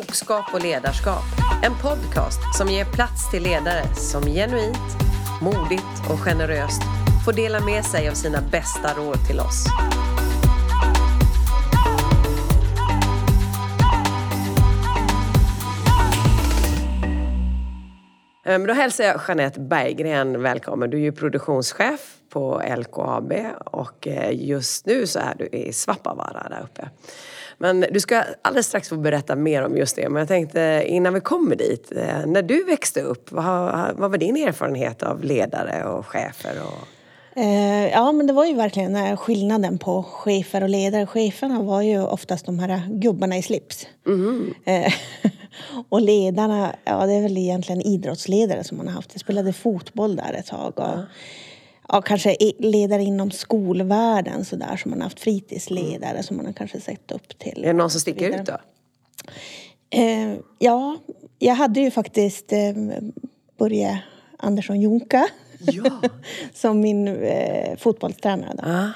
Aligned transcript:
Klokskap 0.00 0.54
och 0.54 0.62
ledarskap. 0.62 1.24
En 1.62 1.72
podcast 1.82 2.58
som 2.58 2.68
ger 2.68 2.84
plats 2.84 3.30
till 3.30 3.42
ledare 3.42 3.94
som 3.94 4.22
genuint, 4.22 4.96
modigt 5.42 6.10
och 6.10 6.18
generöst 6.18 6.82
får 7.24 7.32
dela 7.32 7.60
med 7.60 7.84
sig 7.84 8.08
av 8.08 8.14
sina 8.14 8.40
bästa 8.40 8.94
råd 8.94 9.26
till 9.26 9.40
oss. 9.40 9.66
Ehm, 18.44 18.66
då 18.66 18.72
hälsar 18.72 19.04
jag 19.04 19.20
Jeanette 19.28 19.60
Berggren 19.60 20.42
välkommen. 20.42 20.90
Du 20.90 20.96
är 20.96 21.02
ju 21.02 21.12
produktionschef 21.12 22.16
på 22.28 22.62
LKAB 22.76 23.32
och 23.64 24.06
eh, 24.06 24.48
just 24.48 24.86
nu 24.86 25.06
så 25.06 25.18
är 25.18 25.34
du 25.38 25.46
i 25.46 25.72
Svappavaara 25.72 26.48
där 26.48 26.60
uppe. 26.64 26.88
Men 27.62 27.84
du 27.90 28.00
ska 28.00 28.24
alldeles 28.42 28.66
strax 28.66 28.88
få 28.88 28.96
berätta 28.96 29.36
mer 29.36 29.62
om 29.62 29.76
just 29.76 29.96
det. 29.96 30.08
Men 30.08 30.20
jag 30.20 30.28
tänkte 30.28 30.84
innan 30.86 31.14
vi 31.14 31.20
kommer 31.20 31.56
dit, 31.56 31.92
eh, 31.96 32.26
när 32.26 32.42
du 32.42 32.64
växte 32.64 33.00
upp, 33.00 33.32
vad, 33.32 33.96
vad 33.96 34.10
var 34.10 34.18
din 34.18 34.36
erfarenhet 34.36 35.02
av 35.02 35.24
ledare 35.24 35.84
och 35.84 36.06
chefer? 36.06 36.54
Och... 36.62 36.88
Eh, 37.40 37.88
ja, 37.90 38.12
men 38.12 38.26
det 38.26 38.32
var 38.32 38.46
ju 38.46 38.54
verkligen 38.54 38.96
eh, 38.96 39.16
skillnaden 39.16 39.78
på 39.78 40.02
chefer 40.02 40.62
och 40.62 40.68
ledare. 40.68 41.06
Cheferna 41.06 41.62
var 41.62 41.82
ju 41.82 42.02
oftast 42.02 42.46
de 42.46 42.58
här 42.58 42.82
gubbarna 42.88 43.36
i 43.36 43.42
slips. 43.42 43.86
Eh, 44.64 44.92
och 45.88 46.00
ledarna, 46.00 46.74
ja 46.84 47.06
det 47.06 47.12
är 47.12 47.22
väl 47.22 47.38
egentligen 47.38 47.82
idrottsledare 47.82 48.64
som 48.64 48.76
man 48.76 48.86
har 48.86 48.94
haft. 48.94 49.10
Jag 49.12 49.20
spelade 49.20 49.52
fotboll 49.52 50.16
där 50.16 50.32
ett 50.32 50.46
tag. 50.46 50.78
Och, 50.78 50.98
ja, 51.92 52.02
kanske 52.02 52.36
ledare 52.58 53.02
inom 53.02 53.30
skolvärlden 53.30 54.44
sådär 54.44 54.76
som 54.76 54.90
man 54.90 55.00
har 55.00 55.04
haft 55.06 55.20
fritidsledare 55.20 56.22
som 56.22 56.36
man 56.36 56.46
har 56.46 56.52
kanske 56.52 56.80
sett 56.80 57.12
upp 57.12 57.38
till. 57.38 57.64
Är 57.64 57.66
det 57.66 57.72
någon 57.72 57.90
som 57.90 58.00
sticker 58.00 58.20
Vidare. 58.26 58.40
ut 58.42 58.46
då? 58.46 58.58
Eh, 59.98 60.36
ja, 60.58 60.96
jag 61.38 61.54
hade 61.54 61.80
ju 61.80 61.90
faktiskt 61.90 62.52
eh, 62.52 62.58
Börje 63.58 64.02
Andersson 64.38 64.80
Jonka 64.80 65.28
Ja. 65.60 66.00
som 66.54 66.80
min 66.80 67.08
eh, 67.08 67.76
fotbollstränare. 67.76 68.54
Då. 68.54 68.62
Ah. 68.64 68.92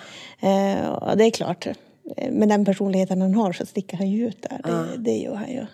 Eh, 0.48 0.88
och 0.88 1.16
det 1.16 1.24
är 1.24 1.30
klart, 1.30 1.66
eh, 1.66 2.30
med 2.30 2.48
den 2.48 2.64
personligheten 2.64 3.20
han 3.20 3.34
har 3.34 3.52
så 3.52 3.66
sticker 3.66 3.96
han 3.96 4.10
ju 4.10 4.26
ut 4.26 4.42
där. 4.42 4.60
Det, 4.64 4.96
det 4.98 5.16
gör 5.16 5.34
han 5.34 5.50
ju. 5.50 5.66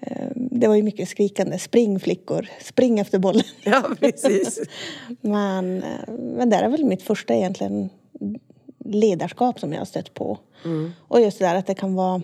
Eh, 0.00 0.28
det 0.34 0.68
var 0.68 0.74
ju 0.74 0.82
mycket 0.82 1.08
skrikande, 1.08 1.58
spring 1.58 2.00
flickor, 2.00 2.48
spring 2.60 2.98
efter 2.98 3.18
bollen. 3.18 3.44
ja, 3.64 3.90
precis. 4.00 4.60
men, 5.20 5.82
eh, 5.82 6.14
men 6.16 6.50
det 6.50 6.56
är 6.56 6.68
väl 6.68 6.84
mitt 6.84 7.02
första 7.02 7.34
egentligen 7.34 7.90
ledarskap 8.84 9.60
som 9.60 9.72
jag 9.72 9.80
har 9.80 9.86
stött 9.86 10.14
på. 10.14 10.38
Och 11.08 11.20
just 11.20 11.38
det 11.38 11.44
där 11.44 11.54
att 11.54 11.66
det 11.66 11.74
kan 11.74 11.94
vara 11.94 12.22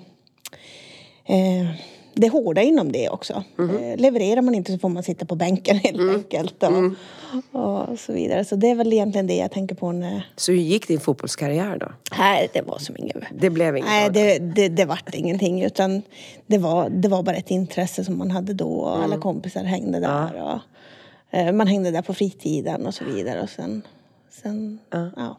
eh, 1.24 1.70
det 2.14 2.28
hårda 2.28 2.62
inom 2.62 2.92
det 2.92 3.08
också. 3.08 3.44
Eh, 3.58 3.96
levererar 3.96 4.42
man 4.42 4.54
inte 4.54 4.72
så 4.72 4.78
får 4.78 4.88
man 4.88 5.02
sitta 5.02 5.26
på 5.26 5.34
bänken 5.34 5.76
helt 5.84 6.14
enkelt. 6.14 6.62
Och, 6.62 7.90
och 7.90 7.98
så 7.98 8.12
vidare. 8.12 8.44
Så 8.44 8.56
det 8.56 8.70
är 8.70 8.74
väl 8.74 8.92
egentligen 8.92 9.26
det 9.26 9.36
jag 9.36 9.50
tänker 9.50 9.74
på 9.74 9.92
när... 9.92 10.32
Så 10.36 10.52
hur 10.52 10.58
gick 10.58 10.88
din 10.88 11.00
fotbollskarriär 11.00 11.78
då? 11.78 11.92
Nej, 12.18 12.48
det 12.52 12.62
var 12.62 12.78
som 12.78 12.96
inget. 12.96 13.16
Det 13.38 13.50
blev 13.50 13.76
inget 13.76 13.88
Nej, 13.88 14.10
det. 14.10 14.38
det, 14.38 14.68
det, 14.68 14.84
vart 14.84 15.14
ingenting. 15.14 15.62
Utan 15.62 16.02
det 16.46 16.58
var, 16.58 16.88
det 16.90 17.08
var 17.08 17.22
bara 17.22 17.36
ett 17.36 17.50
intresse 17.50 18.04
som 18.04 18.18
man 18.18 18.30
hade 18.30 18.54
då. 18.54 18.70
Och 18.70 19.04
alla 19.04 19.18
kompisar 19.18 19.64
hängde 19.64 20.00
där. 20.00 20.42
Och, 20.42 21.38
eh, 21.38 21.52
man 21.52 21.66
hängde 21.66 21.90
där 21.90 22.02
på 22.02 22.14
fritiden 22.14 22.86
och 22.86 22.94
så 22.94 23.04
vidare. 23.04 23.42
Och 23.42 23.50
sen... 23.50 23.82
sen 24.30 24.78
ja. 24.90 25.38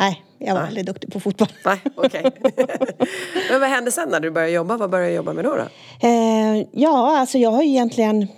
Nej, 0.00 0.24
jag 0.38 0.54
var 0.54 0.60
aldrig 0.60 0.86
duktig 0.86 1.12
på 1.12 1.20
fotboll. 1.20 1.48
Nej, 1.64 1.78
okej. 1.94 2.22
Men 3.50 3.60
vad 3.60 3.68
hände 3.68 3.90
sen 3.92 4.08
när 4.08 4.20
du 4.20 4.30
började 4.30 4.52
jobba? 4.52 4.76
Vad 4.76 4.90
började 4.90 5.10
du 5.10 5.16
jobba 5.16 5.32
med 5.32 5.44
då? 5.44 5.56
då? 5.56 5.66
Eh, 6.08 6.66
ja, 6.72 7.18
alltså 7.18 7.38
jag 7.38 7.50
har 7.50 7.62
egentligen... 7.62 8.28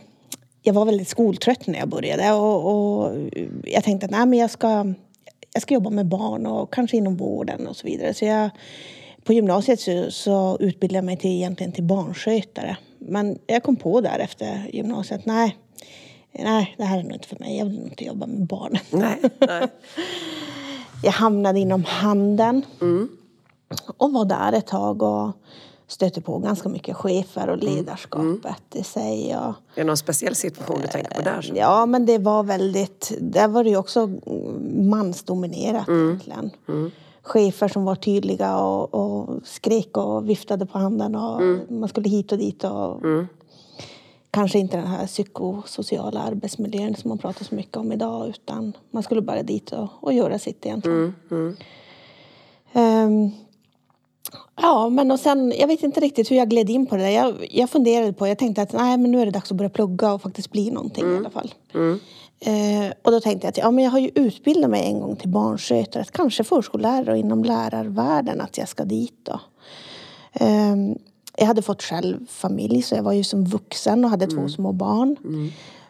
Jag 0.62 0.74
var 0.74 0.84
väldigt 0.84 1.08
skoltrött 1.08 1.66
när 1.66 1.78
jag 1.78 1.88
började 1.88 2.32
och, 2.32 2.66
och 2.66 3.16
jag 3.64 3.84
tänkte 3.84 4.04
att 4.04 4.10
nej, 4.10 4.26
men 4.26 4.38
jag, 4.38 4.50
ska, 4.50 4.94
jag 5.52 5.62
ska 5.62 5.74
jobba 5.74 5.90
med 5.90 6.06
barn 6.06 6.46
och 6.46 6.72
kanske 6.74 6.96
inom 6.96 7.16
vården 7.16 7.66
och 7.66 7.76
så 7.76 7.86
vidare. 7.86 8.14
Så 8.14 8.24
jag, 8.24 8.50
på 9.24 9.32
gymnasiet 9.32 9.80
så, 9.80 10.10
så 10.10 10.56
utbildade 10.60 10.98
jag 10.98 11.04
mig 11.04 11.16
till, 11.16 11.30
egentligen 11.30 11.72
till 11.72 11.84
barnskötare. 11.84 12.76
Men 12.98 13.38
jag 13.46 13.62
kom 13.62 13.76
på 13.76 14.00
där 14.00 14.18
efter 14.18 14.70
gymnasiet, 14.72 15.26
nej, 15.26 15.56
nej, 16.32 16.74
det 16.78 16.84
här 16.84 16.98
är 16.98 17.02
nog 17.02 17.12
inte 17.12 17.28
för 17.28 17.38
mig. 17.38 17.58
Jag 17.58 17.66
vill 17.66 17.82
inte 17.82 18.04
jobba 18.04 18.26
med 18.26 18.46
barn. 18.46 18.78
Nej, 18.90 19.18
nej. 19.38 19.68
Jag 21.02 21.12
hamnade 21.12 21.60
inom 21.60 21.84
handeln 21.84 22.62
och 23.96 24.12
var 24.12 24.24
där 24.24 24.52
ett 24.52 24.66
tag 24.66 25.02
och 25.02 25.30
stötte 25.86 26.20
på 26.20 26.38
ganska 26.38 26.68
mycket 26.68 26.96
chefer 26.96 27.48
och 27.48 27.58
ledarskapet 27.58 28.62
i 28.72 28.82
sig. 28.84 29.36
Och, 29.36 29.42
Är 29.42 29.54
det 29.74 29.84
någon 29.84 29.96
speciell 29.96 30.34
situation 30.34 30.78
du 30.82 30.88
tänker 30.88 31.14
på 31.14 31.22
där? 31.22 31.42
Så? 31.42 31.52
Ja, 31.56 31.86
men 31.86 32.06
det 32.06 32.18
var 32.18 32.42
väldigt... 32.42 33.12
Där 33.20 33.48
var 33.48 33.64
det 33.64 33.70
ju 33.70 33.76
också 33.76 34.10
mansdominerat 34.76 35.88
egentligen. 35.88 36.50
Chefer 37.22 37.68
som 37.68 37.84
var 37.84 37.94
tydliga 37.94 38.58
och, 38.58 38.94
och 38.94 39.40
skrek 39.44 39.96
och 39.96 40.28
viftade 40.28 40.66
på 40.66 40.78
handen 40.78 41.14
och 41.14 41.42
man 41.68 41.88
skulle 41.88 42.08
hit 42.08 42.32
och 42.32 42.38
dit 42.38 42.64
och 42.64 43.00
kanske 44.32 44.58
inte 44.58 44.76
den 44.76 44.86
här 44.86 45.06
psykosociala 45.06 46.20
arbetsmiljön 46.20 46.94
som 46.94 47.08
man 47.08 47.18
pratar 47.18 47.44
så 47.44 47.54
mycket 47.54 47.76
om 47.76 47.92
idag 47.92 48.28
utan 48.28 48.76
man 48.90 49.02
skulle 49.02 49.22
bara 49.22 49.42
dit 49.42 49.72
och, 49.72 49.88
och 50.00 50.12
göra 50.12 50.38
sitt 50.38 50.66
egentligen. 50.66 51.14
Ehm, 52.72 53.30
Ja, 54.56 54.88
men 54.88 55.10
och 55.10 55.20
sen, 55.20 55.52
jag 55.58 55.66
vet 55.66 55.82
inte 55.82 56.00
riktigt 56.00 56.30
hur 56.30 56.36
jag 56.36 56.48
gled 56.48 56.70
in 56.70 56.86
på 56.86 56.96
det 56.96 57.02
där. 57.02 57.10
Jag, 57.10 57.46
jag 57.50 57.70
funderade 57.70 58.12
på, 58.12 58.26
jag 58.28 58.38
tänkte 58.38 58.62
att 58.62 58.72
nej, 58.72 58.98
men 58.98 59.10
nu 59.10 59.20
är 59.20 59.24
det 59.26 59.32
dags 59.32 59.50
att 59.50 59.56
börja 59.56 59.68
plugga 59.70 60.12
och 60.12 60.22
faktiskt 60.22 60.52
bli 60.52 60.70
någonting 60.70 61.04
i 61.14 61.16
alla 61.16 61.30
fall. 61.30 61.54
Eh, 62.40 62.92
och 63.02 63.12
då 63.12 63.20
tänkte 63.20 63.46
jag 63.46 63.50
att 63.50 63.58
ja, 63.58 63.70
men 63.70 63.84
jag 63.84 63.90
har 63.90 63.98
ju 63.98 64.10
utbildat 64.14 64.70
mig 64.70 64.86
en 64.86 65.00
gång 65.00 65.16
till 65.16 65.28
barnskötare, 65.28 66.04
kanske 66.12 66.44
förskollärare 66.44 67.12
och 67.12 67.18
inom 67.18 67.44
lärarvärlden 67.44 68.40
att 68.40 68.58
jag 68.58 68.68
ska 68.68 68.84
dit 68.84 69.14
då. 69.22 69.40
Eh, 70.32 70.76
jag 71.36 71.46
hade 71.46 71.62
fått 71.62 71.82
själv 71.82 72.26
familj 72.26 72.82
så 72.82 72.94
jag 72.94 73.02
var 73.02 73.12
ju 73.12 73.24
som 73.24 73.44
vuxen 73.44 74.04
och 74.04 74.10
hade 74.10 74.26
två 74.26 74.48
små 74.48 74.72
barn. 74.72 75.16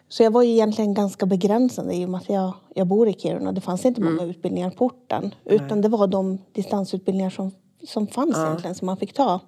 Så 0.09 0.23
jag 0.23 0.31
var 0.31 0.41
ju 0.43 0.49
egentligen 0.51 0.93
ganska 0.93 1.25
begränsande 1.25 1.95
i 1.95 2.05
och 2.05 2.09
med 2.09 2.17
att 2.21 2.29
jag, 2.29 2.53
jag 2.75 2.87
bor 2.87 3.07
i 3.09 3.13
Kiruna. 3.13 3.51
Det 3.51 3.61
fanns 3.61 3.85
inte 3.85 4.01
många 4.01 4.23
utbildningar 4.23 4.69
på 4.69 4.85
orten. 4.85 5.35
Utan 5.45 5.81
det 5.81 5.89
var 5.89 6.07
de 6.07 6.37
distansutbildningar 6.51 7.29
som, 7.29 7.51
som 7.87 8.07
fanns 8.07 8.37
egentligen 8.37 8.75
som 8.75 8.85
man 8.85 8.97
fick 8.97 9.13
ta. 9.13 9.39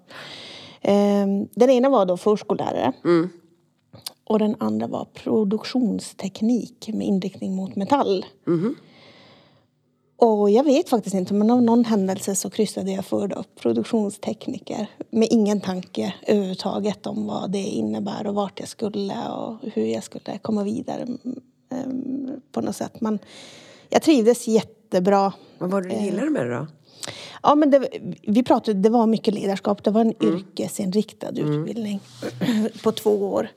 Ehm, 0.81 1.47
den 1.55 1.69
ena 1.69 1.89
var 1.89 2.05
då 2.05 2.17
förskollärare. 2.17 2.93
Och 4.23 4.39
den 4.39 4.55
andra 4.59 4.87
var 4.87 5.05
produktionsteknik 5.13 6.89
med 6.93 7.07
inriktning 7.07 7.55
mot 7.55 7.75
metall. 7.75 8.25
Och 10.17 10.49
jag 10.49 10.63
vet 10.63 10.89
faktiskt 10.89 11.15
inte, 11.15 11.33
men 11.33 11.49
av 11.49 11.61
någon 11.61 11.85
händelse 11.85 12.35
så 12.35 12.49
kryssade 12.49 12.91
jag 12.91 13.05
för 13.05 13.27
då, 13.27 13.43
produktionstekniker. 13.59 14.87
Med 15.09 15.27
ingen 15.31 15.61
tanke 15.61 16.13
överhuvudtaget 16.27 17.07
om 17.07 17.27
vad 17.27 17.51
det 17.51 17.63
innebär 17.63 18.27
och 18.27 18.35
vart 18.35 18.59
jag 18.59 18.69
skulle 18.69 19.29
och 19.29 19.57
hur 19.73 19.85
jag 19.85 20.03
skulle 20.03 20.37
komma 20.41 20.63
vidare 20.63 21.01
mm, 21.01 22.41
på 22.51 22.61
något 22.61 22.75
sätt. 22.75 23.01
Men 23.01 23.19
jag 23.89 24.01
trivdes 24.01 24.47
jättebra. 24.47 25.33
Vad 25.57 25.71
var 25.71 25.81
det 25.81 25.89
du 25.89 26.05
gillade 26.05 26.29
med 26.29 26.45
det 26.45 26.55
då? 26.55 26.67
Ja, 27.43 27.55
men 27.55 27.69
det, 27.69 27.87
vi 28.21 28.43
pratade, 28.43 28.79
det 28.79 28.89
var 28.89 29.07
mycket 29.07 29.33
ledarskap. 29.33 29.83
Det 29.83 29.91
var 29.91 30.01
en 30.01 30.23
yrkesinriktad 30.23 31.29
utbildning 31.29 31.99
på 32.83 32.91
två 32.91 33.11
år. 33.11 33.49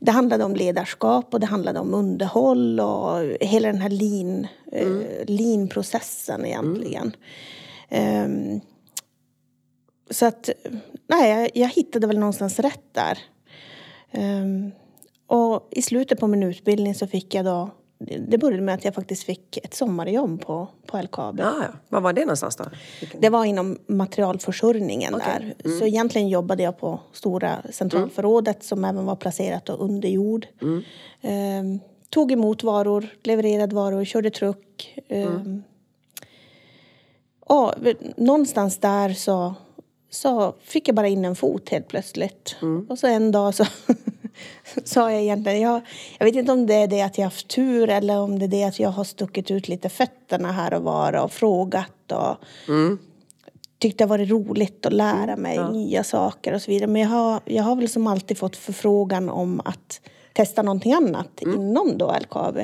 Det 0.00 0.10
handlade 0.10 0.44
om 0.44 0.54
ledarskap 0.54 1.34
och 1.34 1.40
det 1.40 1.46
handlade 1.46 1.80
om 1.80 1.94
underhåll 1.94 2.80
och 2.80 3.20
hela 3.40 3.68
den 3.68 3.80
här 3.80 3.90
lean, 3.90 4.46
eh, 4.72 5.24
lean-processen 5.26 6.46
egentligen. 6.46 7.16
Ehm, 7.88 8.60
så 10.10 10.26
att, 10.26 10.50
nej, 11.06 11.30
jag, 11.30 11.50
jag 11.54 11.68
hittade 11.68 12.06
väl 12.06 12.18
någonstans 12.18 12.58
rätt 12.58 12.84
där. 12.92 13.18
Ehm, 14.10 14.70
och 15.26 15.68
i 15.70 15.82
slutet 15.82 16.20
på 16.20 16.26
min 16.26 16.42
utbildning 16.42 16.94
så 16.94 17.06
fick 17.06 17.34
jag 17.34 17.44
då, 17.44 17.70
det 18.28 18.38
började 18.38 18.62
med 18.62 18.74
att 18.74 18.84
jag 18.84 18.94
faktiskt 18.94 19.22
fick 19.22 19.56
ett 19.56 19.74
sommarjobb 19.74 20.40
på, 20.40 20.68
på 20.86 20.98
LKAB. 21.02 21.38
Ja, 21.40 21.52
ja. 21.62 21.68
Var 21.88 22.00
var 22.00 22.12
det 22.12 22.20
någonstans 22.20 22.56
då? 22.56 22.64
Vilken- 23.00 23.20
Det 23.20 23.28
var 23.28 23.44
inom 23.44 23.78
materialförsörjningen 23.86 25.14
Okej. 25.14 25.54
där. 25.64 25.70
Så 25.78 25.86
egentligen 25.86 26.28
jobbade 26.28 26.62
jag 26.62 26.78
på 26.78 27.00
stora 27.12 27.62
centralförrådet 27.70 28.62
som 28.64 28.84
även 28.84 29.04
var 29.06 29.16
placerat 29.16 29.68
under 29.68 30.08
jord. 30.08 30.46
Ehm, 31.20 31.80
tog 32.10 32.32
emot 32.32 32.62
varor, 32.62 33.06
levererade 33.22 33.74
varor, 33.74 34.04
körde 34.04 34.30
truck. 34.30 34.98
Ehm, 35.08 35.62
och 37.40 37.72
någonstans 38.16 38.78
där 38.78 39.08
så, 39.14 39.54
så 40.10 40.54
fick 40.60 40.88
jag 40.88 40.94
bara 40.96 41.08
in 41.08 41.24
en 41.24 41.36
fot 41.36 41.68
helt 41.68 41.88
plötsligt. 41.88 42.56
Och 42.88 42.98
så 42.98 43.06
en 43.06 43.32
dag 43.32 43.54
så 43.54 43.64
sa 44.84 45.12
jag 45.12 45.22
egentligen, 45.22 45.60
jag, 45.60 45.80
jag 46.18 46.26
vet 46.26 46.34
inte 46.34 46.52
om 46.52 46.66
det 46.66 46.74
är 46.74 46.86
det 46.86 47.02
att 47.02 47.18
jag 47.18 47.24
haft 47.24 47.48
tur 47.48 47.90
eller 47.90 48.18
om 48.18 48.38
det 48.38 48.46
är 48.46 48.48
det 48.48 48.64
att 48.64 48.80
jag 48.80 48.90
har 48.90 49.04
stuckit 49.04 49.50
ut 49.50 49.68
lite 49.68 49.88
fötterna 49.88 50.52
här 50.52 50.74
och 50.74 50.82
var 50.82 51.24
och 51.24 51.32
frågat 51.32 52.12
och 52.12 52.36
tyckt 53.78 53.98
det 53.98 54.04
har 54.04 54.08
varit 54.08 54.30
roligt 54.30 54.86
att 54.86 54.92
lära 54.92 55.36
mig 55.36 55.56
ja. 55.56 55.70
nya 55.70 56.04
saker 56.04 56.54
och 56.54 56.62
så 56.62 56.70
vidare. 56.70 56.90
Men 56.90 57.02
jag 57.02 57.08
har, 57.08 57.40
jag 57.44 57.62
har 57.62 57.76
väl 57.76 57.88
som 57.88 58.06
alltid 58.06 58.38
fått 58.38 58.56
förfrågan 58.56 59.28
om 59.28 59.60
att 59.64 60.00
testa 60.32 60.62
någonting 60.62 60.92
annat 60.92 61.42
inom 61.42 61.98
då 61.98 62.16
LKAB. 62.20 62.58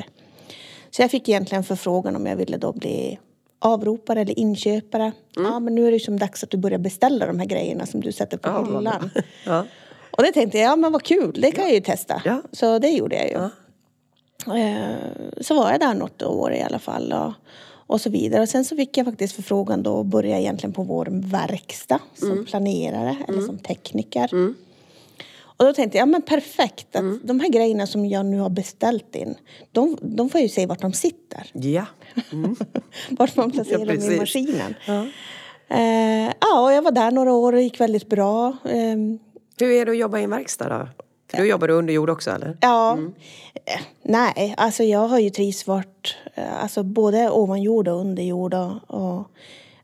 Så 0.91 1.01
jag 1.01 1.11
fick 1.11 1.29
egentligen 1.29 1.63
förfrågan 1.63 2.15
om 2.15 2.25
jag 2.25 2.35
ville 2.35 2.57
då 2.57 2.73
bli 2.73 3.19
avropare 3.59 4.21
eller 4.21 4.39
inköpare. 4.39 5.11
Ja, 5.35 5.59
men 5.59 5.75
nu 5.75 5.87
är 5.87 5.91
det 5.91 5.97
ju 5.97 6.03
som 6.03 6.19
dags 6.19 6.43
att 6.43 6.49
du 6.49 6.57
börjar 6.57 6.77
beställa 6.77 7.25
de 7.25 7.39
här 7.39 7.45
grejerna 7.45 7.85
som 7.85 8.01
du 8.01 8.11
sätter 8.11 8.37
på 8.37 8.49
Ja, 8.49 8.65
hyllan. 8.65 9.09
Ja. 9.45 9.65
Och 10.17 10.23
det 10.23 10.31
tänkte 10.31 10.57
jag, 10.57 10.71
ja 10.71 10.75
men 10.75 10.91
vad 10.91 11.03
kul, 11.03 11.31
det 11.41 11.51
kan 11.51 11.63
jag 11.63 11.73
ju 11.73 11.79
testa. 11.81 12.21
Ja. 12.25 12.41
Så 12.51 12.79
det 12.79 12.89
gjorde 12.89 13.15
jag 13.15 13.27
ju. 13.27 13.33
Ja. 13.33 13.49
Eh, 14.57 14.95
Så 15.41 15.53
var 15.55 15.71
jag 15.71 15.79
där 15.79 15.93
något 15.93 16.23
år 16.23 16.53
i 16.53 16.61
alla 16.61 16.79
fall. 16.79 17.13
Och, 17.13 17.33
och 17.87 18.01
så 18.01 18.09
vidare. 18.09 18.41
Och 18.41 18.49
sen 18.49 18.65
så 18.65 18.75
fick 18.75 18.97
jag 18.97 19.05
faktiskt 19.05 19.35
förfrågan 19.35 19.83
då 19.83 19.99
att 19.99 20.05
börja 20.05 20.39
egentligen 20.39 20.73
på 20.73 20.83
vår 20.83 21.07
verkstad 21.11 21.99
som 22.15 22.31
Mm. 22.31 22.45
planerare 22.45 23.17
eller 23.27 23.41
som 23.41 23.57
tekniker. 23.57 24.29
Och 25.57 25.65
då 25.65 25.73
tänkte 25.73 25.97
jag, 25.97 26.01
ja 26.01 26.11
men 26.11 26.21
perfekt. 26.21 26.95
Att 26.95 27.01
Mm. 27.01 27.19
De 27.23 27.39
här 27.39 27.49
grejerna 27.49 27.87
som 27.87 28.05
jag 28.05 28.25
nu 28.25 28.39
har 28.39 28.49
beställt 28.49 29.15
in, 29.15 29.35
de, 29.71 29.97
de 30.01 30.29
får 30.29 30.39
jag 30.39 30.43
ju 30.43 30.49
se 30.49 30.65
vart 30.65 30.81
de 30.81 30.93
sitter. 30.93 31.49
Ja. 31.53 31.85
Vart 33.09 33.35
man 33.35 33.51
placerar 33.51 33.79
Ja, 33.79 33.85
dem 33.85 34.11
i 34.11 34.17
maskinen. 34.19 34.75
Ja. 34.87 35.05
Eh, 35.69 36.31
ja, 36.41 36.61
och 36.63 36.73
jag 36.73 36.81
var 36.81 36.91
där 36.91 37.11
några 37.11 37.33
år 37.33 37.51
och 37.51 37.57
det 37.57 37.63
gick 37.63 37.79
väldigt 37.79 38.09
bra. 38.09 38.57
Ehm, 38.69 39.19
Hur 39.59 39.71
är 39.71 39.85
det 39.85 39.91
att 39.91 39.97
jobba 39.97 40.19
i 40.19 40.23
en 40.23 40.29
verkstad 40.29 40.69
då? 40.69 40.87
För 41.31 41.37
du 41.37 41.49
jobbar 41.49 41.69
under 41.69 41.93
jord 41.93 42.09
också 42.09 42.31
eller? 42.31 42.57
Ja. 42.61 42.97
Eh, 43.65 43.81
Nej, 44.03 44.53
alltså 44.57 44.83
jag 44.83 45.07
har 45.07 45.19
ju 45.19 45.29
trivts 45.29 45.67
vart, 45.67 46.17
eh, 46.35 46.63
alltså 46.63 46.83
både 46.83 47.29
ovan 47.29 47.61
jord 47.61 47.87
och 47.87 47.99
under 47.99 48.23
jord 48.23 48.53
och, 48.53 48.71
och 48.87 49.23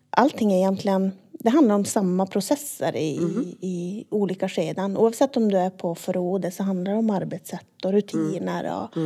allting 0.09 0.51
är 0.51 0.57
egentligen, 0.57 1.11
det 1.31 1.49
handlar 1.49 1.75
om 1.75 1.85
samma 1.85 2.25
processer 2.25 2.95
i, 2.95 3.17
i 3.61 4.05
olika 4.09 4.49
skeden. 4.49 4.97
Oavsett 4.97 5.37
om 5.37 5.51
du 5.51 5.57
är 5.57 5.69
på 5.69 5.95
förrådet 5.95 6.53
så 6.53 6.63
handlar 6.63 6.91
det 6.91 6.97
om 6.97 7.09
arbetssätt 7.09 7.85
och 7.85 7.91
rutiner 7.91 8.73
och 8.77 8.97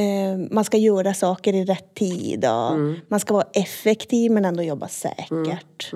eh, 0.00 0.38
man 0.50 0.64
ska 0.64 0.76
göra 0.76 1.14
saker 1.14 1.52
i 1.54 1.64
rätt 1.64 1.94
tid 1.94 2.44
och 2.44 2.78
man 3.08 3.20
ska 3.20 3.34
vara 3.34 3.48
effektiv 3.52 4.30
men 4.32 4.44
ändå 4.44 4.62
jobba 4.62 4.88
säkert. 4.88 5.92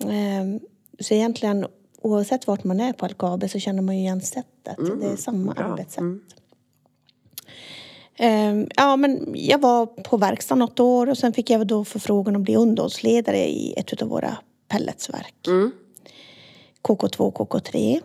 Eh, 0.00 0.60
så 1.00 1.14
egentligen 1.14 1.66
oavsett 2.02 2.46
vart 2.46 2.64
man 2.64 2.80
är 2.80 2.92
på 2.92 3.06
LKAB 3.06 3.50
så 3.50 3.58
känner 3.58 3.82
man 3.82 3.94
ju 3.96 4.00
igen 4.00 4.20
sättet. 4.20 4.76
Det 5.00 5.06
är 5.06 5.16
samma 5.16 5.52
arbetssätt. 5.52 6.04
Ehm, 8.16 8.66
Ja, 8.76 8.96
men 8.96 9.34
jag 9.34 9.60
var 9.60 9.86
på 9.86 10.16
verkstad 10.16 10.54
något 10.54 10.80
år 10.80 11.08
och 11.10 11.18
sen 11.18 11.32
fick 11.32 11.50
jag 11.50 11.66
då 11.66 11.84
förfrågan 11.84 12.36
att 12.36 12.42
bli 12.42 12.56
underhållsledare 12.56 13.48
i 13.48 13.74
ett 13.76 14.02
av 14.02 14.08
våra 14.08 14.36
pelletsverk. 14.68 15.34
KK2, 16.82 17.32
KK3. 17.32 18.00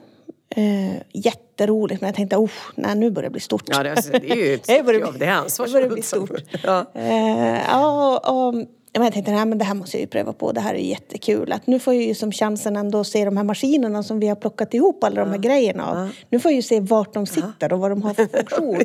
Eh, 0.56 0.94
jätteroligt 1.14 2.02
men 2.02 2.08
jag 2.08 2.16
tänkte, 2.16 2.36
oh, 2.38 2.50
nej, 2.76 2.96
nu 2.96 3.12
börjar 3.12 3.30
det 3.30 3.32
bli 3.32 3.42
stort. 3.42 3.64
Ja, 3.68 3.84
det, 3.84 3.92
alltså, 3.92 4.12
det 4.12 4.32
är 4.32 4.36
ju 4.36 4.54
ett 4.54 4.64
Det 4.68 4.74
stort 4.84 4.96
jobb. 4.96 5.20
Det 5.20 5.26
är 5.26 5.30
det 5.30 5.34
ansvarsfullt. 5.36 5.74
börjar 5.74 5.90
bli 5.90 6.02
stort. 6.02 6.32
Ja. 6.64 6.86
Eh, 6.94 7.62
ja, 7.70 8.20
och, 8.20 8.56
jag 9.02 9.14
tänkte 9.14 9.32
nej, 9.32 9.46
men 9.46 9.58
det 9.58 9.66
här 9.66 9.74
måste 9.74 9.98
jag 9.98 10.02
ju 10.02 10.08
pröva 10.08 10.34
på. 10.34 10.52
Det 10.52 10.62
här 10.62 10.74
är 10.74 10.78
jättekul. 10.80 11.52
Att 11.52 11.68
nu 11.68 11.80
får 11.80 11.94
jag 11.94 12.04
ju 12.04 12.16
som 12.16 12.32
chansen 12.32 12.76
ändå 12.76 13.00
att 13.00 13.08
se 13.08 13.26
de 13.26 13.38
här 13.38 13.44
maskinerna 13.44 14.04
som 14.04 14.20
vi 14.20 14.28
har 14.28 14.36
plockat 14.36 14.74
ihop 14.74 15.04
alla 15.04 15.26
de 15.26 15.32
här 15.32 15.38
grejerna 15.38 15.86
av. 15.92 16.10
Nu 16.30 16.40
får 16.40 16.52
jag 16.52 16.56
ju 16.56 16.62
se 16.62 16.80
vart 16.80 17.14
de 17.14 17.26
sitter 17.26 17.74
och 17.74 17.80
vad 17.80 17.92
de 17.92 18.02
har 18.04 18.14
för 18.14 18.26
funktion. 18.38 18.76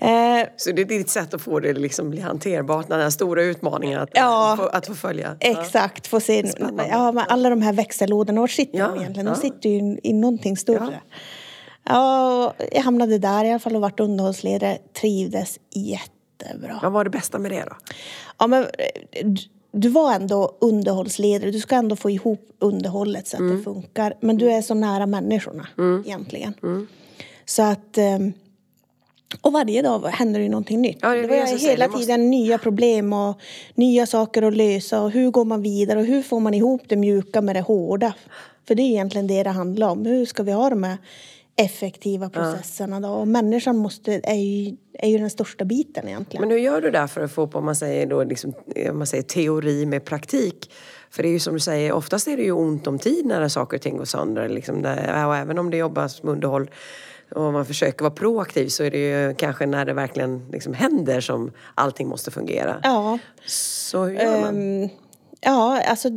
Eh, 0.00 0.46
Så 0.56 0.72
det 0.72 0.82
är 0.82 0.86
ditt 0.86 1.08
sätt 1.10 1.34
att 1.34 1.42
få 1.42 1.60
det 1.60 1.72
liksom 1.72 2.10
bli 2.10 2.20
hanterbart, 2.20 2.88
den 2.88 3.00
här 3.00 3.10
stora 3.10 3.42
utmaningen 3.42 4.00
att, 4.00 4.10
Ja. 4.12 4.54
få, 4.58 4.66
att 4.66 4.86
få 4.86 4.94
följa. 4.94 5.36
Exakt, 5.40 6.06
få 6.06 6.20
se 6.20 6.44
ja, 6.90 7.24
alla 7.28 7.50
de 7.50 7.62
här 7.62 7.72
växellådorna. 7.72 8.40
Var 8.40 8.48
sitter 8.48 8.78
Ja, 8.78 8.88
de 8.88 9.00
egentligen? 9.00 9.26
ja. 9.26 9.34
De 9.34 9.40
sitter 9.40 9.68
ju 9.68 9.76
i, 9.76 10.00
i 10.02 10.12
någonting 10.12 10.56
större. 10.56 11.00
Ja. 11.84 12.54
jag 12.72 12.82
hamnade 12.82 13.18
där 13.18 13.44
i 13.44 13.50
alla 13.50 13.58
fall 13.58 13.74
och 13.76 13.80
vart 13.82 14.00
underhållsledare. 14.00 14.78
Trivdes 15.00 15.58
jättebra. 16.44 16.78
Vad 16.82 16.92
var 16.92 17.04
det 17.04 17.10
bästa 17.10 17.38
med 17.38 17.50
det 17.50 17.64
då? 17.68 17.76
Ja, 18.38 18.46
men, 18.46 18.62
eh, 18.62 19.26
du- 19.72 19.88
var 19.88 20.12
ändå 20.14 20.56
underhållsledare. 20.60 21.50
Du 21.50 21.58
ska 21.60 21.74
ändå 21.74 21.96
få 21.96 22.10
ihop 22.10 22.48
underhållet 22.58 23.28
så 23.28 23.36
att 23.36 23.40
Mm. 23.40 23.56
det 23.56 23.62
funkar. 23.62 24.14
Men 24.20 24.36
du 24.36 24.50
är 24.50 24.62
så 24.62 24.74
nära 24.74 25.06
människorna 25.06 25.66
egentligen. 26.06 26.54
Så 27.46 27.62
att... 27.62 27.98
eh, 27.98 28.18
Och 29.40 29.52
varje 29.52 29.82
dag 29.82 30.02
händer 30.06 30.40
det 30.40 30.44
ju 30.44 30.50
någonting 30.50 30.80
nytt. 30.80 30.98
Ja, 31.02 31.08
det 31.08 31.14
det 31.14 31.26
det 31.26 31.40
var 31.40 31.58
hela 31.58 31.84
Det 31.86 31.90
måste- 31.92 32.06
tiden 32.06 32.30
nya 32.30 32.58
problem 32.58 33.12
och 33.12 33.40
nya 33.74 34.06
saker 34.06 34.42
att 34.42 34.56
lösa. 34.56 35.02
Och 35.02 35.10
hur 35.10 35.30
går 35.30 35.44
man 35.44 35.62
vidare 35.62 35.98
och 36.00 36.04
hur 36.06 36.22
får 36.22 36.40
man 36.40 36.54
ihop 36.54 36.82
det 36.88 36.96
mjuka 36.96 37.40
med 37.40 37.56
det 37.56 37.60
hårda? 37.60 38.14
För 38.68 38.74
det 38.74 38.82
är 38.82 38.86
egentligen 38.88 39.26
det 39.26 39.42
det 39.42 39.50
handlar 39.50 39.88
om. 39.88 40.06
Hur 40.06 40.26
ska 40.26 40.42
vi 40.42 40.52
ha 40.52 40.70
de 40.70 40.82
här 40.82 40.96
effektiva 41.56 42.30
processerna 42.30 43.00
då? 43.00 43.08
Och 43.08 43.28
människan 43.28 43.76
måste, 43.76 44.20
är, 44.24 44.34
ju, 44.34 44.76
är 44.92 45.08
ju 45.08 45.18
den 45.18 45.30
största 45.30 45.64
biten 45.64 46.08
egentligen. 46.08 46.40
Men 46.40 46.50
hur 46.50 46.58
gör 46.58 46.80
du 46.80 46.90
där 46.90 47.06
för 47.06 47.20
att 47.20 47.32
få 47.32 47.42
upp, 47.42 47.54
om 47.54 47.64
man 47.64 47.76
säger, 47.76 48.06
då, 48.06 48.24
liksom, 48.24 48.52
om 48.90 48.98
man 48.98 49.06
säger 49.06 49.22
teori 49.22 49.86
med 49.86 50.04
praktik? 50.04 50.70
För 51.10 51.22
det 51.22 51.28
är 51.28 51.32
ju 51.32 51.40
som 51.40 51.54
du 51.54 51.60
säger, 51.60 51.92
oftast 51.92 52.28
är 52.28 52.36
det 52.36 52.42
ju 52.42 52.52
ont 52.52 52.86
om 52.86 52.98
tid 52.98 53.26
när 53.26 53.48
saker 53.48 53.76
och 53.76 53.82
ting 53.82 53.96
går 53.96 54.04
sönder. 54.04 54.48
Liksom 54.48 54.82
där, 54.82 55.26
och 55.26 55.36
även 55.36 55.58
om 55.58 55.70
det 55.70 55.76
jobbas 55.76 56.22
med 56.22 56.32
underhåll 56.32 56.70
och 57.30 57.52
man 57.52 57.66
försöker 57.66 58.04
vara 58.04 58.14
proaktiv 58.14 58.68
så 58.68 58.84
är 58.84 58.90
det 58.90 58.98
ju 58.98 59.34
kanske 59.34 59.66
när 59.66 59.84
det 59.84 59.92
verkligen 59.92 60.48
liksom 60.52 60.74
händer 60.74 61.20
som 61.20 61.52
allting 61.74 62.08
måste 62.08 62.30
fungera. 62.30 62.80
Ja. 62.82 63.18
Så 63.46 64.04
hur 64.04 64.14
gör 64.14 64.40
man? 64.40 64.82
Ehm, 64.82 64.88
ja, 65.40 65.82
alltså 65.82 66.08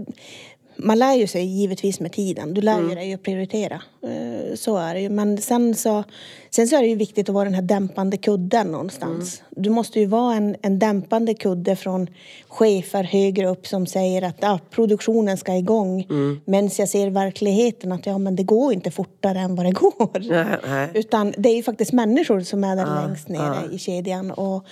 man 0.78 1.00
lär 1.00 1.14
ju 1.14 1.28
sig 1.28 1.46
givetvis 1.46 2.00
med 2.00 2.12
tiden. 2.12 2.54
Du 2.54 2.62
lär 2.62 2.74
Mm. 2.78 2.90
ju 2.90 2.96
dig 2.96 3.14
att 3.14 3.24
prioritera. 3.24 3.82
Eh, 4.04 4.56
Så 4.56 4.78
är 4.78 4.94
det 4.94 5.02
ju. 5.02 5.10
Men 5.10 5.38
sen 5.38 5.76
så, 5.76 6.04
sen 6.50 6.68
så 6.68 6.76
är 6.76 6.82
det 6.82 6.88
ju 6.88 6.96
viktigt 6.96 7.30
att 7.30 7.36
vara 7.36 7.44
den 7.46 7.54
här 7.54 7.62
dämpande 7.62 8.18
kudden 8.18 8.68
någonstans. 8.68 9.42
Mm. 9.52 9.64
Du 9.64 9.70
måste 9.70 10.00
ju 10.00 10.06
vara 10.06 10.36
en, 10.36 10.56
en 10.62 10.80
dämpande 10.80 11.34
kudde 11.34 11.76
från 11.76 12.08
chefer 12.48 13.04
högre 13.04 13.48
upp 13.48 13.68
som 13.68 13.86
säger 13.86 14.22
att 14.22 14.36
ja, 14.40 14.60
produktionen 14.72 15.38
ska 15.38 15.56
igång. 15.56 16.02
Mm. 16.10 16.42
Men 16.46 16.70
jag 16.78 16.90
ser 16.90 17.10
verkligheten 17.10 17.92
att 17.92 18.06
ja, 18.06 18.18
men 18.18 18.36
det 18.36 18.44
går 18.44 18.74
inte 18.74 18.92
fortare 18.92 19.40
än 19.40 19.56
vad 19.56 19.66
det 19.66 19.72
går. 19.72 20.30
Nej, 20.30 20.58
nej. 20.68 20.90
Utan 20.94 21.34
det 21.38 21.50
är 21.50 21.56
ju 21.56 21.64
faktiskt 21.64 21.94
människor 21.94 22.42
som 22.42 22.64
är 22.64 22.76
där 22.76 23.08
längst 23.08 23.28
nere 23.28 23.58
i 23.72 23.78
kedjan. 23.80 24.32
Och, 24.32 24.64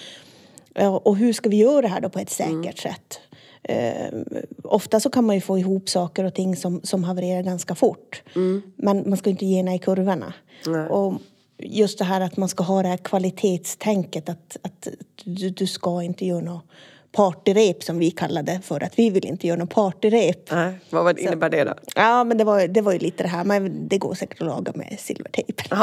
Och 1.04 1.18
hur 1.18 1.34
ska 1.34 1.50
vi 1.50 1.58
göra 1.58 1.82
det 1.82 1.88
här 1.88 2.02
då 2.02 2.10
på 2.10 2.20
ett 2.20 2.30
säkert 2.30 2.52
Mm. 2.54 2.74
sätt? 2.76 3.20
Eh, 3.70 4.14
ofta 4.64 5.00
så 5.00 5.10
kan 5.10 5.26
man 5.26 5.36
ju 5.36 5.42
få 5.42 5.60
ihop 5.60 5.90
saker 5.90 6.24
och 6.24 6.34
ting 6.34 6.56
som, 6.56 6.82
som 6.84 7.04
havererar 7.04 7.42
ganska 7.42 7.76
fort. 7.76 8.24
Men 8.76 9.10
man 9.10 9.18
ska 9.18 9.30
inte 9.30 9.46
gena 9.46 9.76
i 9.76 9.80
kurvorna. 9.80 10.34
Mm. 10.66 10.80
Nej. 10.80 10.90
Och 10.90 11.14
just 11.58 11.98
det 11.98 12.06
här 12.06 12.22
att 12.22 12.38
man 12.38 12.50
ska 12.50 12.64
ha 12.64 12.82
det 12.82 12.88
här 12.88 12.98
kvalitetstänket 12.98 14.30
att, 14.30 14.58
att 14.62 14.88
du, 15.24 15.50
du 15.50 15.68
ska 15.68 16.04
inte 16.04 16.26
göra 16.26 16.42
något 16.42 16.64
partyrep 17.12 17.84
som 17.84 18.00
vi 18.00 18.12
kallar 18.12 18.44
det 18.44 18.60
för 18.64 18.84
att 18.84 19.00
vi 19.00 19.10
vill 19.10 19.26
inte 19.26 19.48
göra 19.48 19.60
något 19.60 19.70
partyrep. 19.70 20.52
Nej, 20.52 20.74
vad 20.90 21.20
innebär 21.20 21.50
det 21.50 21.64
då? 21.64 21.74
Ja 21.96 22.24
men 22.24 22.38
det 22.38 22.44
var, 22.44 22.68
det 22.68 22.82
var 22.82 22.94
ju 22.94 23.00
lite 23.00 23.24
det 23.24 23.30
här, 23.30 23.44
men 23.44 23.88
det 23.88 23.98
går 23.98 24.14
säkert 24.14 24.42
att 24.42 24.48
laga 24.48 24.72
med 24.76 24.96
silvertejp. 25.00 25.50
Inte 25.50 25.76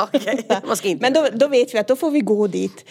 Men 1.00 1.12
då, 1.12 1.28
då 1.32 1.48
vet 1.48 1.74
vi 1.74 1.78
att 1.78 1.88
då 1.88 1.96
får 1.96 2.10
vi 2.10 2.20
gå 2.20 2.46
dit 2.46 2.84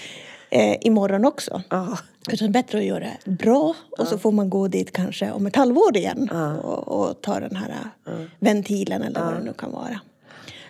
eh, 0.50 0.78
imorgon 0.82 1.26
också. 1.26 1.62
Ja. 1.70 1.98
Utan 2.30 2.52
det 2.52 2.60
är 2.60 2.64
bättre 2.64 2.78
att 2.78 2.84
göra 2.84 3.08
bra 3.26 3.76
och 3.98 4.08
så 4.08 4.18
får 4.18 4.32
man 4.32 4.50
gå 4.50 4.68
dit 4.68 4.92
kanske 4.92 5.32
om 5.32 5.48
ett 5.48 5.56
halvår 5.56 5.98
igen 5.98 6.30
och, 6.64 6.88
och 6.88 7.22
ta 7.22 7.40
den 7.40 7.56
här 7.56 7.70
eh, 8.08 8.14
ventilen 8.40 9.02
eller 9.02 9.24
vad 9.24 9.34
det 9.34 9.44
nu 9.44 9.54
kan 9.54 9.72
vara. 9.72 10.00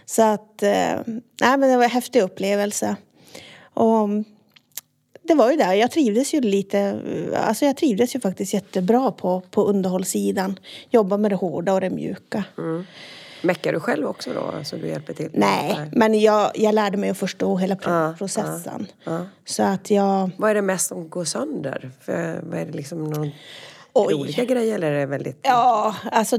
Så 0.05 0.22
att, 0.22 0.63
eh, 0.63 1.00
nej 1.41 1.58
men 1.58 1.62
det 1.62 1.77
var 1.77 1.84
en 1.84 1.89
häftig 1.89 2.22
upplevelse. 2.22 2.96
Och 3.74 4.10
det 5.24 5.34
var 5.34 5.51
ju 5.51 5.58
där, 5.58 5.74
jag 5.74 5.91
trivdes 5.91 6.34
ju 6.34 6.41
lite, 6.41 7.01
alltså 7.36 7.65
jag 7.65 7.77
trivdes 7.77 8.15
ju 8.15 8.20
faktiskt 8.20 8.53
jättebra 8.53 9.12
på, 9.12 9.41
på 9.51 9.63
underhållssidan. 9.63 10.60
Jobba 10.89 11.17
med 11.17 11.31
det 11.31 11.36
hårda 11.36 11.74
och 11.74 11.81
det 11.81 11.89
mjuka. 11.89 12.43
Meckar 13.41 13.74
du 13.74 13.79
själv 13.79 14.07
också 14.07 14.33
då? 14.33 14.39
Alltså 14.57 14.77
du 14.77 14.88
hjälper 14.88 15.13
till? 15.13 15.29
Nej, 15.33 15.89
men 15.91 16.19
jag, 16.21 16.51
jag 16.55 16.75
lärde 16.75 16.98
mig 16.98 17.10
att 17.10 17.17
förstå 17.17 17.57
hela 17.57 17.75
pro- 17.75 18.13
processen. 18.17 18.88
Så 19.45 19.63
att 19.63 19.91
jag... 19.91 20.29
Vad 20.38 20.51
är 20.51 20.55
det 20.55 20.62
mest 20.62 20.88
som 20.88 21.10
går 21.10 21.25
sönder? 21.25 21.91
För, 22.01 22.41
vad 22.43 22.60
är 22.60 22.65
det 22.65 22.71
liksom 22.71 23.03
någon... 23.03 23.29
Oj. 23.93 24.13
olika 24.13 24.45
grejer 24.45 24.75
eller 24.75 24.91
är 24.91 25.00
det 25.00 25.05
väldigt... 25.05 25.39
Ja, 25.41 25.95
alltså 26.12 26.38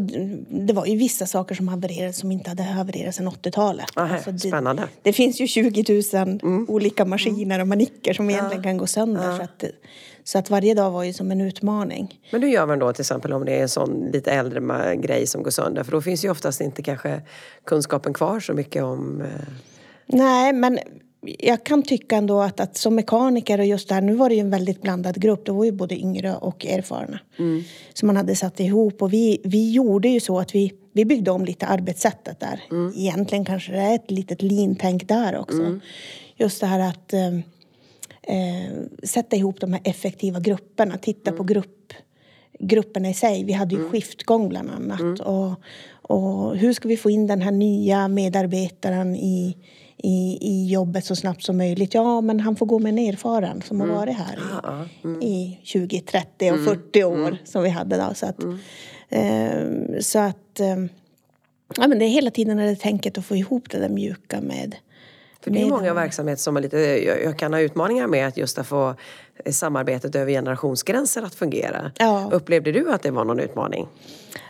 det 0.48 0.72
var 0.72 0.86
ju 0.86 0.96
vissa 0.96 1.26
saker 1.26 1.54
som 1.54 1.68
havererade 1.68 2.12
som 2.12 2.32
inte 2.32 2.50
hade 2.50 2.62
havererat 2.62 3.14
sedan 3.14 3.28
80-talet. 3.28 3.86
Aha, 3.96 4.14
alltså, 4.14 4.32
det, 4.32 4.38
spännande. 4.38 4.88
Det 5.02 5.12
finns 5.12 5.40
ju 5.40 5.46
20 5.46 6.02
000 6.42 6.66
olika 6.68 7.04
maskiner 7.04 7.60
och 7.60 7.68
manicker 7.68 8.14
som 8.14 8.30
egentligen 8.30 8.62
kan 8.62 8.76
gå 8.76 8.86
sönder. 8.86 9.36
Så, 9.36 9.42
att, 9.42 9.64
så 10.24 10.38
att 10.38 10.50
varje 10.50 10.74
dag 10.74 10.90
var 10.90 11.04
ju 11.04 11.12
som 11.12 11.30
en 11.30 11.40
utmaning. 11.40 12.20
Men 12.30 12.42
hur 12.42 12.48
gör 12.48 12.66
man 12.66 12.78
då 12.78 12.92
till 12.92 13.02
exempel 13.02 13.32
om 13.32 13.44
det 13.44 13.52
är 13.52 13.62
en 13.62 13.68
sån 13.68 14.10
lite 14.12 14.32
äldre 14.32 14.96
grej 14.96 15.26
som 15.26 15.42
går 15.42 15.50
sönder? 15.50 15.84
För 15.84 15.92
då 15.92 16.00
finns 16.00 16.24
ju 16.24 16.30
oftast 16.30 16.60
inte 16.60 16.82
kanske 16.82 17.22
kunskapen 17.64 18.14
kvar 18.14 18.40
så 18.40 18.52
mycket 18.52 18.82
om... 18.82 19.20
Eh, 19.20 19.26
Nej, 20.06 20.52
men 20.52 20.78
jag 21.38 21.64
kan 21.64 21.82
tycka 21.82 22.16
ändå 22.16 22.40
att, 22.40 22.60
att 22.60 22.76
som 22.76 22.94
mekaniker 22.94 23.58
och 23.58 23.66
just 23.66 23.88
där, 23.88 24.00
nu 24.00 24.14
var 24.14 24.28
det 24.28 24.34
ju 24.34 24.40
en 24.40 24.50
väldigt 24.50 24.82
blandad 24.82 25.20
grupp. 25.20 25.46
Det 25.46 25.52
var 25.52 25.64
ju 25.64 25.72
både 25.72 25.94
yngre 25.94 26.36
och 26.36 26.66
erfarna 26.66 27.20
mm. 27.38 27.62
som 27.94 28.06
man 28.06 28.16
hade 28.16 28.36
satt 28.36 28.60
ihop. 28.60 29.02
Och 29.02 29.12
vi, 29.12 29.40
vi 29.44 29.72
gjorde 29.72 30.08
ju 30.08 30.20
så 30.20 30.38
att 30.38 30.54
vi, 30.54 30.72
vi 30.92 31.04
byggde 31.04 31.30
om 31.30 31.44
lite 31.44 31.66
arbetssättet 31.66 32.40
där. 32.40 32.60
Mm. 32.70 32.92
Egentligen 32.96 33.44
kanske 33.44 33.72
det 33.72 33.78
är 33.78 33.94
ett 33.94 34.10
litet 34.10 34.42
lean-tänk 34.42 35.08
där 35.08 35.38
också. 35.38 35.60
Mm. 35.60 35.80
Just 36.36 36.60
det 36.60 36.66
här 36.66 36.80
att 36.80 37.12
eh, 37.12 37.38
eh, 38.22 38.72
sätta 39.02 39.36
ihop 39.36 39.60
de 39.60 39.72
här 39.72 39.82
effektiva 39.84 40.40
grupperna, 40.40 40.98
titta 40.98 41.30
på 41.30 41.42
mm. 41.42 41.46
grupp, 41.46 41.92
grupperna 42.58 43.10
i 43.10 43.14
sig. 43.14 43.44
Vi 43.44 43.52
hade 43.52 43.74
ju 43.74 43.80
mm. 43.80 43.90
skiftgång 43.90 44.48
bland 44.48 44.70
annat. 44.70 45.00
Mm. 45.00 45.14
Och, 45.14 45.60
och 46.02 46.56
hur 46.56 46.72
ska 46.72 46.88
vi 46.88 46.96
få 46.96 47.10
in 47.10 47.26
den 47.26 47.42
här 47.42 47.52
nya 47.52 48.08
medarbetaren 48.08 49.16
i 49.16 49.56
i, 50.02 50.38
i 50.40 50.72
jobbet 50.72 51.04
så 51.04 51.16
snabbt 51.16 51.42
som 51.42 51.56
möjligt. 51.56 51.94
Ja, 51.94 52.20
men 52.20 52.40
han 52.40 52.56
får 52.56 52.66
gå 52.66 52.78
med 52.78 52.90
en 52.90 52.98
erfaren 52.98 53.62
som 53.62 53.80
mm. 53.80 53.90
har 53.90 53.96
varit 53.96 54.16
här 54.16 54.38
i, 54.38 55.04
mm. 55.04 55.22
i 55.22 55.60
20, 55.62 56.00
30 56.00 56.50
och 56.50 56.64
40 56.64 57.00
mm. 57.00 57.12
år 57.12 57.28
mm. 57.28 57.36
som 57.44 57.62
vi 57.62 57.68
hade 57.68 57.96
då. 57.96 58.14
Så 58.14 58.26
att, 58.26 58.44
eh, 59.08 60.00
så 60.00 60.18
att 60.18 60.60
eh, 60.60 60.76
ja, 61.76 61.88
men 61.88 61.98
det 61.98 62.04
är 62.04 62.08
hela 62.08 62.30
tiden 62.30 62.56
det 62.56 62.76
tänket 62.76 63.18
att 63.18 63.24
få 63.24 63.36
ihop 63.36 63.70
det 63.70 63.78
där 63.78 63.88
mjuka 63.88 64.40
med 64.40 64.76
för 65.42 65.50
det 65.50 65.62
är 65.62 65.66
många 65.66 65.94
verksamheter 65.94 66.42
som 66.42 66.56
har 66.56 66.62
lite, 66.62 66.78
jag 67.24 67.38
kan 67.38 67.52
ha 67.52 67.60
utmaningar 67.60 68.06
med 68.06 68.28
att 68.28 68.36
just 68.36 68.58
att 68.58 68.66
få 68.66 68.94
samarbetet 69.50 70.14
över 70.14 70.32
generationsgränser 70.32 71.22
att 71.22 71.34
fungera. 71.34 71.92
Ja. 71.98 72.28
Upplevde 72.32 72.72
du 72.72 72.92
att 72.92 73.02
det 73.02 73.10
var 73.10 73.24
någon 73.24 73.40
utmaning? 73.40 73.88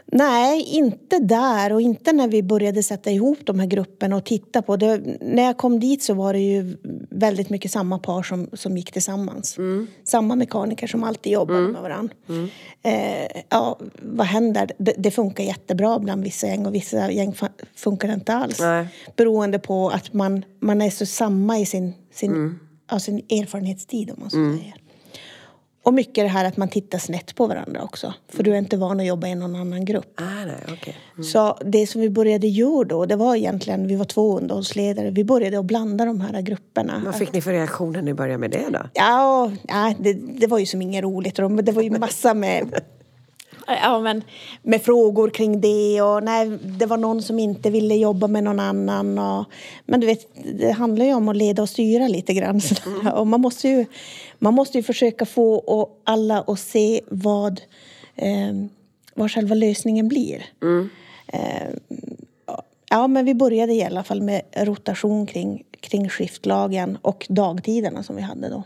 Nej, 0.07 0.63
inte 0.63 1.19
där 1.19 1.73
och 1.73 1.81
inte 1.81 2.13
när 2.13 2.29
vi 2.29 2.43
började 2.43 2.83
sätta 2.83 3.11
ihop 3.11 3.39
de 3.45 3.61
här 3.61 3.67
grupperna 3.67 4.17
och 4.17 4.25
titta 4.25 4.63
på 4.63 4.77
det. 4.77 5.01
När 5.21 5.43
jag 5.43 5.57
kom 5.57 5.81
dit 5.81 6.03
så 6.03 6.15
var 6.15 6.33
det 6.33 6.39
ju 6.39 6.77
väldigt 7.11 7.51
mycket 7.51 7.71
samma 7.71 7.99
par 7.99 8.23
som, 8.23 8.49
som 8.53 8.77
gick 8.77 8.93
tillsammans. 8.93 9.59
Mm. 9.59 9.87
Samma 10.05 10.37
mekaniker 10.37 10.87
som 10.87 11.05
alltid 11.05 11.33
jobbade 11.33 11.59
mm. 11.59 11.73
med 11.73 11.83
varandra. 11.83 12.15
Mm. 12.29 12.49
Eh, 12.83 13.43
ja, 13.49 13.79
vad 14.03 14.27
händer? 14.27 14.71
Det, 14.79 14.95
det, 14.99 15.11
funkar 15.11 15.45
jättebra 15.45 15.99
bland 15.99 16.25
vissa 16.25 16.47
gäng 16.47 16.67
och 16.67 16.75
vissa 16.75 17.11
gäng 17.11 17.35
funkar 17.75 18.09
det 18.09 18.15
inte 18.15 18.35
alls. 18.35 18.61
Nej. 18.61 18.87
Beroende 19.17 19.59
på 19.59 19.89
att 19.89 20.13
man, 20.13 20.45
man 20.61 20.83
är 20.83 20.91
så 20.91 21.07
samma 21.07 21.59
i 21.59 21.67
sin, 21.67 21.93
sin, 22.13 22.31
mm. 22.33 22.59
ja, 22.91 22.99
sin 22.99 23.19
erfarenhetstid 23.19 24.11
om 24.11 24.17
man 24.21 24.31
så 24.31 24.37
mm. 24.37 24.59
säger. 24.59 24.82
Och 25.83 25.95
mycket 25.95 26.25
det 26.25 26.29
här 26.29 26.45
att 26.45 26.57
man 26.57 26.69
tittar 26.69 26.99
snett 26.99 27.35
på 27.35 27.47
varandra 27.47 27.83
också. 27.83 28.15
För 28.29 28.43
du 28.43 28.53
är 28.53 28.59
inte 28.59 28.77
van 28.77 29.01
att 29.01 29.07
jobba 29.07 29.27
i 29.27 29.35
någon 29.35 29.57
annan 29.57 29.85
grupp. 29.85 30.21
Ah, 30.21 30.45
nej, 30.45 30.57
okay. 30.73 30.95
Mm. 31.15 31.25
Så 31.25 31.59
det 31.65 31.87
som 31.87 32.01
vi 32.01 32.11
började 32.11 32.47
göra 32.47 32.85
då, 32.85 33.07
det 33.07 33.17
var 33.17 33.37
egentligen, 33.37 33.87
vi 33.87 33.97
var 33.97 34.05
två 34.05 34.39
underhållsledare, 34.39 35.11
vi 35.11 35.25
började 35.25 35.59
att 35.59 35.65
blanda 35.65 36.05
de 36.05 36.21
här 36.21 36.43
grupperna. 36.43 37.03
Vad 37.05 37.15
fick 37.15 37.33
ni 37.33 37.41
för 37.41 37.53
reaktioner 37.53 37.93
när 37.93 38.03
ni 38.03 38.15
började 38.15 38.39
med 38.39 38.51
det 38.51 38.65
då? 38.73 38.79
Ja, 38.95 39.53
ja 39.69 39.95
det, 39.99 40.13
det 40.13 40.47
var 40.47 40.59
ju 40.59 40.67
som 40.67 40.83
inget 40.83 41.03
roligt. 41.03 41.37
Det 41.37 41.73
var 41.73 41.83
ju 41.83 41.91
massa 41.91 42.35
med 42.35 42.81
ja, 43.67 44.01
men, 44.01 44.23
med 44.63 44.83
frågor 44.83 45.31
kring 45.31 45.61
det 45.61 46.03
och 46.03 46.23
nej, 46.23 46.59
det 46.65 46.87
var 46.87 46.97
någon 46.97 47.23
som 47.23 47.39
inte 47.39 47.71
ville 47.71 47.95
jobba 47.95 48.27
med 48.27 48.45
någon 48.45 48.61
annan. 48.61 49.19
Och, 49.19 49.45
men 49.87 50.01
du 50.01 50.07
vet, 50.07 50.29
det 50.59 50.71
handlar 50.71 51.07
ju 51.07 51.15
om 51.15 51.29
att 51.29 51.37
leda 51.37 51.63
och 51.63 51.69
styra 51.69 52.09
lite 52.09 52.35
grann. 52.35 52.61
Mm. 52.87 53.13
Och 53.13 53.27
man 53.27 53.41
måste 53.41 53.69
ju, 53.69 53.87
man 54.39 54.55
måste 54.55 54.79
ju 54.79 54.83
försöka 54.83 55.27
få 55.27 55.89
alla 56.05 56.41
att 56.41 56.59
se 56.59 57.01
vad, 57.09 57.61
eh, 58.17 58.53
vad 59.15 59.31
själva 59.31 59.55
lösningen 59.55 60.09
blir. 60.09 60.45
Mm. 60.63 60.91
Eh, 61.27 61.69
ja, 62.91 63.07
men 63.07 63.25
vi 63.25 63.35
började 63.35 63.73
i 63.73 63.85
alla 63.85 64.05
fall 64.05 64.23
med 64.23 64.43
rotation 64.57 65.27
kring, 65.27 65.65
kring 65.81 66.09
skiftlagen 66.09 66.99
och 67.03 67.27
dagtiderna 67.29 68.03
som 68.03 68.17
vi 68.17 68.23
hade 68.23 68.49
då. 68.49 68.63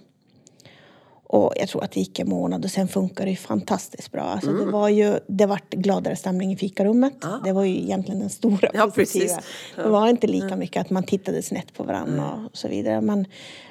Och 1.29 1.53
jag 1.57 1.69
tror 1.69 1.85
att 1.85 1.91
det 1.91 2.01
gick 2.01 2.19
en 2.19 2.29
månad 2.29 2.65
och 2.65 2.71
sen 2.71 2.89
funkar 2.89 3.27
det 3.27 3.37
fantastiskt 3.37 4.13
bra. 4.13 4.23
Alltså 4.23 4.51
mm. 4.51 4.67
Det 4.67 4.73
var 4.73 4.89
ju, 4.89 5.19
det 5.27 5.47
vart 5.47 5.71
gladare 5.71 6.17
stämning 6.17 6.53
i 6.53 6.57
fikarummet. 6.57 7.25
Ah. 7.25 7.39
Det 7.45 7.53
var 7.53 7.65
ju 7.65 7.77
egentligen 7.77 8.21
den 8.21 8.31
stora 8.31 8.71
ja, 8.75 8.91
positiva. 8.91 9.41
Ja. 9.77 9.83
Det 9.83 9.89
var 9.89 10.09
inte 10.09 10.27
lika 10.27 10.57
mycket 10.57 10.81
att 10.81 10.91
man 10.91 11.03
tittade 11.03 11.43
snett 11.43 11.75
på 11.75 11.83
varandra 11.83 12.33
mm. 12.33 12.47
och 12.47 12.57
så 12.57 12.69
vidare. 12.69 13.01
Men, 13.01 13.27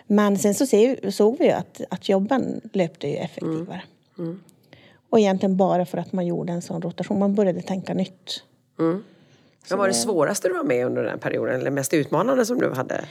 men 0.08 0.38
sen 0.38 0.56
så 0.56 0.66
se, 0.66 1.12
såg 1.12 1.38
vi 1.40 1.46
ju 1.46 1.52
att, 1.52 1.82
att 1.90 2.10
jobben 2.10 2.62
löpte 2.74 3.08
ju 3.08 3.16
effektivare. 3.16 3.82
Mm. 4.18 4.30
mm. 4.30 4.40
Och 5.10 5.20
egentligen 5.20 5.58
bara 5.58 5.86
för 5.86 5.98
att 5.98 6.14
man 6.14 6.26
gjorde 6.26 6.54
en 6.54 6.62
sån 6.62 6.82
rotation. 6.82 7.20
Man 7.20 7.36
började 7.36 7.62
tänka 7.62 7.94
nytt. 7.94 8.44
Mm. 8.80 9.04
Vad 9.70 9.80
var 9.80 9.88
det 9.88 9.94
svåraste 9.94 10.48
du 10.48 10.54
var 10.54 10.64
med 10.64 10.86
under 10.86 11.04
den 11.04 11.20
perioden? 11.20 11.62
Eller 11.62 11.72
mest 11.72 11.94
utmanande 11.94 12.46
som 12.46 12.58
du 12.58 12.74
hade? 12.74 13.06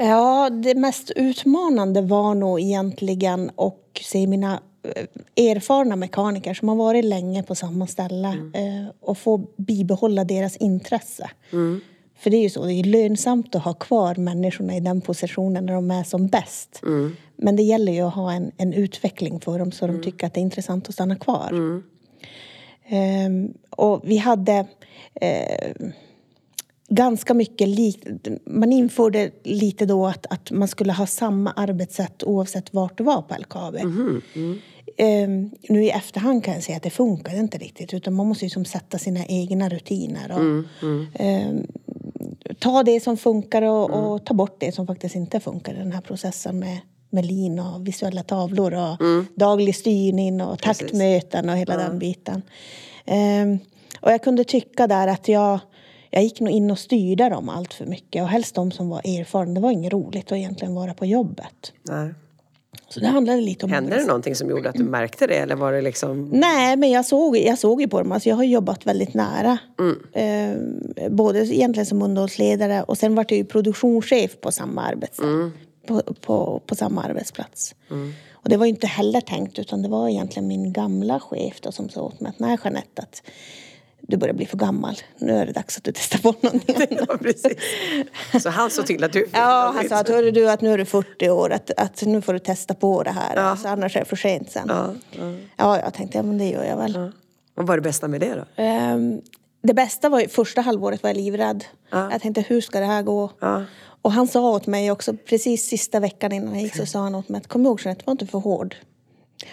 Ja, 0.00 0.50
det 0.50 0.74
mest 0.74 1.10
utmanande 1.16 2.00
var 2.00 2.34
nog 2.34 2.60
egentligen 2.60 3.50
att 3.56 3.74
se 4.02 4.26
mina 4.26 4.60
eh, 4.82 5.50
erfarna 5.50 5.96
mekaniker 5.96 6.54
som 6.54 6.68
har 6.68 6.76
varit 6.76 7.04
länge 7.04 7.42
på 7.42 7.54
samma 7.54 7.86
ställe 7.86 8.28
mm. 8.28 8.54
Eh, 8.54 8.90
och 9.00 9.18
få 9.18 9.38
bibehålla 9.56 10.24
deras 10.24 10.56
intresse. 10.56 11.30
Mm. 11.52 11.80
För 12.18 12.30
det 12.30 12.36
är 12.36 12.42
ju 12.42 12.50
så, 12.50 12.64
det 12.64 12.72
är 12.72 12.84
lönsamt 12.84 13.54
att 13.54 13.64
ha 13.64 13.74
kvar 13.74 14.14
människorna 14.14 14.76
i 14.76 14.80
den 14.80 15.00
positionen 15.00 15.66
när 15.66 15.74
de 15.74 15.90
är 15.90 16.04
som 16.04 16.26
bäst. 16.26 16.80
Mm. 16.82 17.16
Men 17.36 17.56
det 17.56 17.62
gäller 17.62 17.92
ju 17.92 18.00
att 18.00 18.14
ha 18.14 18.32
en, 18.32 18.52
en 18.56 18.72
utveckling 18.72 19.40
för 19.40 19.58
dem 19.58 19.72
så 19.72 19.86
de 19.86 19.90
mm. 19.90 20.02
tycker 20.02 20.26
att 20.26 20.34
det 20.34 20.40
är 20.40 20.42
intressant 20.42 20.88
att 20.88 20.94
stanna 20.94 21.16
kvar. 21.16 21.52
Um, 22.90 23.54
och 23.70 24.00
vi 24.04 24.16
hade 24.16 24.66
uh, 25.22 25.90
ganska 26.88 27.34
mycket 27.34 27.68
likt. 27.68 28.06
Man 28.46 28.72
införde 28.72 29.30
lite 29.42 29.86
då 29.86 30.06
att, 30.06 30.26
att 30.30 30.50
man 30.50 30.68
skulle 30.68 30.92
ha 30.92 31.06
samma 31.06 31.52
arbetssätt 31.52 32.22
oavsett 32.22 32.74
vart 32.74 32.98
du 32.98 33.04
var 33.04 33.22
på 33.22 33.34
LKAB. 33.38 33.74
Mm, 33.74 34.22
mm. 34.34 34.58
Um, 35.00 35.50
nu 35.68 35.84
i 35.84 35.90
efterhand 35.90 36.44
kan 36.44 36.54
jag 36.54 36.62
säga 36.62 36.76
att 36.76 36.82
det 36.82 36.90
funkar 36.90 37.38
inte 37.38 37.58
riktigt 37.58 37.94
utan 37.94 38.14
man 38.14 38.26
måste 38.26 38.44
ju 38.44 38.50
som 38.50 38.64
sätta 38.64 38.98
sina 38.98 39.26
egna 39.26 39.68
rutiner. 39.68 40.32
Och, 40.32 40.38
mm, 40.38 41.06
um, 41.18 41.66
ta 42.58 42.82
det 42.82 43.00
som 43.00 43.16
funkar 43.16 43.62
och, 43.62 43.90
och, 43.90 44.08
mm. 44.08 44.24
ta 44.24 44.34
bort 44.34 44.56
det 44.60 44.72
som 44.72 44.86
faktiskt 44.86 45.14
inte 45.14 45.40
funkar 45.40 45.74
i 45.74 45.78
den 45.78 45.92
här 45.92 46.00
processen 46.00 46.58
med, 46.58 46.78
med 47.10 47.26
lin 47.26 47.58
och 47.58 47.86
visuella 47.86 48.22
tavlor 48.22 48.74
och 48.74 49.00
mm. 49.00 49.26
daglig 49.34 49.76
styrning 49.76 50.42
och 50.42 50.58
taktmöten 50.58 51.48
och 51.48 51.56
hela 51.56 51.76
den 51.76 51.98
biten. 51.98 52.42
Um, 53.06 53.58
och 54.00 54.12
jag 54.12 54.22
kunde 54.22 54.44
tycka 54.44 54.86
där 54.86 55.08
att 55.08 55.28
jag 55.28 55.60
jag 56.10 56.22
gick 56.22 56.40
nog 56.40 56.50
in 56.50 56.70
och 56.70 56.78
styrde 56.78 57.28
dem 57.28 57.48
allt 57.48 57.74
för 57.74 57.86
mycket 57.86 58.22
och 58.22 58.28
helst 58.28 58.54
de 58.54 58.70
som 58.70 58.88
var 58.88 58.98
erfarna. 58.98 59.54
Det 59.54 59.60
var 59.60 59.70
inget 59.70 59.92
roligt 59.92 60.32
att 60.32 60.38
egentligen 60.38 60.74
vara 60.74 60.94
på 60.94 61.06
jobbet. 61.06 61.72
Nej. 61.82 62.14
Så 62.88 63.00
det 63.00 63.06
handlade 63.06 63.40
lite 63.40 63.64
om... 63.64 63.72
Hände 63.72 63.96
det 63.96 64.04
någonting 64.04 64.34
som 64.34 64.50
gjorde 64.50 64.68
att 64.68 64.74
du 64.74 64.84
märkte 64.84 65.26
det 65.26 65.34
eller 65.34 65.56
var 65.56 65.72
det 65.72 65.80
liksom? 65.80 66.28
Nej, 66.32 66.76
men 66.76 66.90
jag 66.90 67.06
såg, 67.06 67.36
jag 67.36 67.58
såg 67.58 67.80
ju 67.80 67.88
på 67.88 67.98
dem. 67.98 68.12
Alltså 68.12 68.28
jag 68.28 68.36
har 68.36 68.44
jobbat 68.44 68.86
väldigt 68.86 69.14
nära. 69.14 69.58
Mm. 69.78 69.98
Eh, 70.12 71.10
både 71.10 71.38
egentligen 71.38 71.86
som 71.86 72.02
underhållsledare 72.02 72.82
och 72.82 72.98
sen 72.98 73.14
var 73.14 73.26
jag 73.28 73.38
ju 73.38 73.44
produktionschef 73.44 74.40
på 74.40 74.52
samma 74.52 74.82
arbetsplats. 74.82 75.28
Mm. 75.28 75.52
På, 75.86 76.02
på, 76.02 76.62
på, 76.66 76.74
samma 76.74 77.02
arbetsplats. 77.02 77.74
Mm. 77.90 78.12
Och 78.32 78.48
det 78.48 78.56
var 78.56 78.66
inte 78.66 78.86
heller 78.86 79.20
tänkt 79.20 79.58
utan 79.58 79.82
det 79.82 79.88
var 79.88 80.08
egentligen 80.08 80.48
min 80.48 80.72
gamla 80.72 81.20
chef 81.20 81.60
då, 81.60 81.72
som 81.72 81.88
sa 81.88 82.00
åt 82.00 82.20
mig 82.20 82.30
att 82.30 82.38
nej 82.38 82.58
Jeanette, 82.64 83.02
att 83.02 83.22
du 84.00 84.16
börjar 84.16 84.34
bli 84.34 84.46
för 84.46 84.56
gammal. 84.56 84.96
Nu 85.18 85.32
är 85.32 85.46
det 85.46 85.52
dags 85.52 85.76
att 85.76 85.84
du 85.84 85.92
testar 85.92 86.18
på 86.18 86.34
någonting 86.40 86.76
annat. 86.76 86.88
Ja, 87.08 87.16
precis. 87.16 87.58
Så 88.42 88.50
han 88.50 88.70
såg 88.70 88.86
till 88.86 89.04
att 89.04 89.12
du 89.12 89.24
fick 89.24 89.36
Ja, 89.36 89.72
han 89.76 89.88
sa 89.88 89.96
att, 89.96 90.08
hörru 90.08 90.30
du, 90.30 90.50
att 90.50 90.60
nu 90.60 90.72
är 90.72 90.78
du 90.78 90.84
40 90.84 91.30
år, 91.30 91.52
att, 91.52 91.70
att 91.76 92.02
nu 92.02 92.22
får 92.22 92.32
du 92.32 92.38
testa 92.38 92.74
på 92.74 93.02
det 93.02 93.10
här. 93.10 93.36
Ja. 93.36 93.42
Alltså, 93.42 93.68
annars 93.68 93.96
är 93.96 94.00
det 94.00 94.06
för 94.06 94.16
sent 94.16 94.50
sen. 94.50 94.66
Ja, 94.68 94.94
ja. 95.10 95.34
ja 95.56 95.80
jag 95.80 95.94
tänkte, 95.94 96.18
ja 96.18 96.22
men 96.22 96.38
det 96.38 96.50
gör 96.50 96.64
jag 96.64 96.76
väl. 96.76 96.94
Ja. 96.94 97.10
Vad 97.54 97.66
var 97.66 97.76
det 97.76 97.82
bästa 97.82 98.08
med 98.08 98.20
det 98.20 98.34
då? 98.34 98.62
Um, 98.62 99.20
det 99.62 99.74
bästa 99.74 100.08
var 100.08 100.20
ju, 100.20 100.28
första 100.28 100.60
halvåret 100.60 101.02
var 101.02 101.10
jag 101.10 101.16
livrädd. 101.16 101.64
Ja. 101.90 102.12
Jag 102.12 102.22
tänkte, 102.22 102.40
hur 102.40 102.60
ska 102.60 102.80
det 102.80 102.86
här 102.86 103.02
gå? 103.02 103.30
Ja. 103.40 103.64
Och 104.02 104.12
han 104.12 104.26
sa 104.26 104.50
åt 104.50 104.66
mig 104.66 104.90
också, 104.90 105.16
precis 105.28 105.68
sista 105.68 106.00
veckan 106.00 106.32
innan 106.32 106.54
jag 106.54 106.62
gick 106.62 106.76
så 106.76 106.86
sa 106.86 106.98
han 106.98 107.14
åt 107.14 107.28
mig 107.28 107.38
att 107.38 107.48
kom 107.48 107.66
ihåg 107.66 107.80
Jeanette, 107.84 108.02
var 108.06 108.12
inte 108.12 108.26
för 108.26 108.38
hård. 108.38 108.76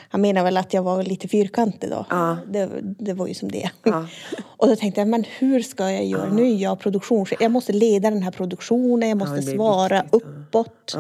Han 0.09 0.21
menar 0.21 0.43
väl 0.43 0.57
att 0.57 0.73
jag 0.73 0.83
var 0.83 1.03
lite 1.03 1.27
fyrkantig 1.27 1.89
då. 1.89 2.05
Ja. 2.09 2.37
Det, 2.47 2.69
det 2.81 3.13
var 3.13 3.27
ju 3.27 3.33
som 3.33 3.51
det. 3.51 3.69
Ja. 3.83 4.07
Och 4.57 4.67
då 4.67 4.75
tänkte 4.75 5.01
jag, 5.01 5.07
men 5.07 5.23
hur 5.39 5.61
ska 5.61 5.91
jag 5.91 6.05
göra? 6.05 6.25
Ja. 6.25 6.33
Nu 6.33 6.51
är 6.51 6.55
jag 6.55 6.79
produktionschef. 6.79 7.41
Jag 7.41 7.51
måste 7.51 7.73
leda 7.73 8.09
den 8.09 8.23
här 8.23 8.31
produktionen, 8.31 9.09
jag 9.09 9.17
måste 9.17 9.41
svara 9.41 10.01
viktigt. 10.01 10.21
uppåt. 10.21 10.95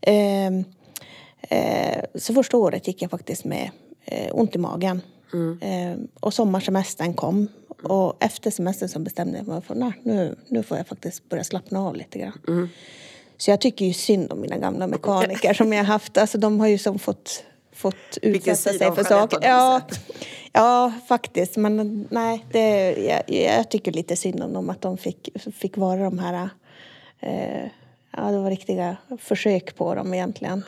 Eh, 0.00 0.46
eh, 1.40 2.04
så 2.14 2.34
första 2.34 2.56
året 2.56 2.86
gick 2.86 3.02
jag 3.02 3.10
faktiskt 3.10 3.44
med 3.44 3.70
eh, 4.04 4.28
ont 4.32 4.54
i 4.54 4.58
magen. 4.58 5.02
Mm. 5.32 5.58
Eh, 5.60 5.98
och 6.20 6.34
sommarsemestern 6.34 7.14
kom. 7.14 7.48
Och 7.82 8.16
efter 8.20 8.50
semestern 8.50 8.88
så 8.88 8.98
bestämde 8.98 9.38
jag 9.38 9.46
mig 9.46 9.62
för 9.62 9.74
att 9.74 10.04
nu, 10.04 10.36
nu 10.48 10.62
får 10.62 10.76
jag 10.76 10.86
faktiskt 10.86 11.28
börja 11.28 11.44
slappna 11.44 11.80
av 11.80 11.96
lite 11.96 12.18
grann. 12.18 12.38
Mm. 12.48 12.68
Så 13.36 13.50
jag 13.50 13.60
tycker 13.60 13.84
ju 13.84 13.92
synd 13.92 14.32
om 14.32 14.40
mina 14.40 14.58
gamla 14.58 14.86
mekaniker 14.86 15.54
som 15.54 15.72
jag 15.72 15.84
haft. 15.84 16.18
Alltså 16.18 16.38
de 16.38 16.60
har 16.60 16.66
ju 16.66 16.78
som 16.78 16.98
fått 16.98 17.44
fått 17.72 18.18
utsätta 18.22 18.54
sig 18.54 18.94
för 18.94 19.04
saker. 19.04 19.38
Ja, 19.42 19.80
ja, 20.52 20.92
faktiskt. 21.08 21.56
Men 21.56 22.06
nej, 22.10 22.46
det, 22.52 22.94
jag, 22.96 23.22
jag, 23.26 23.70
tycker 23.70 23.92
lite 23.92 24.16
synd 24.16 24.42
om 24.42 24.52
dem 24.52 24.70
att 24.70 24.80
de 24.80 24.98
fick, 24.98 25.28
fick 25.54 25.76
vara 25.76 26.00
de 26.04 26.18
här... 26.18 26.48
Eh, 27.20 27.66
ja, 28.16 28.22
det 28.22 28.38
var 28.38 28.50
riktiga 28.50 28.96
försök 29.18 29.76
på 29.76 29.94
dem 29.94 30.14
egentligen. 30.14 30.64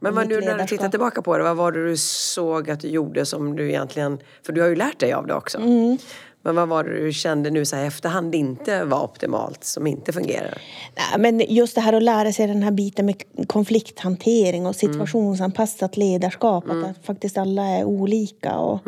Men 0.00 0.14
vad 0.14 0.28
nu 0.28 0.40
när 0.40 0.58
du 0.58 0.66
tittar 0.66 0.88
tillbaka 0.88 1.22
på 1.22 1.38
det, 1.38 1.44
vad 1.44 1.56
var 1.56 1.72
det 1.72 1.88
du 1.88 1.96
såg 1.96 2.70
att 2.70 2.80
du 2.80 2.88
gjorde 2.88 3.26
som 3.26 3.56
du 3.56 3.68
egentligen, 3.68 4.18
för 4.46 4.52
du 4.52 4.60
har 4.60 4.68
ju 4.68 4.76
lärt 4.76 5.00
dig 5.00 5.12
av 5.12 5.26
det 5.26 5.34
också. 5.34 5.58
Mm. 5.58 5.98
Men 6.46 6.54
vad 6.54 6.68
var 6.68 6.84
det 6.84 7.04
du 7.04 7.12
kände 7.12 7.50
nu 7.50 7.64
så 7.64 7.76
här 7.76 7.86
efterhand 7.86 8.34
inte 8.34 8.84
var 8.84 9.04
optimalt, 9.04 9.64
som 9.64 9.86
inte 9.86 10.12
fungerar? 10.12 10.58
Nej, 10.96 11.32
men 11.32 11.54
just 11.54 11.74
det 11.74 11.80
här 11.80 11.92
att 11.92 12.02
lära 12.02 12.32
sig 12.32 12.46
den 12.46 12.62
här 12.62 12.70
biten 12.70 13.06
med 13.06 13.22
konflikthantering 13.46 14.66
och 14.66 14.76
situationsanpassat 14.76 15.96
ledarskap. 15.96 16.64
Att 16.70 17.06
faktiskt 17.06 17.38
alla 17.38 17.62
är 17.62 17.84
olika. 17.84 18.58
Och, 18.58 18.80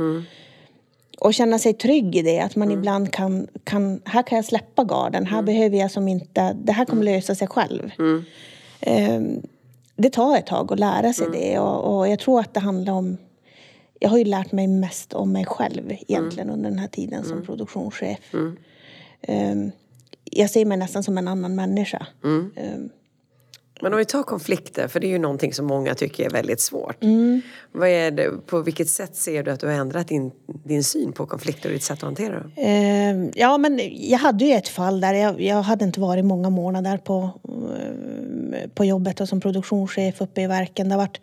och 1.19 1.35
känna 1.35 1.59
sig 1.59 1.75
trygg 1.75 2.17
i 2.17 2.23
det. 2.23 2.41
Att 2.41 2.57
man 2.57 2.71
ibland 2.71 3.12
kan, 3.12 3.47
kan, 3.65 4.00
här 4.05 4.23
kan 4.23 4.37
jag 4.37 4.45
släppa 4.45 4.85
garden. 4.85 5.27
Här 5.27 5.43
behöver 5.43 5.77
jag 5.77 5.91
som 5.91 6.09
inte, 6.09 6.57
det 6.65 6.73
här 6.73 6.85
kommer 6.85 7.05
lösa 7.05 7.35
sig 7.35 7.49
själv. 7.49 7.91
Ehm, 8.81 9.43
det 9.97 10.11
tar 10.11 10.37
ett 10.37 10.47
tag 10.47 10.73
att 10.73 10.79
lära 10.79 11.12
sig 11.12 11.27
det. 11.33 11.59
Och, 11.59 11.99
och 11.99 12.09
jag 12.09 12.19
tror 12.19 12.41
att 12.41 12.55
det 12.55 12.61
handlar 12.61 12.93
om 12.93 13.17
jag 13.99 14.09
har 14.09 14.19
ju 14.19 14.25
lärt 14.25 14.52
mig 14.52 14.67
mest 14.67 15.12
om 15.12 15.33
mig 15.33 15.45
själv 15.45 15.93
egentligen 16.09 16.50
under 16.50 16.71
den 16.71 16.78
här 16.78 16.88
tiden 16.88 17.25
som 17.25 17.43
produktionschef. 17.43 18.35
Um, 19.28 19.73
jag 20.25 20.50
ser 20.50 20.64
mig 20.64 20.78
nästan 20.78 21.02
som 21.02 21.19
en 21.19 21.28
annan 21.28 21.55
människa. 21.55 22.07
Um, 22.23 22.52
Men 23.83 23.93
om 23.93 23.99
vi 23.99 24.05
tar 24.05 24.23
konflikter, 24.23 24.88
för 24.88 25.00
det 25.00 25.07
är 25.07 25.09
ju 25.09 25.19
någonting 25.19 25.52
som 25.52 25.67
många 25.67 25.95
tycker 25.95 26.25
är 26.26 26.31
väldigt 26.31 26.61
svårt. 26.61 27.05
Mm. 27.05 27.40
Vad 27.73 27.88
är 27.88 28.11
det, 28.11 28.47
på 28.47 28.61
vilket 28.62 28.88
sätt 28.88 29.17
ser 29.17 29.43
du 29.43 29.50
att 29.50 29.61
du 29.61 29.67
har 29.67 29.75
ändrat 29.75 30.09
din, 30.09 30.31
din 30.64 30.85
syn 30.85 31.12
på 31.12 31.26
konflikter 31.26 31.69
och 31.69 31.73
ditt 31.73 31.83
sätt 31.83 31.99
att 31.99 32.02
hantera 32.02 32.40
dem? 32.40 32.52
um, 32.57 33.33
ja, 33.35 33.59
men 33.59 33.81
jag 33.93 34.19
hade 34.19 34.45
ju 34.45 34.52
ett 34.52 34.69
fall 34.69 35.00
där 35.00 35.14
jag, 35.14 35.40
jag 35.40 35.62
hade 35.62 35.85
inte 35.85 36.00
varit 36.00 36.25
många 36.25 36.50
månader 36.50 36.99
på, 36.99 37.31
på 38.75 38.85
jobbet 38.85 39.21
och 39.21 39.28
som 39.28 39.40
produktionschef 39.40 40.21
uppe 40.21 40.43
i 40.43 40.47
verken. 40.47 40.88
Det 40.88 40.95
har 40.95 41.02
varit, 41.02 41.21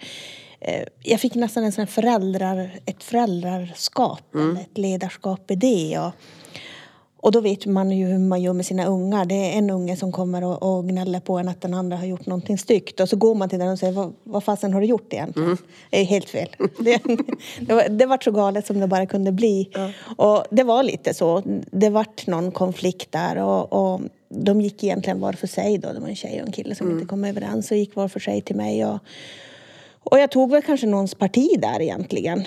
jag 1.03 1.19
fick 1.19 1.35
nästan 1.35 1.63
en 1.63 1.71
sån 1.71 1.87
föräldrar, 1.87 2.79
ett 2.85 3.03
föräldraskap, 3.03 4.35
eller 4.35 4.61
ett 4.61 4.77
ledarskap 4.77 5.51
i 5.51 5.55
det. 5.55 5.99
Och, 5.99 6.11
och 7.17 7.31
då 7.31 7.41
vet 7.41 7.65
man 7.65 7.91
ju 7.91 8.05
hur 8.05 8.19
man 8.19 8.41
gör 8.41 8.53
med 8.53 8.65
sina 8.65 8.85
ungar. 8.85 9.25
Det 9.25 9.35
är 9.35 9.57
en 9.57 9.69
unge 9.69 9.97
som 9.97 10.11
kommer 10.11 10.43
och, 10.43 10.77
och 10.77 10.87
gnäller 10.87 11.19
på 11.19 11.37
en 11.37 11.47
att 11.47 11.61
den 11.61 11.73
andra 11.73 11.97
har 11.97 12.05
gjort 12.05 12.25
någonting 12.25 12.57
styggt. 12.57 12.99
Och 12.99 13.09
så 13.09 13.15
går 13.15 13.35
man 13.35 13.49
till 13.49 13.59
den 13.59 13.69
och 13.69 13.79
säger, 13.79 13.93
vad, 13.93 14.13
vad 14.23 14.43
fasen 14.43 14.73
har 14.73 14.81
du 14.81 14.87
gjort 14.87 15.13
egentligen? 15.13 15.57
Det 15.89 16.01
är 16.01 16.05
helt 16.05 16.29
fel. 16.29 16.49
det, 16.79 17.01
det, 17.59 17.73
var, 17.73 17.89
det 17.89 18.05
var 18.05 18.19
så 18.23 18.31
galet 18.31 18.67
som 18.67 18.79
det 18.79 18.87
bara 18.87 19.05
kunde 19.05 19.31
bli. 19.31 19.69
Och 20.17 20.43
det 20.51 20.63
var 20.63 20.83
lite 20.83 21.13
så. 21.13 21.41
Det 21.71 21.89
vart 21.89 22.27
någon 22.27 22.51
konflikt 22.51 23.11
där. 23.11 23.37
Och, 23.37 23.73
och 23.73 24.01
de 24.29 24.61
gick 24.61 24.83
egentligen 24.83 25.19
var 25.19 25.33
för 25.33 25.47
sig 25.47 25.77
då. 25.77 25.93
Det 25.93 25.99
var 25.99 26.07
en 26.07 26.15
tjej 26.15 26.41
och 26.41 26.47
en 26.47 26.53
kille 26.53 26.75
som 26.75 26.91
inte 26.91 27.05
kom 27.05 27.23
överens 27.23 27.71
och 27.71 27.77
gick 27.77 27.95
var 27.95 28.07
för 28.07 28.19
sig 28.19 28.41
till 28.41 28.55
mig. 28.55 28.85
Och, 28.85 28.99
och 30.05 30.19
jag 30.19 30.31
tog 30.31 30.51
väl 30.51 30.61
kanske 30.61 30.87
någons 30.87 31.15
parti 31.15 31.47
där 31.59 31.81
egentligen. 31.81 32.43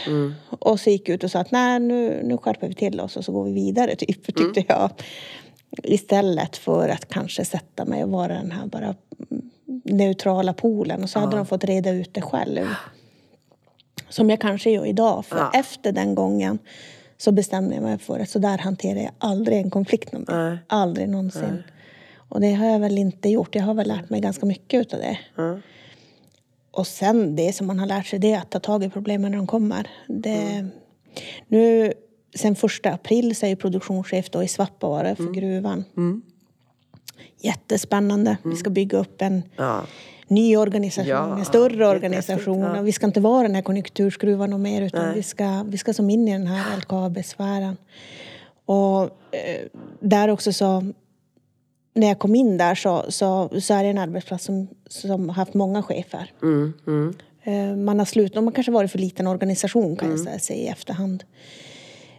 Och 0.50 0.80
så 0.80 0.90
gick 0.90 1.08
jag 1.08 1.14
ut 1.14 1.24
och 1.24 1.30
sa 1.30 1.40
att 1.40 1.50
nej 1.50 1.80
nu, 1.80 2.20
nu 2.24 2.36
skärper 2.36 2.68
vi 2.68 2.74
till 2.74 3.00
oss 3.00 3.16
och 3.16 3.24
så 3.24 3.32
går 3.32 3.44
vi 3.44 3.52
vidare 3.52 3.94
typ, 3.96 4.36
tyckte 4.36 4.64
jag. 4.68 4.90
Istället 5.82 6.56
för 6.56 6.88
att 6.88 7.08
kanske 7.08 7.44
sätta 7.44 7.84
mig 7.84 8.04
och 8.04 8.10
vara 8.10 8.34
den 8.34 8.50
här 8.50 8.66
bara 8.66 8.94
neutrala 9.84 10.52
polen. 10.52 11.02
Och 11.02 11.10
så 11.10 11.18
hade 11.18 11.36
de 11.36 11.46
fått 11.46 11.64
reda 11.64 11.90
ut 11.90 12.14
det 12.14 12.22
själv. 12.22 12.66
Som 14.08 14.30
jag 14.30 14.40
kanske 14.40 14.70
gör 14.70 14.86
idag. 14.86 15.26
För 15.26 15.36
Ja. 15.36 15.50
efter 15.54 15.92
den 15.92 16.14
gången 16.14 16.58
så 17.16 17.32
bestämde 17.32 17.74
jag 17.74 17.82
mig 17.84 17.98
för 17.98 18.20
att 18.20 18.28
så 18.28 18.38
där 18.38 18.58
hanterar 18.58 19.00
jag 19.00 19.10
aldrig 19.18 19.58
en 19.58 19.70
konflikt 19.70 20.12
någon. 20.12 20.24
Nej. 20.28 20.58
Aldrig 20.66 21.08
någonsin. 21.08 21.62
Och 22.28 22.40
det 22.40 22.52
har 22.54 22.66
jag 22.66 22.78
väl 22.78 22.98
inte 22.98 23.28
gjort. 23.28 23.54
Jag 23.54 23.62
har 23.62 23.74
väl 23.74 23.88
lärt 23.88 24.10
mig 24.10 24.20
ganska 24.20 24.46
mycket 24.46 24.80
utav 24.80 25.00
det. 25.00 25.18
Och 26.70 26.87
sen 26.87 27.37
det 27.37 27.52
som 27.52 27.66
man 27.66 27.78
har 27.78 27.87
lärt 27.87 28.06
sig 28.06 28.18
det 28.18 28.32
är 28.32 28.38
att 28.38 28.50
ta 28.50 28.60
tag 28.60 28.84
i 28.84 28.90
problemen 28.90 29.30
när 29.30 29.38
de 29.38 29.46
kommer. 29.46 29.90
Det, 30.08 30.66
Nu, 31.48 31.92
sen 32.35 32.54
första 32.57 32.90
april 32.92 33.37
så 33.37 33.46
är 33.46 33.57
produktionschef 33.57 34.31
då 34.31 34.42
i 34.42 34.48
Svappavaara 34.48 35.16
för 35.16 35.33
gruvan. 35.33 35.85
Jättespännande. 37.40 38.37
Vi 38.44 38.57
ska 38.57 38.70
bygga 38.70 38.98
upp 38.98 39.22
en 39.22 39.42
Ja. 39.57 39.83
ny 40.28 40.57
organisation, 40.57 41.09
Ja, 41.09 41.38
en 41.38 41.44
större 41.44 41.88
organisation. 41.88 42.61
ja. 42.61 42.83
Vi 42.83 42.92
ska 42.92 43.07
inte 43.07 43.20
vara 43.20 43.42
den 43.42 43.54
här 43.54 43.62
konjunkturskruvan 43.62 44.52
och 44.52 44.61
mer 44.61 44.83
utan 44.83 45.14
vi 45.14 45.22
ska, 45.22 45.62
vi 45.68 45.78
ska 45.78 45.94
som 45.94 46.11
in 46.11 46.28
i 46.28 46.33
den 46.33 46.46
här 46.46 46.76
LKAB-sfären. 46.76 47.76
Och 48.64 49.02
eh, 49.35 49.66
där 50.00 50.28
också 50.28 50.52
så 50.52 50.92
när 51.98 52.06
jag 52.08 52.18
kom 52.18 52.34
in 52.34 52.56
där 52.56 52.74
så, 52.74 53.04
så, 53.08 53.50
så 53.61 53.74
är 53.74 53.82
det 53.84 53.88
en 53.90 53.98
arbetsplats 53.98 54.44
som, 54.44 54.68
som 54.88 55.28
haft 55.28 55.54
många 55.54 55.82
chefer. 55.82 56.32
Mm, 56.42 56.72
mm. 56.87 57.14
Eh, 57.42 57.76
Man 57.76 57.98
har 57.98 58.06
slutat, 58.06 58.44
man 58.44 58.52
kanske 58.54 58.72
varit 58.72 58.90
för 58.90 58.98
liten 58.98 59.26
organisation 59.26 59.96
kan 59.96 60.11
jag 60.11 60.40
säga, 60.40 60.58
i 60.64 60.68
efterhand. 60.68 61.24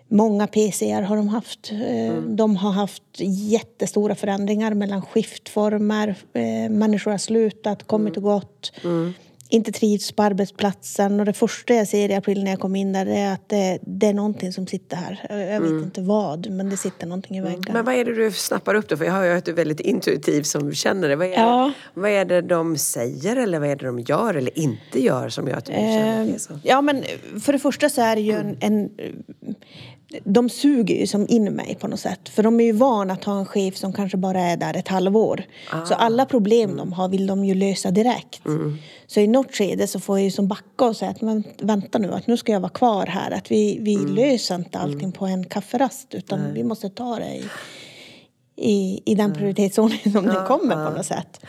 Många 0.07 0.47
PCR 0.47 1.01
har 1.01 1.15
de 1.17 1.27
haft. 1.27 1.71
Eh, 1.71 2.15
De 2.21 2.55
har 2.55 2.71
haft 2.71 3.03
jättestora 3.49 4.15
förändringar 4.15 4.73
mellan 4.73 5.01
skiftformer. 5.01 6.15
Eh, 6.33 6.69
Människor 6.69 7.11
har 7.11 7.17
slutat, 7.17 7.87
kommit 7.87 8.17
och 8.17 8.23
gått. 8.23 8.71
Inte 9.51 9.71
trivs 9.71 10.11
på 10.11 10.23
arbetsplatsen. 10.23 11.19
Och 11.19 11.25
det 11.25 11.33
första 11.33 11.73
jag 11.73 11.87
ser 11.87 12.09
i 12.09 12.15
april 12.15 12.43
när 12.43 12.51
jag 12.51 12.59
kom 12.59 12.75
in 12.75 12.93
där 12.93 13.05
är 13.05 13.33
att 13.33 13.49
det, 13.49 13.79
det 13.81 14.07
är 14.07 14.13
någonting 14.13 14.53
som 14.53 14.67
sitter 14.67 14.97
här. 14.97 15.25
Jag 15.29 15.61
vet 15.61 15.71
inte 15.71 16.01
vad, 16.01 16.49
men 16.49 16.69
det 16.69 16.77
sitter 16.77 17.07
någonting 17.07 17.37
i 17.37 17.41
väggarna. 17.41 17.73
Men 17.73 17.85
vad 17.85 17.95
är 17.95 18.05
det 18.05 18.15
du 18.15 18.31
snappar 18.31 18.75
upp 18.75 18.89
då? 18.89 18.97
För 18.97 19.05
jag 19.05 19.11
har 19.13 19.23
ju 19.23 19.31
att 19.31 19.45
du 19.45 19.51
är 19.51 19.55
väldigt 19.55 19.79
intuitiv 19.79 20.43
som 20.43 20.73
känner 20.73 21.09
det. 21.09 21.15
Vad 21.15 21.27
är, 21.27 21.31
Ja. 21.31 21.71
det, 21.93 21.99
vad 21.99 22.11
är 22.11 22.25
det 22.25 22.41
de 22.41 22.77
säger 22.77 23.35
eller 23.35 23.59
vad 23.59 23.69
är 23.69 23.75
det 23.75 23.85
de 23.85 23.99
gör 23.99 24.33
eller 24.33 24.59
inte 24.59 25.03
gör 25.03 25.29
som 25.29 25.47
gör 25.47 25.55
att 25.57 25.65
du 25.65 25.71
känner 25.71 26.21
att 26.21 26.33
det 26.33 26.39
så? 26.39 26.59
Ja, 26.63 26.81
men 26.81 27.03
för 27.41 27.53
det 27.53 27.59
första 27.59 27.89
så 27.89 28.01
är 28.01 28.15
det 28.15 28.21
ju 28.21 28.33
en, 28.33 28.57
en... 28.59 28.89
De 30.23 30.49
suger 30.49 30.95
ju 30.95 31.07
som 31.07 31.25
in 31.29 31.43
mig 31.43 31.77
på 31.79 31.87
något 31.87 31.99
sätt. 31.99 32.29
För 32.29 32.43
de 32.43 32.59
är 32.59 32.63
ju 32.63 32.71
vana 32.71 33.13
att 33.13 33.23
ha 33.23 33.39
en 33.39 33.45
chef 33.45 33.77
som 33.77 33.93
kanske 33.93 34.17
bara 34.17 34.41
är 34.41 34.57
där 34.57 34.77
ett 34.77 34.87
halvår. 34.87 35.43
Så 35.87 35.93
alla 35.93 36.25
problem 36.25 36.77
de 36.77 36.93
har 36.93 37.09
vill 37.09 37.27
de 37.27 37.45
ju 37.45 37.53
lösa 37.53 37.91
direkt. 37.91 38.41
Så 39.07 39.19
i 39.19 39.27
något 39.27 39.55
skede 39.55 39.87
så 39.87 39.99
får 39.99 40.17
jag 40.17 40.25
ju 40.25 40.31
som 40.31 40.47
backa 40.47 40.85
och 40.85 40.95
säga 40.95 41.11
att 41.11 41.21
men 41.21 41.43
vänta 41.61 41.97
nu, 41.97 42.13
att 42.13 42.27
nu 42.27 42.37
ska 42.37 42.51
jag 42.51 42.59
vara 42.59 42.71
kvar 42.71 43.05
här. 43.05 43.31
Att 43.31 43.51
vi, 43.51 43.77
vi 43.81 43.95
löser 43.97 44.55
inte 44.55 44.79
allting 44.79 45.11
på 45.11 45.25
en 45.25 45.45
kafferast 45.45 46.15
utan 46.15 46.53
vi 46.53 46.63
måste 46.63 46.89
ta 46.89 47.15
det 47.15 47.35
i, 47.35 47.45
i, 48.55 49.01
i 49.05 49.15
den 49.15 49.33
prioritetsordning 49.33 50.13
som 50.13 50.25
den 50.25 50.45
kommer 50.45 50.85
på 50.89 50.97
något 50.97 51.05
sätt. 51.05 51.39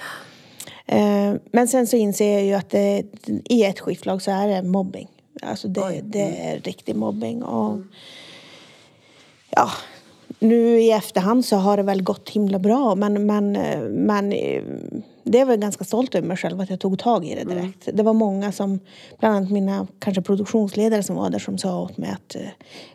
Eh, 0.86 1.34
Men 1.52 1.68
sen 1.68 1.86
så 1.86 1.96
inser 1.96 2.32
jag 2.32 2.44
ju 2.44 2.52
att 2.54 2.70
det, 2.70 3.02
i 3.44 3.64
ett 3.64 3.80
skiftlag 3.80 4.22
så 4.22 4.30
är 4.30 4.48
det 4.48 4.62
mobbing. 4.62 5.08
Alltså 5.42 5.68
det, 5.68 6.00
det 6.04 6.40
är 6.40 6.60
riktig 6.60 6.96
mobbing. 6.96 7.42
Och, 7.42 7.78
ja, 9.50 9.70
nu 10.38 10.80
i 10.80 10.90
efterhand 10.90 11.44
så 11.44 11.56
har 11.56 11.76
det 11.76 11.82
väl 11.82 12.02
gått 12.02 12.28
himla 12.28 12.58
bra 12.58 12.94
men, 12.94 13.26
men, 13.26 13.52
men 14.04 14.32
eh, 14.32 14.62
det 15.24 15.40
är 15.40 15.44
väl 15.44 15.60
ganska 15.60 15.84
stolt 15.84 16.14
över 16.14 16.28
mig 16.28 16.36
själv 16.36 16.60
att 16.60 16.70
jag 16.70 16.80
tog 16.80 16.98
tag 16.98 17.24
i 17.24 17.34
det 17.34 17.44
direkt. 17.44 17.88
Det 17.92 18.02
var 18.02 18.12
många 18.12 18.52
som, 18.52 18.80
bland 19.18 19.36
annat 19.36 19.50
mina 19.50 19.86
kanske 19.98 20.22
produktionsledare 20.22 21.02
som 21.02 21.16
var 21.16 21.30
där 21.30 21.38
som 21.38 21.58
sa 21.58 21.80
åt 21.80 21.96
mig 21.96 22.10
att 22.10 22.34
eh, 22.34 22.42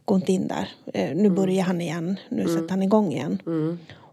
gå 0.06 0.16
inte 0.16 0.32
in 0.32 0.48
där. 0.48 0.70
Eh, 0.94 1.16
nu 1.16 1.30
börjar 1.30 1.64
han 1.64 1.82
igen, 1.82 2.20
nu 2.30 2.48
sätter 2.48 2.70
han 2.70 2.84
igång 2.84 3.14
igen. 3.14 3.40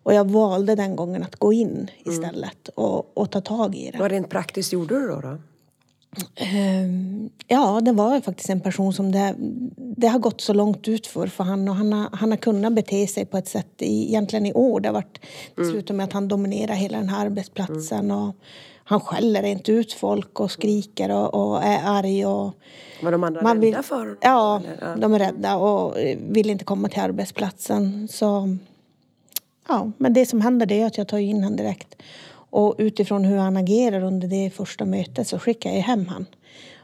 Och 0.05 0.15
jag 0.15 0.31
valde 0.31 0.75
den 0.75 0.97
gången 0.97 1.23
att 1.23 1.37
gå 1.37 1.53
in 1.53 1.91
istället 2.05 2.69
och, 2.75 3.19
och 3.19 3.31
ta 3.31 3.41
tag 3.41 3.75
i 3.75 3.91
det. 3.91 3.99
Vad 3.99 4.11
rent 4.11 4.31
praktiskt 4.31 4.73
gjorde 4.73 5.01
du 5.01 5.09
då? 5.09 5.21
då? 5.21 5.39
Ehm, 6.37 7.31
Ja, 7.47 7.81
det 7.81 7.93
var 7.93 8.21
faktiskt 8.21 8.51
en 8.51 8.61
person 8.61 8.93
som 8.93 9.13
det, 9.13 9.35
det 9.77 10.07
har 10.09 10.19
gått 10.19 10.41
så 10.41 10.53
långt 10.53 10.89
ut 10.89 11.07
för, 11.07 11.27
för 11.27 11.45
han 11.45 11.69
och 11.69 11.75
han 11.75 11.93
har, 11.93 12.09
han 12.13 12.31
har 12.31 12.37
kunnat 12.37 12.73
bete 12.73 13.07
sig 13.07 13.27
på 13.27 13.37
ett 13.39 13.49
sätt 13.49 13.73
i, 13.79 14.09
egentligen 14.09 14.47
i 14.47 14.53
år. 14.53 14.81
Det 14.81 14.89
har 14.89 14.95
varit, 14.95 15.19
det 15.57 15.65
slutar 15.65 15.95
med 15.95 16.05
att 16.05 16.13
han 16.13 16.29
dominerar 16.29 16.75
hela 16.75 16.99
den 16.99 17.09
här 17.09 17.27
arbetsplatsen 17.27 18.11
och 18.11 18.37
han 18.85 19.01
skäller 19.01 19.43
inte 19.43 19.73
ut 19.73 19.93
folk 19.93 20.41
och 20.41 20.51
skriker 20.51 21.11
och, 21.11 21.35
och 21.35 21.63
är 21.63 21.81
arg 21.85 22.27
och 22.27 22.53
Var 23.03 23.13
de 23.13 23.25
andra 23.25 23.43
man 23.43 23.63
rädda 23.63 23.77
vill, 23.77 23.85
för 23.85 23.99
honom? 23.99 24.17
Ja, 24.21 24.63
eller? 24.83 24.97
de 24.97 25.15
är 25.15 25.19
rädda 25.19 25.57
och 25.57 25.97
vill 26.19 26.51
inte 26.51 26.65
komma 26.65 26.89
till 26.89 27.01
arbetsplatsen. 27.01 28.09
Så, 28.09 28.57
ja, 29.69 29.91
men 29.99 30.13
det 30.13 30.27
som 30.27 30.41
händer 30.41 30.73
är 30.73 30.87
att 30.87 30.99
jag 30.99 31.09
tar 31.09 31.19
in 31.19 31.37
honom 31.43 31.57
direkt. 31.57 31.95
Och 32.53 32.75
utifrån 32.79 33.25
hur 33.25 33.37
han 33.37 33.57
agerar 33.57 34.03
under 34.03 34.29
det 34.29 34.51
första 34.51 34.85
mötet 34.85 35.29
så 35.29 35.39
skickar 35.39 35.71
jag 35.71 35.81
hem 35.81 36.07
han. 36.09 36.27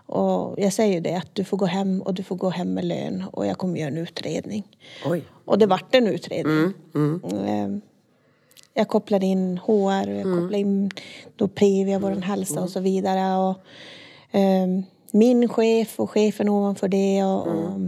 Och 0.06 0.54
jag 0.58 0.72
säger 0.72 0.94
ju 0.94 1.00
det 1.00 1.14
att 1.14 1.34
du 1.34 1.44
får 1.44 1.56
gå 1.56 1.66
hem 1.66 2.02
och 2.02 2.14
du 2.14 2.22
får 2.22 2.36
gå 2.36 2.50
hem 2.50 2.74
med 2.74 2.84
lön 2.84 3.24
och 3.32 3.46
jag 3.46 3.58
kommer 3.58 3.78
göra 3.78 3.88
en 3.88 3.96
utredning. 3.98 4.64
Oj. 5.06 5.24
Och 5.44 5.58
det 5.58 5.66
vart 5.66 5.94
en 5.94 6.06
utredning. 6.06 6.72
Eh, 7.48 7.68
Jag 8.74 8.88
kopplade 8.88 9.26
in 9.26 9.58
HR, 9.58 10.08
jag 10.10 10.24
kopplade 10.24 10.58
in 10.58 10.90
då 11.36 11.48
Previa, 11.48 11.98
vår 11.98 12.10
hälsa 12.10 12.60
och 12.62 12.70
så 12.70 12.80
vidare. 12.80 13.36
Och, 13.36 13.56
eh, 14.38 14.66
min 15.12 15.48
chef 15.48 16.00
och 16.00 16.10
chefen 16.10 16.48
ovanför 16.48 16.88
det. 16.88 17.24
Och, 17.24 17.46
och, 17.46 17.80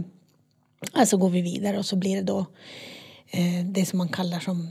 alltså 0.93 1.17
går 1.17 1.29
vi 1.29 1.41
vidare 1.41 1.77
och 1.77 1.85
så 1.85 1.95
blir 1.95 2.15
det 2.15 2.21
då 2.23 2.45
eh, 3.31 3.65
det 3.65 3.85
som 3.85 3.97
man 3.97 4.09
kallar 4.09 4.39
som 4.39 4.67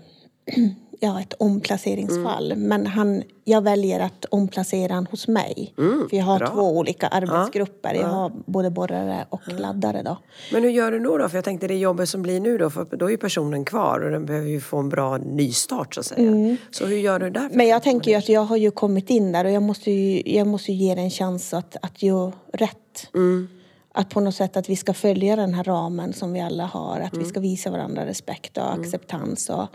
ja, 1.01 1.21
ett 1.21 1.35
omplaceringsfall. 1.39 2.53
Mm. 2.53 2.69
Men 2.69 2.87
han, 2.87 3.23
jag 3.45 3.63
väljer 3.63 4.01
att 4.01 4.25
omplacera 4.25 4.95
han 4.95 5.07
hos 5.07 5.29
mig. 5.29 5.73
För 6.11 6.17
jag 6.17 6.25
har 6.25 6.39
bra. 6.39 6.49
två 6.49 6.77
olika 6.79 7.07
arbetsgrupper. 7.09 7.95
Jag 7.95 8.09
har 8.09 8.33
både 8.47 8.71
borrare 8.71 9.27
och 9.29 9.41
laddare. 9.59 10.03
Då. 10.03 10.17
Men 10.53 10.63
hur 10.63 10.71
gör 10.71 10.93
du 10.93 10.99
då, 10.99 11.19
då? 11.19 11.29
För 11.29 11.37
jag 11.37 11.45
tänkte 11.45 11.69
det 11.69 11.75
jobbet 11.77 12.09
som 12.09 12.23
blir 12.23 12.41
nu 12.41 12.59
då, 12.59 12.71
för 12.71 12.85
då 12.97 13.07
är 13.07 13.11
ju 13.11 13.17
personen 13.17 13.65
kvar 13.65 14.01
och 14.01 14.11
den 14.11 14.27
behöver 14.27 14.49
ju 14.49 14.61
få 14.61 14.79
en 14.79 14.89
bra 14.89 15.17
nystart 15.19 15.95
så 15.95 16.01
att 16.01 16.07
säga. 16.07 16.57
Så 16.71 16.87
hur 16.87 16.97
gör 16.99 17.19
du 17.19 17.31
där? 17.31 17.41
Mm. 17.41 17.53
Men 17.55 17.69
jag 17.69 17.83
tänker 17.83 18.11
ju 18.11 18.17
att 18.17 18.29
jag 18.29 18.45
har 18.45 18.57
ju 18.57 18.71
kommit 18.71 19.11
in 19.11 19.33
där 19.33 19.45
och 19.45 19.51
jag 19.51 19.63
måste 19.63 19.91
ju, 19.91 20.23
jag 20.35 20.47
måste 20.47 20.73
ju 20.73 20.79
ge 20.87 20.95
det 20.95 21.01
en 21.01 21.11
chans 21.11 21.55
att, 21.55 21.77
att 21.83 22.03
göra 22.03 22.33
rätt. 22.53 22.77
Mm. 23.15 23.49
Att 23.95 24.11
på 24.11 24.21
något 24.21 24.35
sätt 24.35 24.57
att 24.57 24.69
vi 24.71 24.77
ska 24.77 24.95
följa 24.95 25.37
den 25.37 25.55
här 25.55 25.65
ramen 25.65 26.13
som 26.13 26.33
vi 26.33 26.41
alla 26.41 26.65
har. 26.65 27.01
Att 27.01 27.13
Mm. 27.13 27.25
vi 27.25 27.31
ska 27.31 27.41
visa 27.41 27.71
varandra 27.71 28.07
respekt 28.07 28.57
och 28.59 28.73
acceptans 28.75 29.51
och 29.51 29.67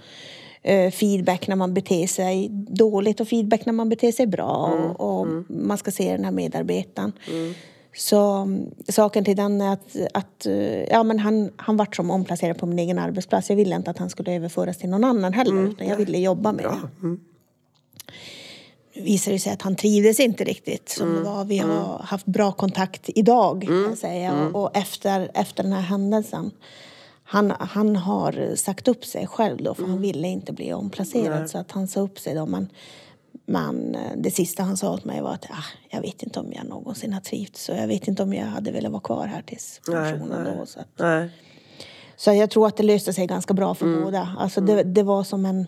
feedback 0.91 1.47
när 1.47 1.55
man 1.55 1.73
beter 1.73 2.07
sig 2.07 2.49
dåligt 2.69 3.19
och 3.19 3.27
feedback 3.27 3.65
när 3.65 3.73
man 3.73 3.89
beter 3.89 4.11
sig 4.11 4.27
bra. 4.27 4.73
Mm. 4.73 4.91
Och, 4.91 5.19
och 5.19 5.27
man 5.47 5.77
ska 5.77 5.91
se 5.91 6.11
den 6.11 6.25
här 6.25 6.31
medarbetaren. 6.31 7.11
Så 7.97 8.31
mm, 8.31 8.69
saken 8.87 9.25
till 9.25 9.35
den 9.35 9.61
är 9.61 9.73
att, 9.73 9.95
att 10.13 10.45
eh, 10.45 10.83
ja, 10.83 11.03
men 11.03 11.19
han, 11.19 11.51
han 11.55 11.77
vart 11.77 11.95
som 11.95 12.11
omplacerad 12.11 12.57
på 12.57 12.65
min 12.65 12.79
egen 12.79 12.99
arbetsplats. 12.99 13.49
Jag 13.49 13.57
ville 13.57 13.75
inte 13.75 13.91
att 13.91 13.97
han 13.97 14.09
skulle 14.09 14.35
överföras 14.35 14.77
till 14.77 14.89
någon 14.89 15.03
annan 15.03 15.33
heller. 15.33 15.51
Mm. 15.51 15.71
Utan 15.71 15.87
jag 15.87 15.97
ville 15.97 16.17
jobba 16.17 16.51
med 16.51 16.65
det. 16.65 17.07
Nu 18.95 19.01
visar 19.01 19.31
det 19.31 19.39
sig 19.39 19.53
att 19.53 19.61
han 19.61 19.75
trivdes 19.75 20.19
inte 20.19 20.43
riktigt 20.43 20.89
som 20.89 21.09
Mm. 21.09 21.23
det 21.23 21.29
var. 21.29 21.45
Vi 21.45 21.57
har 21.57 21.99
haft 22.03 22.25
bra 22.25 22.51
kontakt 22.51 23.09
idag 23.15 23.63
kan 23.67 23.83
jag 23.83 23.97
säga. 23.97 24.31
Mm. 24.31 24.55
Och 24.55 24.77
efter, 24.77 25.31
efter 25.33 25.63
den 25.63 25.73
här 25.73 25.81
händelsen. 25.81 26.51
Han, 27.27 27.53
han 27.59 27.95
har 27.95 28.55
sagt 28.55 28.87
upp 28.87 29.05
sig 29.05 29.27
själv 29.27 29.57
då 29.63 29.73
för 29.73 29.81
Mm. 29.83 29.91
han 29.91 30.01
ville 30.01 30.27
inte 30.27 30.53
bli 30.53 30.73
omplacerad. 30.73 31.49
Så 31.49 31.57
att 31.57 31.71
han 31.71 31.87
sa 31.87 31.99
upp 31.99 32.19
sig 32.19 32.33
då. 32.35 32.45
Men, 32.45 32.69
men 33.45 33.95
eh, 33.95 34.11
det 34.17 34.31
sista 34.31 34.63
han 34.63 34.77
sa 34.77 34.93
åt 34.93 35.05
mig 35.05 35.21
var 35.21 35.33
att 35.33 35.45
ah, 35.49 35.63
jag 35.89 36.01
vet 36.01 36.23
inte 36.23 36.39
om 36.39 36.53
jag 36.53 36.65
någonsin 36.65 37.13
har 37.13 37.21
trivts. 37.21 37.63
Så 37.65 37.71
jag 37.71 37.87
vet 37.87 38.07
inte 38.07 38.23
om 38.23 38.33
jag 38.33 38.45
hade 38.45 38.71
velat 38.71 38.91
vara 38.91 39.01
kvar 39.01 39.27
här 39.27 39.41
tills 39.41 39.81
pensionen 39.91 40.57
då. 40.57 40.65
Så 40.65 40.79
att, 40.79 40.87
Nej. 40.99 41.29
så 42.15 42.33
jag 42.33 42.49
tror 42.49 42.67
att 42.67 42.77
det 42.77 42.83
löste 42.83 43.13
sig 43.13 43.27
ganska 43.27 43.53
bra 43.53 43.75
för 43.75 44.03
båda. 44.03 44.35
Alltså 44.39 44.61
det, 44.61 44.83
det 44.83 45.03
var 45.03 45.23
som 45.23 45.45
en, 45.45 45.67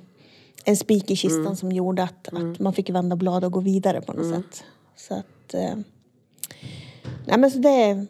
en 0.66 0.78
spik 0.78 1.12
i 1.12 1.16
kistan 1.16 1.56
som 1.56 1.72
gjorde 1.72 2.04
att, 2.04 2.28
att 2.28 2.60
man 2.60 2.74
fick 2.74 2.90
vända 2.90 3.16
blad 3.16 3.44
och 3.44 3.52
gå 3.52 3.60
vidare 3.60 4.02
på 4.02 4.14
något 4.14 4.36
sätt. 4.36 4.64
Så 4.96 5.14
att... 5.14 5.54
Eh, 5.54 5.76
nej 7.26 7.38
men 7.38 7.52
så 7.52 7.58
det... 7.58 8.06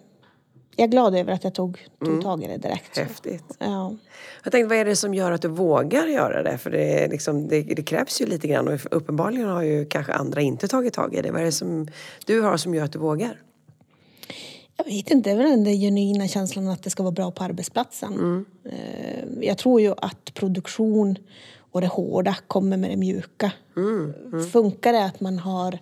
Jag 0.79 0.83
är 0.83 0.91
glad 0.91 1.15
över 1.15 1.33
att 1.33 1.43
jag 1.43 1.53
tog, 1.53 1.87
tog 2.05 2.21
tag 2.21 2.43
i 2.43 2.47
det 2.47 2.57
direkt. 2.57 2.97
Häftigt. 2.97 3.43
Ja. 3.59 3.95
Jag 4.43 4.51
tänkte, 4.51 4.67
vad 4.69 4.77
är 4.77 4.85
det 4.85 4.95
som 4.95 5.13
gör 5.13 5.31
att 5.31 5.41
du 5.41 5.47
vågar 5.47 6.07
göra 6.07 6.43
det? 6.43 6.57
För 6.57 6.69
det, 6.69 7.07
liksom, 7.07 7.47
det, 7.47 7.61
det 7.61 7.83
krävs 7.83 8.21
ju 8.21 8.25
lite 8.25 8.47
grann 8.47 8.67
och 8.67 8.79
uppenbarligen 8.91 9.47
har 9.49 9.61
ju 9.61 9.85
kanske 9.85 10.13
andra 10.13 10.41
inte 10.41 10.67
tagit 10.67 10.93
tag 10.93 11.15
i 11.15 11.21
det. 11.21 11.31
Vad 11.31 11.41
är 11.41 11.45
det 11.45 11.51
som 11.51 11.87
du 12.25 12.41
har 12.41 12.57
som 12.57 12.75
gör 12.75 12.83
att 12.83 12.91
du 12.91 12.99
vågar? 12.99 13.41
Jag 14.77 14.85
vet 14.85 15.11
inte, 15.11 15.29
det 15.29 15.33
är 15.33 15.37
väl 15.37 15.49
den 15.49 15.63
där 15.63 15.71
genuina 15.71 16.27
känslan 16.27 16.67
att 16.67 16.83
det 16.83 16.89
ska 16.89 17.03
vara 17.03 17.11
bra 17.11 17.31
på 17.31 17.43
arbetsplatsen. 17.43 18.45
Eh, 18.65 19.25
Jag 19.41 19.57
tror 19.57 19.81
ju 19.81 19.93
att 19.97 20.33
produktion 20.33 21.15
och 21.71 21.81
det 21.81 21.87
hårda 21.87 22.35
kommer 22.47 22.77
med 22.77 22.89
det 22.89 22.97
mjuka. 22.97 23.51
Funkar 24.51 24.93
det 24.93 25.05
att 25.05 25.19
man 25.19 25.39
har, 25.39 25.79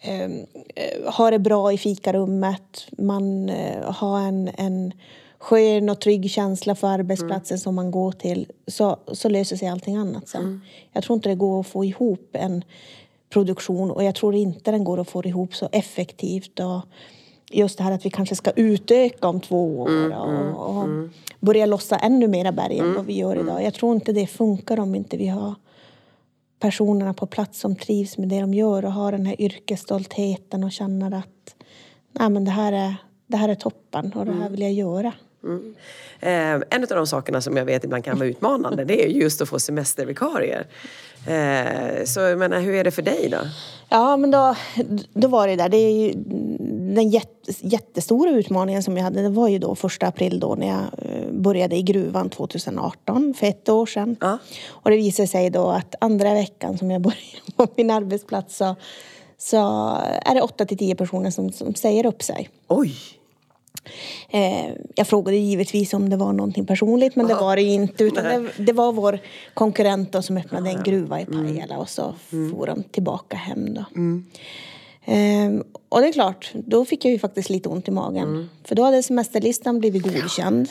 eh, 0.00 0.24
eh, 0.24 1.12
har 1.12 1.30
det 1.30 1.38
bra 1.38 1.72
i 1.72 1.78
fikarummet, 1.78 2.86
man 2.98 3.48
eh, 3.48 3.92
har 3.92 4.20
en, 4.20 4.50
en 4.54 4.92
skön 5.38 5.88
och 5.88 6.00
trygg 6.00 6.30
känsla 6.30 6.74
för 6.74 6.86
arbetsplatsen 6.86 7.58
som 7.58 7.74
man 7.74 7.90
går 7.90 8.12
till 8.12 8.46
så, 8.66 8.96
så 9.12 9.28
löser 9.28 9.56
sig 9.56 9.68
allting 9.68 9.96
annat 9.96 10.28
sen. 10.28 10.60
Jag 10.92 11.04
tror 11.04 11.14
inte 11.14 11.28
det 11.28 11.34
går 11.34 11.60
att 11.60 11.66
få 11.66 11.84
ihop 11.84 12.28
en 12.32 12.64
produktion 13.30 13.90
och 13.90 14.04
jag 14.04 14.14
tror 14.14 14.34
inte 14.34 14.70
den 14.70 14.84
går 14.84 15.00
att 15.00 15.10
få 15.10 15.24
ihop 15.24 15.54
så 15.54 15.68
effektivt. 15.72 16.60
Och, 16.60 16.80
just 17.50 17.78
det 17.78 17.84
här 17.84 17.92
att 17.92 18.06
vi 18.06 18.10
kanske 18.10 18.34
ska 18.34 18.50
utöka 18.50 19.28
om 19.28 19.40
två 19.40 19.80
år 19.80 20.16
och, 20.16 20.76
och 20.76 20.88
börja 21.40 21.66
lossa 21.66 21.96
ännu 21.96 22.28
mera 22.28 22.52
berg 22.52 22.78
än 22.78 22.94
vad 22.94 23.06
vi 23.06 23.16
gör 23.16 23.36
idag. 23.36 23.64
Jag 23.64 23.74
tror 23.74 23.94
inte 23.94 24.12
det 24.12 24.26
funkar 24.26 24.80
om 24.80 24.94
inte 24.94 25.16
vi 25.16 25.26
har 25.26 25.54
personerna 26.60 27.14
på 27.14 27.26
plats 27.26 27.60
som 27.60 27.76
trivs 27.76 28.18
med 28.18 28.28
det 28.28 28.40
de 28.40 28.54
gör 28.54 28.84
och 28.84 28.92
har 28.92 29.12
den 29.12 29.26
här 29.26 29.40
yrkesstoltheten 29.40 30.64
och 30.64 30.72
känner 30.72 31.18
att 31.18 31.54
Nej, 32.12 32.30
men 32.30 32.44
det, 32.44 32.50
här 32.50 32.72
är, 32.72 32.94
det 33.26 33.36
här 33.36 33.48
är 33.48 33.54
toppen 33.54 34.12
och 34.12 34.26
det 34.26 34.32
här 34.32 34.50
vill 34.50 34.60
jag 34.60 34.72
göra. 34.72 35.12
Eh, 36.20 36.60
en 36.70 36.82
av 36.82 36.88
de 36.88 37.06
sakerna 37.06 37.40
som 37.40 37.56
jag 37.56 37.64
vet 37.64 37.84
ibland 37.84 38.04
kan 38.04 38.18
vara 38.18 38.28
utmanande 38.28 38.84
det 38.84 39.04
är 39.04 39.08
just 39.08 39.40
att 39.42 39.48
få 39.48 39.58
semestervikarier. 39.58 40.66
Eh, 41.26 42.04
så 42.04 42.20
jag 42.20 42.38
menar, 42.38 42.60
hur 42.60 42.74
är 42.74 42.84
det 42.84 42.90
för 42.90 43.02
dig 43.02 43.28
då? 43.30 43.38
Ja, 43.88 44.16
men 44.16 44.30
då, 44.30 44.56
då 45.12 45.28
var 45.28 45.48
det 45.48 45.56
där. 45.56 45.68
Det 45.68 45.76
är 45.76 45.92
ju, 45.92 46.12
den 46.94 47.10
jätte, 47.10 47.52
jättestora 47.60 48.30
utmaningen 48.30 48.82
som 48.82 48.96
jag 48.96 49.04
hade 49.04 49.22
det 49.22 49.28
var 49.28 49.48
ju 49.48 49.58
då 49.58 49.74
första 49.74 50.06
april 50.06 50.40
då 50.40 50.54
när 50.54 50.66
jag 50.66 50.84
eh, 50.98 51.32
började 51.32 51.76
i 51.76 51.82
gruvan 51.82 52.30
2018, 52.30 53.34
för 53.34 53.46
ett 53.46 53.68
år 53.68 53.86
sedan. 53.86 54.16
Ja. 54.20 54.38
Och 54.66 54.90
det 54.90 54.96
visade 54.96 55.28
sig 55.28 55.50
då 55.50 55.68
att 55.68 55.94
andra 56.00 56.34
veckan 56.34 56.78
som 56.78 56.90
jag 56.90 57.00
började 57.02 57.52
på 57.56 57.66
min 57.76 57.90
arbetsplats 57.90 58.56
så, 58.56 58.76
så 59.38 59.56
är 60.22 60.34
det 60.34 60.42
8 60.42 60.66
till 60.66 60.78
10 60.78 60.94
personer 60.94 61.30
som, 61.30 61.52
som 61.52 61.74
säger 61.74 62.06
upp 62.06 62.22
sig. 62.22 62.48
Oj! 62.68 62.94
Eh, 64.30 64.74
jag 64.94 65.06
frågade 65.06 65.36
givetvis 65.36 65.94
om 65.94 66.10
det 66.10 66.16
var 66.16 66.32
någonting 66.32 66.66
personligt 66.66 67.16
men 67.16 67.26
det 67.26 67.34
var 67.34 67.56
det 67.56 67.62
inte. 67.62 68.04
Utan 68.04 68.24
det, 68.24 68.64
det 68.64 68.72
var 68.72 68.92
vår 68.92 69.18
konkurrent 69.54 70.12
då 70.12 70.22
som 70.22 70.36
öppnade 70.36 70.70
en 70.70 70.82
gruva 70.82 71.20
i 71.20 71.26
Pajala 71.26 71.78
och 71.78 71.88
så 71.88 72.14
for 72.30 72.66
de 72.66 72.82
tillbaka 72.82 73.36
hem 73.36 73.74
då. 73.74 73.84
Eh, 75.04 75.50
och 75.88 76.00
det 76.00 76.08
är 76.08 76.12
klart, 76.12 76.50
då 76.54 76.84
fick 76.84 77.04
jag 77.04 77.12
ju 77.12 77.18
faktiskt 77.18 77.50
lite 77.50 77.68
ont 77.68 77.88
i 77.88 77.90
magen. 77.90 78.50
För 78.64 78.74
då 78.74 78.82
hade 78.82 79.02
semesterlistan 79.02 79.78
blivit 79.78 80.02
godkänd. 80.02 80.68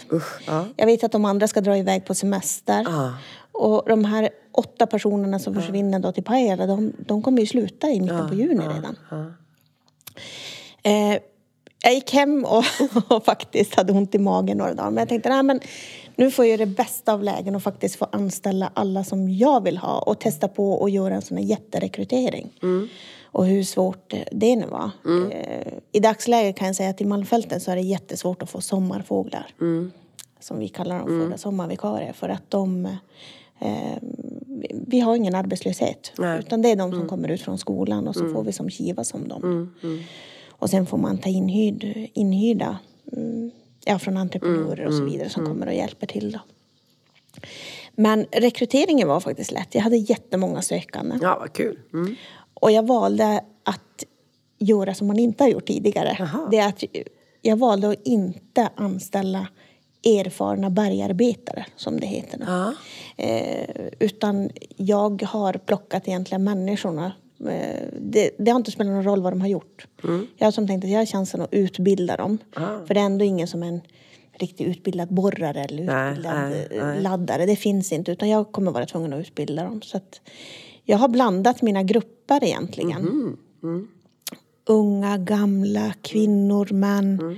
ja. 0.48 0.65
Jag 0.76 0.86
vet 0.86 1.04
att 1.04 1.12
de 1.12 1.26
andra 1.26 1.48
ska 1.48 1.62
dra 1.62 1.78
iväg 1.78 2.06
på 2.06 2.15
semester. 2.15 2.86
Ah. 2.89 3.12
Och 3.52 3.84
de 3.88 4.06
här 4.06 4.30
åtta 4.52 4.88
personerna 4.88 5.39
som 5.39 5.56
försvinner 5.56 6.00
då 6.00 6.12
till 6.12 6.24
Pajala, 6.24 6.68
de, 6.68 6.94
de 6.98 7.24
kommer 7.24 7.39
ju 7.39 7.46
sluta 7.46 7.89
i 7.89 8.02
mitten 8.02 8.30
på 8.30 8.36
juni 8.36 8.63
redan. 8.68 8.96
Eh, 10.84 11.20
jag 11.84 11.94
gick 11.94 12.13
hem 12.13 12.46
och, 12.46 12.63
och 13.08 13.26
faktiskt 13.26 13.76
hade 13.76 13.94
ont 13.94 14.15
i 14.15 14.20
magen 14.20 14.58
några 14.58 14.74
dagar. 14.74 14.89
Men 14.89 14.98
jag 14.98 15.10
tänkte, 15.10 15.30
nej 15.30 15.44
men 15.44 15.60
nu 16.15 16.32
får 16.32 16.46
jag 16.46 16.60
det 16.60 16.65
bästa 16.65 17.13
av 17.13 17.24
lägen 17.24 17.56
och 17.56 17.63
faktiskt 17.63 17.96
få 17.96 18.08
anställa 18.12 18.72
alla 18.74 19.04
som 19.04 19.30
jag 19.30 19.63
vill 19.63 19.78
ha 19.78 20.00
och 20.00 20.20
testa 20.20 20.48
på 20.48 20.74
och 20.74 20.89
göra 20.89 21.15
en 21.15 21.22
sån 21.22 21.38
här 21.38 21.44
jätterekrytering. 21.44 22.50
Och 23.32 23.46
hur 23.46 23.63
svårt 23.63 24.13
det 24.32 24.56
nu 24.56 24.65
var. 24.65 24.92
Eh, 25.32 25.74
I 25.92 26.00
dagsläget 26.00 26.56
kan 26.58 26.68
jag 26.68 26.76
säga 26.76 26.89
att 26.89 27.02
i 27.02 27.06
Malmfälten 27.06 27.60
så 27.60 27.72
är 27.72 27.76
det 27.76 27.82
jättesvårt 27.82 28.42
att 28.42 28.50
få 28.50 28.62
sommarfåglar. 28.62 29.48
Som 30.39 30.60
vi 30.60 30.68
kallar 30.68 31.00
dem 31.00 31.08
för, 31.08 31.38
sommarvikarier. 31.38 32.13
För 32.13 32.30
att 32.30 32.50
de... 32.52 32.86
Eh, 33.60 33.98
vi- 34.88 35.00
har 35.00 35.15
ingen 35.15 35.36
arbetslöshet. 35.36 36.12
Nej. 36.18 36.39
Utan 36.39 36.62
det 36.62 36.72
är 36.72 36.76
de 36.76 36.92
som 36.92 37.08
kommer 37.10 37.32
ut 37.32 37.42
från 37.42 37.58
skolan 37.58 38.08
och 38.08 38.15
så 38.15 38.30
får 38.34 38.44
vi 38.44 38.52
som 38.52 38.70
kiva 38.70 39.04
som 39.04 39.28
dem. 39.28 39.74
Och 40.50 40.70
sen 40.70 40.86
får 40.86 40.98
man 40.98 41.18
ta 41.18 41.30
inhyrd, 41.30 42.10
inhyrda 42.13 42.78
mm, 43.13 43.52
ja, 43.86 44.00
från 44.00 44.18
entreprenörer 44.18 44.86
och 44.86 44.94
så 44.94 45.04
vidare 45.04 45.30
som 45.30 45.46
kommer 45.46 45.68
och 45.68 45.74
hjälper 45.74 46.08
till. 46.08 46.32
Då. 46.32 46.39
Men 47.96 48.26
rekryteringen 48.32 49.08
var 49.08 49.20
faktiskt 49.20 49.52
lätt. 49.52 49.76
Jag 49.76 49.82
hade 49.82 49.98
jättemånga 49.98 50.62
sökande. 50.62 51.15
Ja, 51.22 51.38
vad 51.39 51.54
kul. 51.54 51.80
Mm. 51.94 52.15
Och 52.60 52.72
jag 52.72 52.88
valde 52.88 53.43
att 53.63 54.04
göra 54.60 54.93
som 54.93 55.08
man 55.08 55.19
inte 55.19 55.43
har 55.43 55.50
gjort 55.50 55.67
tidigare. 55.67 56.30
Det 56.52 56.58
är 56.58 56.67
att 56.67 56.84
jag 57.41 57.58
valde 57.58 57.89
att 57.89 58.08
inte 58.08 58.69
anställa 58.76 59.48
erfarna 60.06 60.69
bergarbetare, 60.69 61.65
som 61.76 62.00
det 62.00 62.08
heter. 62.08 62.38
nu. 62.38 62.45
Ja. 62.48 62.74
Eh, 63.17 63.88
utan 64.00 64.50
jag 64.76 65.24
har 65.24 65.54
plockat 65.54 66.08
egentligen 66.08 66.43
människorna. 66.43 67.12
Eh, 67.39 67.86
det, 68.02 68.32
det 68.38 68.52
har 68.52 68.58
inte 68.58 68.72
spelat 68.72 68.93
någon 68.93 69.04
roll 69.04 69.22
vad 69.22 69.34
de 69.34 69.41
har 69.41 69.48
gjort. 69.48 69.88
Jag 70.38 70.48
har 70.48 70.52
som 70.52 70.67
tänkt 70.67 70.84
att 70.84 70.91
jag 70.91 71.00
har 71.00 71.06
chansen 71.06 71.41
att 71.41 71.54
utbilda 71.54 72.17
dem. 72.17 72.38
För 72.88 72.93
det 72.93 73.00
är 73.00 73.06
ändå 73.06 73.26
ingen 73.26 73.48
som 73.48 73.63
är 73.63 73.67
en 73.67 73.82
riktigt 74.34 74.67
utbildad 74.67 75.13
borrare 75.13 75.63
eller 75.63 75.84
Nej, 75.84 76.10
utbildad 76.12 76.50
nej, 76.50 76.67
eh, 76.72 76.86
nej. 76.86 77.02
laddare. 77.02 77.45
Det 77.45 77.56
finns 77.56 77.91
inte. 77.91 78.12
Utan 78.12 78.30
jag 78.30 78.52
kommer 78.52 78.72
vara 78.72 78.86
tvungen 78.86 79.13
att 79.13 79.19
utbilda 79.19 79.63
dem. 79.63 79.82
Så 79.82 79.98
att 79.98 80.22
jag 80.89 80.97
har 80.97 81.08
blandat 81.08 81.62
mina 81.62 81.84
grupper 81.84 82.43
egentligen. 82.43 83.02
Mhm, 83.63 83.88
Unga, 84.65 85.17
gamla, 85.17 85.93
kvinnor, 86.02 86.67
män. 86.71 87.38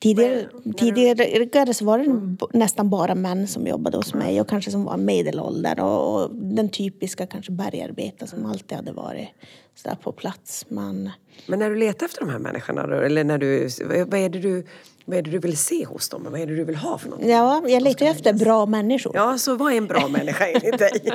Tidigare, 0.00 0.48
tidigare 0.76 1.74
så 1.74 1.84
var 1.84 1.98
det 1.98 2.04
mm. 2.04 2.38
nästan 2.52 2.90
bara 2.90 3.14
män 3.14 3.48
som 3.48 3.66
jobbade 3.66 3.96
hos 3.96 4.14
mig 4.14 4.40
och 4.40 4.48
kanske 4.48 4.70
som 4.70 4.84
var 4.84 4.96
medelåldern 4.96 5.78
och, 5.78 6.14
och 6.14 6.30
den 6.34 6.68
typiska 6.68 7.26
kanske 7.26 7.52
bergarbetare 7.52 8.28
som 8.28 8.46
alltid 8.46 8.76
hade 8.76 8.92
varit 8.92 9.28
så 9.74 9.96
på 10.02 10.12
plats. 10.12 10.66
Men, 10.68 11.10
Men 11.46 11.58
när 11.58 11.70
du 11.70 11.76
letar 11.76 12.06
efter 12.06 12.20
de 12.20 12.30
här 12.30 12.38
människorna 12.38 12.86
då, 12.86 12.94
eller 12.94 13.24
när 13.24 13.38
du, 13.38 13.68
vad 14.04 14.20
är 14.20 14.28
det 14.28 14.38
du 14.38 14.66
vad 15.08 15.18
är 15.18 15.22
det 15.22 15.30
du 15.30 15.38
vill 15.38 15.56
se 15.56 15.84
hos 15.84 16.08
dem? 16.08 16.26
Vad 16.30 16.40
är 16.40 16.46
det 16.46 16.56
du 16.56 16.64
vill 16.64 16.76
ha 16.76 16.98
för 16.98 17.08
något? 17.08 17.20
Ja, 17.22 17.62
jag 17.68 17.82
letar 17.82 18.06
efter 18.06 18.32
bra 18.32 18.66
människor. 18.66 19.12
Ja, 19.16 19.38
så 19.38 19.56
vad 19.56 19.72
är 19.72 19.76
en 19.76 19.86
bra 19.86 20.08
människa 20.08 20.46
enligt 20.46 20.78
dig? 20.78 21.02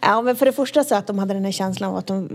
ja, 0.00 0.22
men 0.22 0.36
för 0.36 0.46
det 0.46 0.52
första 0.52 0.84
så 0.84 0.94
att 0.94 1.06
de 1.06 1.18
hade 1.18 1.34
den 1.34 1.44
här 1.44 1.52
känslan 1.52 1.90
av 1.90 1.96
att 1.96 2.06
de, 2.06 2.28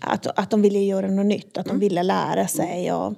att, 0.00 0.26
att 0.26 0.50
de 0.50 0.62
ville 0.62 0.78
göra 0.78 1.06
något 1.06 1.26
nytt, 1.26 1.58
att 1.58 1.66
de 1.66 1.70
mm. 1.70 1.80
ville 1.80 2.02
lära 2.02 2.48
sig 2.48 2.92
och 2.92 3.14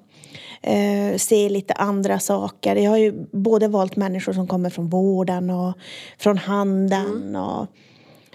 eh, 0.63 1.17
se 1.17 1.49
lite 1.49 1.75
andra 1.75 2.19
saker. 2.19 2.77
Jag 2.77 2.91
har 2.91 2.99
ju 2.99 3.27
både 3.33 3.69
valt 3.69 3.97
människor 3.97 4.33
som 4.33 4.49
kommer 4.49 4.71
från 4.71 4.89
vården 4.89 5.51
och 5.51 5.75
från 6.19 6.39
handeln 6.39 7.23
mm. 7.23 7.43
och 7.43 7.67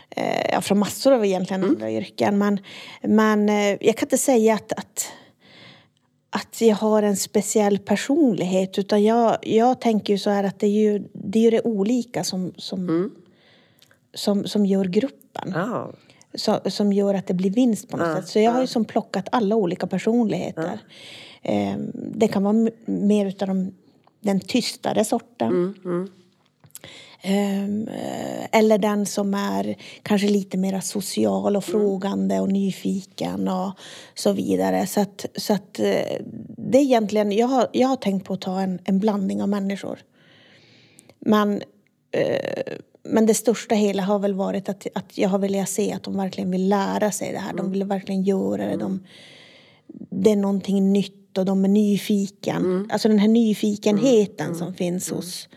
eh, 0.10 0.50
ja, 0.52 0.62
från 0.62 0.80
massor 0.80 1.13
av 1.13 1.26
egentligen 1.26 1.63
mm. 1.63 1.76
andra 1.76 1.92
yrken. 1.92 2.38
Men, 2.38 2.60
men 3.02 3.50
eh, 3.50 3.78
jag 3.82 3.98
kan 3.98 4.06
inte 4.06 4.18
säga 4.18 4.54
att, 4.54 4.72
att 4.74 5.12
att 6.30 6.62
jag 6.62 6.76
har 6.76 7.04
en 7.04 7.18
speciell 7.18 7.80
personlighet 7.80 8.80
utan 8.80 9.04
jag, 9.04 9.38
jag 9.42 9.82
tänker 9.82 10.13
ju 10.13 10.20
så 10.20 10.30
här 10.30 10.44
att 10.44 10.60
det 10.60 10.68
är 10.68 10.72
ju 10.72 11.08
det, 11.13 11.48
är 11.48 11.52
det 11.52 11.62
olika 11.62 12.24
som, 12.24 12.54
som, 12.58 12.90
mm. 12.90 13.12
som, 14.13 14.48
som 14.48 14.66
gör 14.66 14.86
gruppen. 14.86 15.56
Oh. 15.56 15.86
Så, 16.34 16.60
som 16.66 16.94
gör 16.94 17.13
att 17.13 17.28
det 17.28 17.34
blir 17.34 17.50
vinst 17.50 17.90
på 17.90 17.98
något 17.98 18.08
oh. 18.08 18.16
sätt. 18.16 18.28
Så 18.28 18.40
jag 18.40 18.52
har 18.52 18.62
ju 18.62 18.68
som 18.68 18.86
plockat 18.86 19.28
alla 19.32 19.56
olika 19.56 19.88
personligheter. 19.88 20.74
Oh. 20.74 20.80
Eh, 21.41 21.76
det 21.93 22.28
kan 22.28 22.43
vara 22.43 22.69
mer 22.86 23.26
utav 23.26 23.47
de, 23.47 23.71
den 24.19 24.39
tystare 24.39 25.06
sorten. 25.06 25.47
Mm, 25.47 25.76
mm. 25.86 26.10
Ehm, 27.21 27.88
eh, 27.88 28.60
eller 28.60 28.78
den 28.78 29.06
som 29.06 29.34
är 29.34 29.76
kanske 30.04 30.28
lite 30.28 30.58
mer 30.58 30.80
social 30.80 31.56
och 31.56 31.69
mm. 31.69 31.82
frågande 31.82 32.39
och 32.39 32.52
nyfiken 32.52 33.47
och 33.47 33.71
så 34.15 34.32
vidare. 34.32 34.88
Så 34.88 35.02
att, 35.02 35.26
så 35.36 35.54
att 35.54 35.80
eh, 35.80 36.21
det 36.58 36.78
är 36.78 36.82
egentligen, 36.82 37.32
jag 37.32 37.47
har, 37.47 37.67
jag 37.73 37.88
har 37.88 37.95
tänkt 37.95 38.26
på 38.26 38.34
att 38.34 38.41
ta 38.41 38.62
en, 38.62 38.80
en 38.84 39.00
blandning 39.00 39.41
av 39.41 39.50
människor. 39.50 40.00
Men, 41.19 41.62
eh, 42.12 42.73
men 43.04 43.26
det 43.26 43.34
största 43.34 43.76
hela 43.76 44.04
har 44.04 44.19
väl 44.19 44.34
varit 44.34 44.69
att, 44.69 44.88
att 44.95 45.17
jag 45.17 45.30
har 45.30 45.39
velat 45.39 45.69
se 45.69 45.93
att 45.93 46.04
de 46.04 46.17
verkligen 46.17 46.52
vill 46.52 46.69
lära 46.69 47.12
sig 47.12 47.32
det 47.32 47.39
här. 47.39 47.54
De 47.54 47.60
mm. 47.60 47.71
vill 47.71 47.84
verkligen 47.84 48.23
göra 48.23 48.65
det. 48.65 48.78
De, 48.78 49.04
det 50.10 50.32
är 50.32 50.36
någonting 50.36 50.93
nytt 50.93 51.27
och 51.38 51.45
de 51.45 51.65
är 51.65 51.69
nyfiken. 51.69 52.65
Mm. 52.65 52.89
Alltså 52.91 53.08
den 53.08 53.19
här 53.19 53.28
nyfikenheten 53.28 54.45
mm. 54.45 54.60
som 54.60 54.73
finns 54.73 55.12
hos 55.12 55.47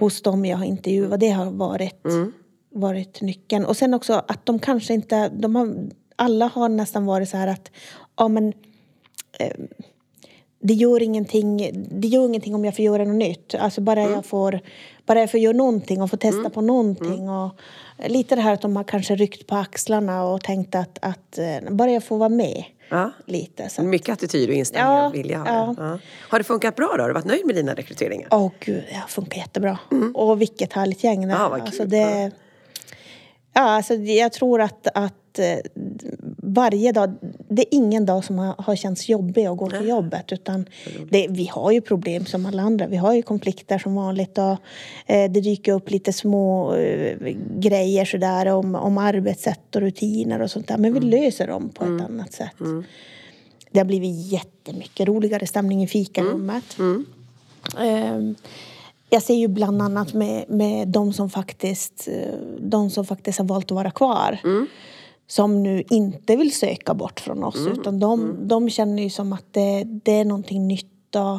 hos 0.00 0.22
dem 0.22 0.44
jag 0.44 0.56
har 0.56 0.64
intervjuat. 0.64 1.20
Det 1.20 1.30
har 1.30 1.50
varit, 1.50 2.04
mm. 2.04 2.32
varit 2.70 3.20
nyckeln. 3.20 3.64
Och 3.64 3.76
sen 3.76 3.94
också 3.94 4.12
att 4.28 4.46
de 4.46 4.58
kanske 4.58 4.94
inte... 4.94 5.28
De 5.28 5.56
har, 5.56 5.74
alla 6.16 6.46
har 6.46 6.68
nästan 6.68 7.06
varit 7.06 7.28
så 7.28 7.36
här 7.36 7.46
att 7.46 7.70
ja, 8.16 8.28
men, 8.28 8.52
eh, 9.38 9.56
det, 10.62 10.74
gör 10.74 11.02
ingenting, 11.02 11.70
det 11.90 12.08
gör 12.08 12.26
ingenting 12.26 12.54
om 12.54 12.64
jag 12.64 12.76
får 12.76 12.84
göra 12.84 13.04
något 13.04 13.16
nytt. 13.16 13.54
Alltså 13.54 13.80
bara, 13.80 14.00
mm. 14.00 14.12
jag, 14.12 14.26
får, 14.26 14.60
bara 15.06 15.20
jag 15.20 15.30
får 15.30 15.40
göra 15.40 15.56
någonting 15.56 16.02
och 16.02 16.10
få 16.10 16.16
testa 16.16 16.40
mm. 16.40 16.50
på 16.50 16.60
någonting. 16.60 17.24
Mm. 17.24 17.28
Och, 17.28 17.50
lite 18.06 18.34
det 18.34 18.40
här 18.40 18.52
att 18.52 18.62
de 18.62 18.76
har 18.76 18.84
kanske 18.84 19.16
ryckt 19.16 19.46
på 19.46 19.56
axlarna 19.56 20.24
och 20.24 20.44
tänkt 20.44 20.74
att, 20.74 20.98
att 21.02 21.38
eh, 21.38 21.70
bara 21.70 21.90
jag 21.90 22.04
får 22.04 22.18
vara 22.18 22.28
med. 22.28 22.64
Ja. 22.90 23.12
Lite, 23.26 23.68
så. 23.68 23.82
Mycket 23.82 24.12
attityd 24.12 24.48
och 24.48 24.54
inställning 24.54 24.92
ja, 24.92 25.06
och 25.06 25.14
vilja. 25.14 25.42
Ja. 25.46 25.74
ja. 25.78 25.98
Har 26.28 26.38
det 26.38 26.44
funkat 26.44 26.76
bra 26.76 26.94
då? 26.96 27.02
Har 27.02 27.08
du 27.08 27.14
varit 27.14 27.24
nöjd 27.24 27.46
med 27.46 27.54
dina 27.54 27.74
rekryteringar? 27.74 28.28
Åh 28.30 28.46
oh, 28.46 28.52
gud, 28.60 28.84
det 28.88 28.94
har 28.94 29.08
funkat 29.08 29.36
jättebra. 29.36 29.78
Mm. 29.92 30.16
Och 30.16 30.40
vilket 30.40 30.72
härligt 30.72 31.04
gäng 31.04 31.26
det 31.28 31.32
ja, 31.32 31.48
vad 31.48 31.60
alltså, 31.60 31.84
det, 31.84 32.30
ja, 33.52 33.62
alltså, 33.62 33.94
Jag 33.94 34.32
tror 34.32 34.60
att, 34.60 34.86
att 34.94 35.38
eh, 35.38 35.44
varje 36.54 36.92
dag, 36.92 37.14
det 37.48 37.62
är 37.62 37.66
ingen 37.70 38.06
dag 38.06 38.24
som 38.24 38.38
har, 38.38 38.54
har 38.58 38.76
känts 38.76 39.08
jobbig 39.08 39.46
att 39.46 39.58
gå 39.58 39.70
till 39.70 39.88
jobbet. 39.88 40.32
Utan 40.32 40.66
det, 41.10 41.26
vi 41.30 41.46
har 41.46 41.72
ju 41.72 41.80
problem 41.80 42.26
som 42.26 42.46
alla 42.46 42.62
andra. 42.62 42.86
Vi 42.86 42.96
har 42.96 43.14
ju 43.14 43.22
konflikter 43.22 43.78
som 43.78 43.94
vanligt. 43.94 44.38
Och, 44.38 44.56
eh, 45.06 45.30
det 45.30 45.40
dyker 45.40 45.72
upp 45.72 45.90
lite 45.90 46.12
små 46.12 46.74
eh, 46.74 47.16
grejer 47.58 48.04
sådär 48.04 48.46
om, 48.46 48.74
om 48.74 48.98
arbetssätt 48.98 49.76
och 49.76 49.82
rutiner 49.82 50.42
och 50.42 50.50
sånt 50.50 50.68
där. 50.68 50.78
Men 50.78 50.92
vi 50.92 50.98
mm. 50.98 51.10
löser 51.10 51.46
dem 51.46 51.68
på 51.68 51.84
mm. 51.84 52.00
ett 52.00 52.10
annat 52.10 52.32
sätt. 52.32 52.60
Mm. 52.60 52.84
Det 53.70 53.78
har 53.78 53.86
blivit 53.86 54.32
jättemycket 54.32 55.08
roligare 55.08 55.46
stämning 55.46 55.82
i 55.82 55.86
fikarummet. 55.86 56.78
Mm. 56.78 57.06
Eh, 57.78 58.34
jag 59.10 59.22
ser 59.22 59.34
ju 59.34 59.48
bland 59.48 59.82
annat 59.82 60.14
med, 60.14 60.44
med 60.48 60.88
de, 60.88 61.12
som 61.12 61.30
faktiskt, 61.30 62.08
eh, 62.08 62.38
de 62.58 62.90
som 62.90 63.06
faktiskt 63.06 63.38
har 63.38 63.46
valt 63.46 63.64
att 63.64 63.74
vara 63.74 63.90
kvar. 63.90 64.38
Mm 64.44 64.66
som 65.30 65.62
nu 65.62 65.84
inte 65.90 66.36
vill 66.36 66.54
söka 66.54 66.94
bort 66.94 67.20
från 67.20 67.44
oss. 67.44 67.56
Mm. 67.56 67.72
Utan 67.72 68.00
de, 68.00 68.20
mm. 68.20 68.48
de 68.48 68.70
känner 68.70 69.02
ju 69.02 69.10
som 69.10 69.32
att 69.32 69.44
det, 69.50 69.84
det 69.84 70.12
är 70.12 70.24
någonting 70.24 70.68
nytt 70.68 71.16
och 71.16 71.38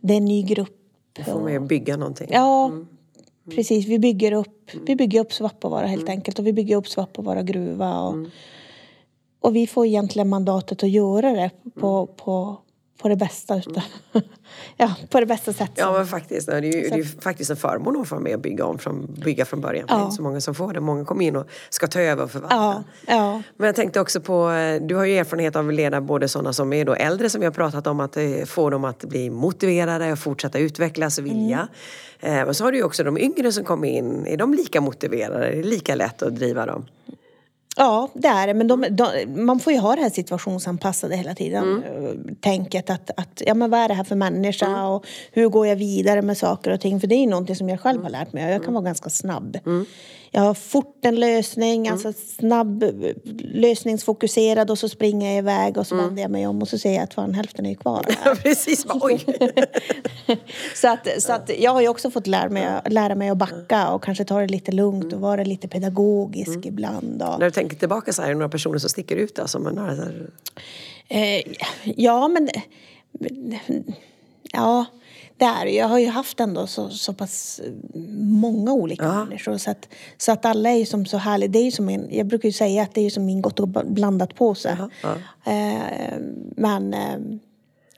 det 0.00 0.14
är 0.14 0.16
en 0.16 0.24
ny 0.24 0.42
grupp. 0.42 0.76
Du 1.12 1.24
får 1.24 1.40
med 1.40 1.66
bygga 1.66 1.96
någonting. 1.96 2.28
Ja, 2.30 2.66
mm. 2.66 2.86
precis. 3.50 3.86
Vi 3.86 3.98
bygger 3.98 4.32
upp, 4.32 4.70
vi 4.86 4.96
bygger 4.96 5.20
upp 5.20 5.32
Svappavaara 5.32 5.86
helt 5.86 6.02
mm. 6.02 6.12
enkelt. 6.12 6.38
Och 6.38 6.46
vi 6.46 6.52
bygger 6.52 6.76
upp 6.76 6.88
Svappavaara 6.88 7.42
gruva. 7.42 8.00
Och, 8.00 8.12
mm. 8.12 8.30
och 9.40 9.56
vi 9.56 9.66
får 9.66 9.86
egentligen 9.86 10.28
mandatet 10.28 10.82
att 10.82 10.90
göra 10.90 11.32
det 11.32 11.50
på, 11.74 11.96
mm. 11.96 12.16
på, 12.16 12.56
på 13.02 13.08
det 13.08 13.16
bästa 13.16 13.58
utav, 13.58 13.82
ja, 14.76 14.94
på 15.10 15.20
det 15.20 15.26
bästa 15.26 15.52
sättet. 15.52 15.78
Ja 15.78 15.92
men 15.92 16.06
faktiskt, 16.06 16.46
det 16.46 16.56
är 16.56 16.62
ju, 16.62 16.70
det 16.70 16.94
är 16.94 16.96
ju 16.96 17.04
faktiskt 17.04 17.50
en 17.50 17.56
förmån 17.56 18.00
att 18.00 18.08
få 18.08 18.14
vara 18.14 18.22
med 18.22 18.34
och 18.34 18.40
bygga 18.40 18.64
om 18.64 18.78
från, 18.78 19.06
bygga 19.24 19.44
från 19.44 19.60
början. 19.60 19.86
Ja. 19.88 19.94
Det 19.94 20.00
är 20.00 20.04
inte 20.04 20.16
så 20.16 20.22
många 20.22 20.40
som 20.40 20.54
får 20.54 20.72
det. 20.72 20.80
Många 20.80 21.04
kommer 21.04 21.24
in 21.24 21.36
och 21.36 21.46
ska 21.70 21.86
ta 21.86 22.00
över 22.00 22.24
och 22.24 22.30
förvalta. 22.30 22.56
Ja, 22.56 22.82
ja. 23.06 23.42
Men 23.56 23.66
jag 23.66 23.76
tänkte 23.76 24.00
också 24.00 24.20
på, 24.20 24.50
du 24.82 24.94
har 24.94 25.04
ju 25.04 25.18
erfarenhet 25.18 25.56
av 25.56 25.68
att 25.68 25.74
leda 25.74 26.00
både 26.00 26.28
sådana 26.28 26.52
som 26.52 26.72
är 26.72 26.84
då 26.84 26.94
äldre 26.94 27.30
som 27.30 27.40
vi 27.40 27.46
har 27.46 27.52
pratat 27.52 27.86
om, 27.86 28.00
att 28.00 28.16
eh, 28.16 28.44
få 28.46 28.70
dem 28.70 28.84
att 28.84 29.04
bli 29.04 29.30
motiverade 29.30 30.12
och 30.12 30.18
fortsätta 30.18 30.58
utvecklas 30.58 31.18
och 31.18 31.26
vilja. 31.26 31.68
Mm. 32.20 32.38
Eh, 32.38 32.48
och 32.48 32.56
så 32.56 32.64
har 32.64 32.72
du 32.72 32.78
ju 32.78 32.84
också 32.84 33.04
de 33.04 33.18
yngre 33.18 33.52
som 33.52 33.64
kommer 33.64 33.88
in, 33.88 34.26
är 34.26 34.36
de 34.36 34.54
lika 34.54 34.80
motiverade? 34.80 35.46
Är 35.46 35.56
det 35.56 35.62
lika 35.62 35.94
lätt 35.94 36.22
att 36.22 36.36
driva 36.36 36.66
dem? 36.66 36.86
Ja, 37.78 38.08
det 38.14 38.28
är 38.28 38.46
det. 38.46 38.54
Men 38.54 38.68
de, 38.68 38.86
de, 38.90 39.06
man 39.44 39.60
får 39.60 39.72
ju 39.72 39.78
ha 39.78 39.96
det 39.96 40.02
här 40.02 40.10
situationsanpassade 40.10 41.16
hela 41.16 41.34
tiden. 41.34 41.64
Mm. 41.64 42.34
Tänket 42.40 42.90
att, 42.90 43.10
att, 43.16 43.42
ja 43.46 43.54
men 43.54 43.70
vad 43.70 43.80
är 43.80 43.88
det 43.88 43.94
här 43.94 44.04
för 44.04 44.16
människa 44.16 44.66
mm. 44.66 44.84
och 44.84 45.06
hur 45.32 45.48
går 45.48 45.66
jag 45.66 45.76
vidare 45.76 46.22
med 46.22 46.38
saker 46.38 46.70
och 46.70 46.80
ting. 46.80 47.00
För 47.00 47.06
det 47.06 47.14
är 47.14 47.20
ju 47.20 47.26
någonting 47.26 47.56
som 47.56 47.68
jag 47.68 47.80
själv 47.80 48.02
har 48.02 48.10
lärt 48.10 48.32
mig. 48.32 48.52
Jag 48.52 48.64
kan 48.64 48.74
vara 48.74 48.84
ganska 48.84 49.10
snabb. 49.10 49.58
Mm 50.38 50.44
jag 50.44 50.50
har 50.50 50.54
fort 50.54 51.04
en 51.04 51.14
lösning, 51.14 51.86
mm. 51.86 51.92
alltså 51.92 52.12
snabb, 52.12 52.84
lösningsfokuserad 53.38 54.70
och 54.70 54.78
så 54.78 54.88
springer 54.88 55.28
jag 55.28 55.38
iväg 55.38 55.76
och 55.76 55.86
så 55.86 55.94
mm. 55.94 56.06
vänder 56.06 56.22
jag 56.22 56.30
mig 56.30 56.46
om 56.46 56.62
och 56.62 56.68
så 56.68 56.78
ser 56.78 56.94
jag 56.94 57.02
att 57.02 57.14
fan 57.14 57.34
hälften 57.34 57.66
är 57.66 57.74
kvar. 57.74 58.02
Precis, 58.42 58.86
oj! 58.88 59.24
så 60.74 60.88
att, 60.88 61.22
så 61.22 61.32
att 61.32 61.50
jag 61.58 61.70
har 61.70 61.80
ju 61.80 61.88
också 61.88 62.10
fått 62.10 62.26
lära 62.26 62.48
mig, 62.48 62.80
lära 62.86 63.14
mig 63.14 63.28
att 63.28 63.38
backa 63.38 63.88
och 63.88 64.02
kanske 64.02 64.24
ta 64.24 64.40
det 64.40 64.46
lite 64.46 64.72
lugnt 64.72 65.12
och 65.12 65.20
vara 65.20 65.44
lite 65.44 65.68
pedagogisk 65.68 66.56
mm. 66.56 66.68
ibland. 66.68 67.22
Och... 67.22 67.38
När 67.38 67.46
du 67.46 67.50
tänker 67.50 67.76
tillbaka 67.76 68.12
så 68.12 68.22
här, 68.22 68.28
är 68.28 68.32
det 68.32 68.38
några 68.38 68.48
personer 68.48 68.78
som 68.78 68.90
sticker 68.90 69.16
ut? 69.16 69.38
Som 69.46 69.62
man 69.62 69.78
har, 69.78 69.96
så 69.96 70.02
här... 70.02 70.30
eh, 71.08 71.42
ja, 71.84 72.28
men... 72.28 72.48
Ja, 74.52 74.86
där. 75.38 75.66
Jag 75.66 75.88
har 75.88 75.98
ju 75.98 76.08
haft 76.08 76.40
ändå 76.40 76.66
så, 76.66 76.90
så 76.90 77.12
pass 77.12 77.60
många 78.20 78.72
olika 78.72 79.04
ja. 79.04 79.24
människor. 79.24 79.58
Så 79.58 79.70
att, 79.70 79.88
så 80.16 80.32
att 80.32 80.44
alla 80.44 80.70
är 80.70 80.76
ju 80.76 80.86
som 80.86 81.06
så 81.06 81.16
härliga. 81.16 81.48
Det 81.48 81.58
är 81.58 81.70
som 81.70 81.88
en, 81.88 82.08
jag 82.10 82.26
brukar 82.26 82.48
ju 82.48 82.52
säga 82.52 82.82
att 82.82 82.94
det 82.94 83.00
är 83.00 83.10
som 83.10 83.28
ingått 83.28 83.60
och 83.60 83.68
blandat 83.68 84.34
påse. 84.34 84.88
Ja. 85.02 85.14
Eh, 85.52 86.18
men 86.56 86.94
eh, 86.94 87.18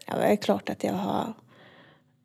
ja, 0.06 0.16
det 0.16 0.24
är 0.24 0.36
klart 0.36 0.70
att 0.70 0.84
jag 0.84 0.92
har 0.92 1.34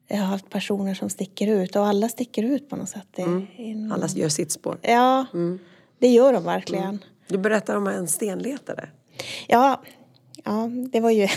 jag 0.07 0.17
har 0.17 0.25
haft 0.25 0.49
personer 0.49 0.93
som 0.93 1.09
sticker 1.09 1.47
ut 1.47 1.75
och 1.75 1.87
alla 1.87 2.09
sticker 2.09 2.43
ut 2.43 2.69
på 2.69 2.75
något 2.75 2.89
sätt. 2.89 3.17
Mm. 3.17 3.91
Alla 3.91 4.07
gör 4.07 4.29
sitt 4.29 4.51
spår. 4.51 4.77
Ja, 4.81 5.25
mm. 5.33 5.59
det 5.99 6.07
gör 6.07 6.33
de 6.33 6.43
verkligen. 6.43 6.83
Mm. 6.83 6.99
Du 7.27 7.37
berättar 7.37 7.75
om 7.75 7.87
en 7.87 8.07
stenletare. 8.07 8.89
Ja, 9.47 9.81
ja 10.45 10.69
det 10.91 10.99
var 10.99 11.11
ju... 11.11 11.27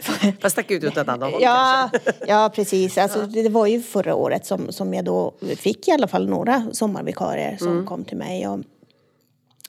Fast 0.40 0.52
stack 0.52 0.70
ut 0.70 0.84
åt 0.84 0.96
ett 0.96 1.08
annat 1.08 1.32
håll 1.32 1.42
ja, 1.42 1.90
kanske? 1.92 2.12
Ja, 2.26 2.50
precis. 2.54 2.98
Alltså, 2.98 3.18
ja. 3.18 3.42
Det 3.42 3.48
var 3.48 3.66
ju 3.66 3.82
förra 3.82 4.14
året 4.14 4.46
som, 4.46 4.72
som 4.72 4.94
jag 4.94 5.04
då 5.04 5.34
fick 5.56 5.88
i 5.88 5.90
alla 5.90 6.08
fall 6.08 6.28
några 6.28 6.66
sommarvikarier 6.72 7.56
som 7.56 7.68
mm. 7.68 7.86
kom 7.86 8.04
till 8.04 8.16
mig. 8.16 8.48
Och 8.48 8.60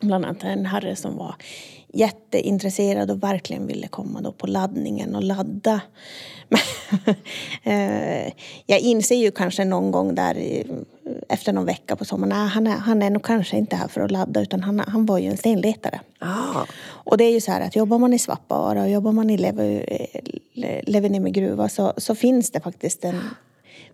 bland 0.02 0.26
annat 0.26 0.44
en 0.44 0.66
herre 0.66 0.96
som 0.96 1.18
var 1.18 1.36
jätteintresserad 1.94 3.12
och 3.12 3.24
verkligen 3.24 3.68
ville 3.68 3.88
komma 3.88 4.22
då 4.22 4.32
på 4.32 4.48
laddningen 4.48 5.16
och 5.16 5.24
ladda. 5.24 5.82
Eh, 7.64 8.34
jag 8.66 8.80
inser 8.80 9.16
ju 9.16 9.32
kanske 9.32 9.66
någon 9.66 9.92
gång 9.92 10.16
där 10.16 10.64
efter 11.30 11.54
någon 11.54 11.66
vecka 11.66 11.96
på 11.96 12.06
sommaren, 12.06 12.30
nej, 12.30 12.48
han, 12.48 12.68
är, 12.68 12.72
han 12.72 13.02
är 13.02 13.10
nog 13.10 13.24
kanske 13.24 13.58
inte 13.58 13.76
här 13.76 13.88
för 13.88 14.02
att 14.02 14.12
ladda 14.12 14.42
utan 14.42 14.64
han, 14.64 14.80
han 14.80 15.06
var 15.06 15.18
ju 15.18 15.28
en 15.28 15.38
stenletare. 15.38 16.00
Ah. 16.20 16.66
Och 17.08 17.18
det 17.18 17.24
är 17.24 17.32
ju 17.32 17.42
så 17.42 17.52
här 17.52 17.62
att 17.62 17.76
jobbar 17.76 17.98
man 17.98 18.14
i 18.14 18.20
Svappavaara 18.20 18.84
och 18.84 18.90
jobbar 18.90 19.12
man 19.12 19.30
i 19.30 19.38
Levenimi 20.84 21.32
gruva 21.32 21.70
så, 21.70 21.94
så 21.98 22.16
finns 22.16 22.52
det 22.52 22.60
faktiskt 22.60 23.06
en, 23.06 23.20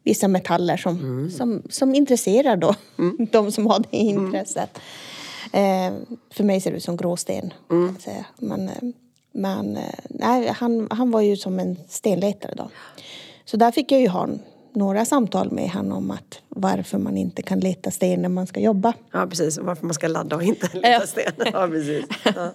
vissa 0.04 0.28
metaller 0.28 0.78
som, 0.78 0.98
Mm. 1.00 1.32
som, 1.32 1.62
som 1.70 1.96
intresserar 1.96 2.56
då, 2.58 2.76
de 3.32 3.52
som 3.52 3.68
har 3.68 3.80
det 3.92 4.02
Mm. 4.12 4.26
intresset. 4.26 4.78
Eh, 5.54 5.94
för 6.32 6.44
mig 6.44 6.62
ser 6.62 6.72
det 6.72 6.78
ut 6.78 6.84
som 6.84 6.98
gråsten. 6.98 7.54
Mm. 7.72 7.96
Men, 8.38 8.70
eh, 8.70 8.84
men 9.32 9.78
eh, 9.78 9.84
nej, 10.10 10.48
han, 10.48 10.88
han 10.92 11.12
var 11.12 11.22
ju 11.22 11.38
som 11.38 11.60
en 11.60 11.78
stenletare 11.90 12.54
då. 12.56 12.70
Så 13.46 13.58
där 13.58 13.72
fick 13.72 13.92
jag 13.92 14.02
ju 14.02 14.08
ha 14.08 14.28
några 14.76 15.06
samtal 15.06 15.52
med 15.52 15.70
honom 15.70 15.98
om 15.98 16.12
att 16.12 16.42
varför 16.50 16.98
man 16.98 17.18
inte 17.18 17.42
kan 17.42 17.60
leta 17.60 17.92
sten 17.92 18.22
när 18.22 18.30
man 18.30 18.48
ska 18.48 18.60
jobba. 18.60 18.94
Ja 19.12 19.28
precis, 19.28 19.58
och 19.58 19.66
varför 19.66 19.86
man 19.86 19.94
ska 19.94 20.08
ladda 20.08 20.36
och 20.36 20.44
inte 20.44 20.70
leta 20.74 21.08
sten. 21.08 21.34
Ja 21.54 21.68
precis. 21.68 22.06
Ja. 22.24 22.52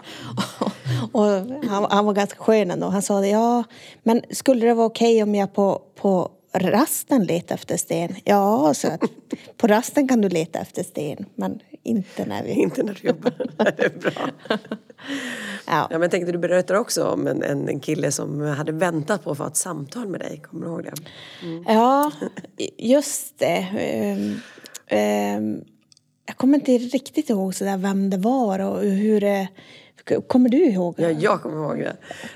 och 1.13 1.25
han, 1.69 1.87
han 1.91 2.05
var 2.05 2.13
ganska 2.13 2.39
skön 2.43 2.71
ändå. 2.71 2.87
Han 2.87 3.03
sa 3.03 3.21
det, 3.21 3.29
ja, 3.29 3.65
men 4.03 4.23
skulle 4.31 4.67
det 4.67 4.75
vara 4.75 4.87
okej 4.87 5.23
om 5.23 5.35
jag 5.35 5.55
på, 5.55 5.83
på 6.01 6.31
rasten 6.59 7.25
letar 7.25 7.55
efter 7.55 7.77
sten? 7.77 8.15
Ja, 8.25 8.75
så 8.75 8.89
att 8.89 9.01
på 9.57 9.67
rasten 9.67 10.09
kan 10.09 10.21
du 10.21 10.29
leta 10.29 10.59
efter 10.59 10.83
sten, 10.83 11.27
men 11.35 11.61
inte 11.83 12.27
när 12.27 12.45
vi... 12.45 12.51
Inte 12.51 12.83
när 12.83 12.99
du 13.03 13.09
jobbar. 13.09 13.33
det 13.57 13.85
är 13.85 13.99
bra. 13.99 14.31
Ja. 14.49 14.59
Ja, 15.67 15.87
men 15.91 16.03
jag 16.03 16.11
tänkte 16.11 16.33
du 16.33 16.39
berättade 16.39 16.79
också 16.79 17.05
om 17.05 17.27
en, 17.27 17.43
en, 17.43 17.69
en 17.69 17.81
kille 17.81 18.13
som 18.13 18.41
hade 18.41 18.73
väntat 18.73 19.25
på 19.25 19.31
att 19.31 19.39
få 19.39 19.47
ett 19.47 19.57
samtal 19.57 20.09
med 20.09 20.21
dig. 20.21 20.43
Kommer 20.43 20.67
du 20.67 20.73
ihåg 20.73 20.85
det? 20.85 20.93
Ja, 21.67 22.13
just 22.79 23.39
det. 23.39 23.67
Ehm, 23.79 24.41
ehm, 24.87 25.65
jag 26.27 26.37
kommer 26.37 26.59
inte 26.59 26.79
riktigt 26.79 27.31
ihåg 27.31 27.55
så 27.55 27.65
där 27.65 27.77
vem 27.77 28.11
det 28.11 28.19
var 28.19 28.59
och 28.59 28.81
hur 28.81 29.21
det... 29.21 29.49
Kommer 30.27 30.49
du 30.49 30.57
ihåg? 30.65 30.95
Ja, 30.99 31.11
jag 31.11 31.43
kommer 31.43 31.57
ihåg 31.57 31.79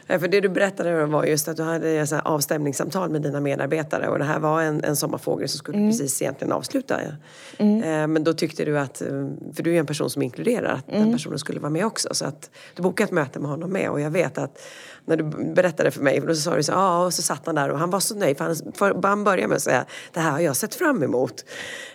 det. 0.09 0.19
För 0.19 0.29
det 0.29 0.41
du 0.41 0.49
berättade 0.49 1.07
var 1.07 1.25
just 1.25 1.49
att 1.49 1.57
du 1.57 1.63
hade 1.63 2.07
så 2.07 2.19
avstämningssamtal 2.19 3.11
med 3.11 3.23
dina 3.23 3.41
medarbetare 3.41 4.09
och 4.09 4.19
det 4.19 4.25
här 4.25 4.39
var 4.39 4.63
en, 4.63 4.85
en 4.85 4.97
sommarfågel 4.97 5.49
som 5.49 5.59
skulle 5.59 5.79
precis 5.89 6.23
egentligen 6.23 6.53
avsluta. 6.53 7.01
Eh, 7.01 8.07
Men 8.07 8.25
då 8.25 8.33
tyckte 8.33 8.65
du 8.65 8.79
att, 8.79 9.03
eh, 9.03 9.09
för 9.55 9.63
du 9.63 9.75
är 9.75 9.79
en 9.79 9.87
person 9.87 10.11
som 10.11 10.23
inkluderar, 10.23 10.73
att 10.75 10.87
den 10.87 11.13
personen 11.13 11.39
skulle 11.39 11.61
vara 11.61 11.71
med 11.71 11.87
också. 11.87 12.09
Så 12.15 12.25
att 12.25 12.51
du 12.75 12.83
bokade 12.83 13.05
ett 13.07 13.13
möte 13.13 13.39
med 13.41 13.51
honom 13.51 13.71
med 13.73 13.91
och 13.91 14.01
jag 14.01 14.11
vet 14.11 14.39
att 14.39 14.63
när 15.05 15.17
du 15.17 15.25
berättade 15.55 15.91
för 15.91 16.03
mig, 16.03 16.21
då 16.27 16.35
sa 16.35 16.57
du 16.57 16.63
så 16.63 16.73
ja 16.73 17.05
och 17.05 17.15
så 17.15 17.23
satt 17.23 17.47
han 17.47 17.55
där 17.55 17.69
och 17.71 17.79
han 17.79 17.91
var 17.91 18.01
så 18.01 18.15
nöjd 18.15 18.39
för 18.39 18.45
han, 18.45 18.57
för, 18.75 19.03
han 19.03 19.25
började 19.25 19.49
med 19.49 19.57
att 19.57 19.63
säga 19.63 19.85
det 20.13 20.21
här 20.21 20.31
har 20.31 20.41
jag 20.41 20.57
sett 20.57 20.75
fram 20.75 21.03
emot. 21.03 21.45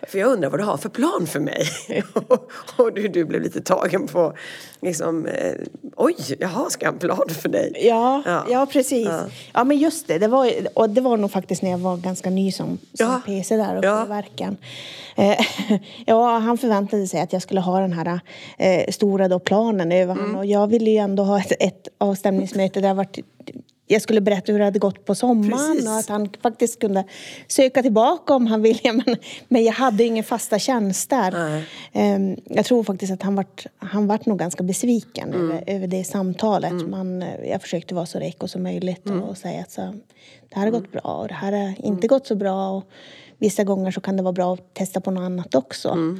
För 0.07 0.19
jag 0.19 0.31
undrar 0.31 0.49
vad 0.49 0.59
du 0.59 0.63
har 0.63 0.77
för 0.77 0.89
plan 0.89 1.27
för 1.27 1.39
mig. 1.39 1.63
och 2.13 2.51
och 2.77 2.93
du, 2.93 3.07
du 3.07 3.25
blev 3.25 3.41
lite 3.41 3.61
tagen 3.61 4.07
på 4.07 4.33
liksom, 4.81 5.25
eh, 5.25 5.53
oj, 5.95 6.15
jaha, 6.39 6.69
ska 6.69 6.85
jag 6.85 6.91
ha 6.91 6.93
en 6.93 6.99
plan 6.99 7.29
för 7.29 7.49
dig? 7.49 7.71
Ja, 7.81 8.21
Ja. 8.25 8.45
ja. 8.49 8.65
precis. 8.65 9.07
Ja. 9.07 9.19
Ja. 9.53 9.63
men 9.63 9.77
just 9.77 10.07
det. 10.07 10.17
Det 10.19 10.27
var, 10.27 10.49
och 10.73 10.89
det 10.89 11.01
var 11.01 11.17
nog 11.17 11.31
faktiskt 11.31 11.61
när 11.61 11.71
jag 11.71 11.77
var 11.77 11.97
ganska 11.97 12.29
ny 12.29 12.51
som, 12.51 12.67
som 12.67 12.77
Ja. 13.07 13.21
PC 13.25 13.57
där 13.57 13.77
uppe 13.77 13.87
Ja. 13.87 14.05
i 14.05 14.07
verken. 14.07 14.57
Eh, 15.15 15.39
ja, 16.05 16.37
han 16.37 16.57
förväntade 16.57 17.07
sig 17.07 17.21
att 17.21 17.33
jag 17.33 17.41
skulle 17.41 17.61
ha 17.61 17.79
den 17.79 17.93
här 17.93 18.19
eh, 18.57 18.91
stora 18.91 19.27
då 19.27 19.39
planen 19.39 19.91
över 19.91 20.13
Mm. 20.13 20.17
honom. 20.25 20.35
Och 20.35 20.45
jag 20.45 20.67
ville 20.67 20.89
ju 20.91 20.97
ändå 20.97 21.23
ha 21.23 21.39
ett, 21.39 21.51
ett 21.59 21.87
avstämningsmöte 21.97 22.81
där 22.81 22.87
jag, 22.87 22.95
varit, 22.95 23.19
jag 23.87 24.01
skulle 24.01 24.21
berätta 24.21 24.51
hur 24.51 24.59
det 24.59 24.65
hade 24.65 24.79
gått 24.79 25.05
på 25.05 25.15
sommaren 25.15 25.71
Precis. 25.73 25.87
och 25.89 25.97
att 25.97 26.09
han 26.09 26.29
faktiskt 26.41 26.79
kunde 26.79 27.03
söka 27.47 27.81
tillbaka 27.81 28.33
om 28.35 28.47
han 28.47 28.61
ville. 28.61 28.79
Men, 29.05 29.15
men 29.47 29.63
jag 29.63 29.73
hade 29.73 30.03
inga 30.03 30.23
fasta 30.23 30.59
tjänster. 30.59 31.31
Nej. 31.31 31.65
Ehm, 31.93 32.37
jag 32.45 32.65
tror 32.65 32.83
faktiskt 32.83 33.13
att 33.13 33.21
han 33.23 33.35
vart, 33.35 33.65
han 33.77 34.07
vart 34.07 34.25
nog 34.25 34.39
ganska 34.39 34.63
besviken 34.63 35.33
Mm. 35.33 35.51
över, 35.51 35.63
över 35.67 35.87
det 35.87 36.03
samtalet. 36.03 36.73
Man, 36.89 37.21
eh, 37.21 37.49
jag 37.49 37.61
försökte 37.61 37.95
vara 37.95 38.05
så 38.05 38.19
reko 38.19 38.47
som 38.47 38.63
möjligt 38.63 39.05
Mm. 39.05 39.23
och 39.23 39.37
säga 39.37 39.61
att 39.61 39.71
så, 39.71 39.81
det 40.49 40.55
här 40.55 40.63
har 40.63 40.71
gått 40.71 40.91
bra 40.91 41.01
och 41.01 41.27
det 41.27 41.33
här 41.33 41.51
har 41.51 41.85
inte 41.85 42.07
gått 42.07 42.27
så 42.27 42.35
bra. 42.35 42.69
Och 42.69 42.83
vissa 43.37 43.63
gånger 43.63 43.91
så 43.91 44.01
kan 44.01 44.17
det 44.17 44.23
vara 44.23 44.33
bra 44.33 44.53
att 44.53 44.73
testa 44.73 45.01
på 45.01 45.11
något 45.11 45.21
annat 45.21 45.55
också. 45.55 45.89
Mm. 45.89 46.19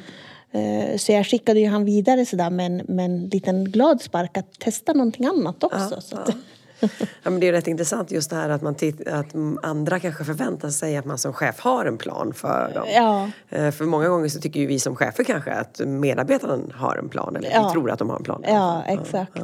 Eh, 0.52 0.98
Så 0.98 1.12
jag 1.12 1.26
skickade 1.26 1.60
ju 1.60 1.68
han 1.68 1.86
vidare 1.86 2.26
sådär 2.26 2.50
med 2.50 2.66
en, 2.66 2.78
med 2.88 3.06
en 3.06 3.26
liten 3.30 3.66
glad 3.66 4.02
spark 4.02 4.38
att 4.38 4.60
testa 4.60 4.94
någonting 4.94 5.26
annat 5.26 5.64
också. 5.64 5.88
Ja, 5.96 6.02
så 6.02 6.18
att, 6.18 6.28
ja. 6.30 6.34
Ja, 7.24 7.30
men 7.30 7.40
det 7.40 7.48
är 7.48 7.52
rätt 7.52 7.68
intressant 7.68 8.12
just 8.12 8.30
det 8.30 8.36
här 8.36 8.50
att, 8.50 8.62
man 8.62 8.76
titt- 8.76 9.08
att 9.08 9.36
andra 9.64 10.00
kanske 10.00 10.24
förväntar 10.24 10.70
sig 10.70 10.98
att 10.98 11.06
man 11.06 11.18
som 11.18 11.34
chef 11.34 11.60
har 11.60 11.86
en 11.86 11.98
plan 11.98 12.34
för 12.34 12.72
dem. 12.74 12.86
Ja. 12.94 13.30
Eh, 13.50 13.72
För 13.72 13.86
många 13.86 14.08
gånger 14.10 14.30
så 14.30 14.40
tycker 14.40 14.60
ju 14.60 14.66
vi 14.66 14.80
som 14.80 14.96
chefer 14.96 15.24
kanske 15.24 15.52
att 15.52 15.80
medarbetarna 15.86 16.60
har 16.74 16.96
en 16.98 17.10
plan 17.10 17.36
eller 17.36 17.52
Ja. 17.52 17.68
vi 17.68 17.74
tror 17.74 17.92
att 17.92 18.00
de 18.00 18.10
har 18.10 18.18
en 18.18 18.24
plan. 18.24 18.44
Ja, 18.48 18.84
exakt. 18.88 19.38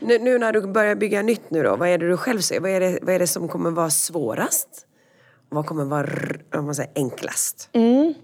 Nu, 0.00 0.18
nu 0.18 0.38
när 0.38 0.52
du 0.52 0.66
börjar 0.66 0.94
bygga 0.94 1.22
nytt 1.22 1.50
nu 1.50 1.62
då, 1.62 1.76
vad 1.76 1.88
är 1.88 1.98
det 1.98 2.08
du 2.08 2.16
själv 2.16 2.40
ser? 2.40 2.60
Vad 2.60 2.70
är 2.70 2.80
det, 2.80 2.98
vad 3.02 3.14
är 3.14 3.18
det 3.18 3.26
som 3.26 3.48
kommer 3.48 3.70
vara 3.70 3.90
svårast? 3.90 4.68
Vad 5.48 5.66
kommer 5.66 5.84
vara 5.84 6.08
om 6.54 6.64
man 6.64 6.74
säger, 6.74 6.90
enklast? 6.94 7.68
Mm. 7.72 8.14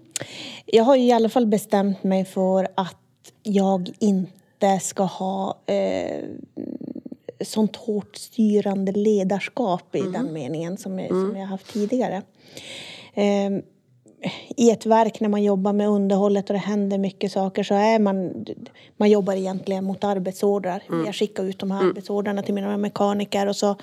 Jag 0.65 0.83
har 0.83 0.95
ju 0.95 1.03
i 1.03 1.11
alla 1.11 1.29
fall 1.29 1.45
bestämt 1.47 2.03
mig 2.03 2.25
för 2.25 2.67
att 2.75 2.95
jag 3.43 3.89
inte 3.99 4.79
ska 4.81 5.03
ha 5.03 5.57
eh, 5.65 6.23
sånt 7.41 7.75
hårt 7.75 8.15
styrande 8.15 8.91
ledarskap 8.91 9.95
i 9.95 10.01
den 10.01 10.33
meningen 10.33 10.77
som 10.77 10.99
jag, 10.99 11.09
som 11.09 11.35
jag 11.35 11.47
haft 11.47 11.73
tidigare. 11.73 12.21
Eh, 13.13 13.51
I 14.55 14.71
ett 14.71 14.85
verk 14.85 15.19
när 15.19 15.29
man 15.29 15.43
jobbar 15.43 15.73
med 15.73 15.89
underhållet 15.89 16.49
och 16.49 16.53
det 16.53 16.59
händer 16.59 16.97
mycket 16.97 17.31
saker 17.31 17.63
så 17.63 17.73
är 17.73 17.99
man, 17.99 18.45
man 18.97 19.09
jobbar 19.09 19.33
egentligen 19.33 19.83
mot 19.83 20.03
arbetsordrar. 20.03 20.83
Jag 21.05 21.15
skickar 21.15 21.43
ut 21.43 21.59
de 21.59 21.71
här 21.71 21.87
arbetsordrarna 21.89 22.41
till 22.41 22.53
mina 22.53 22.77
mekaniker 22.77 23.47
och 23.47 23.55
så, 23.55 23.75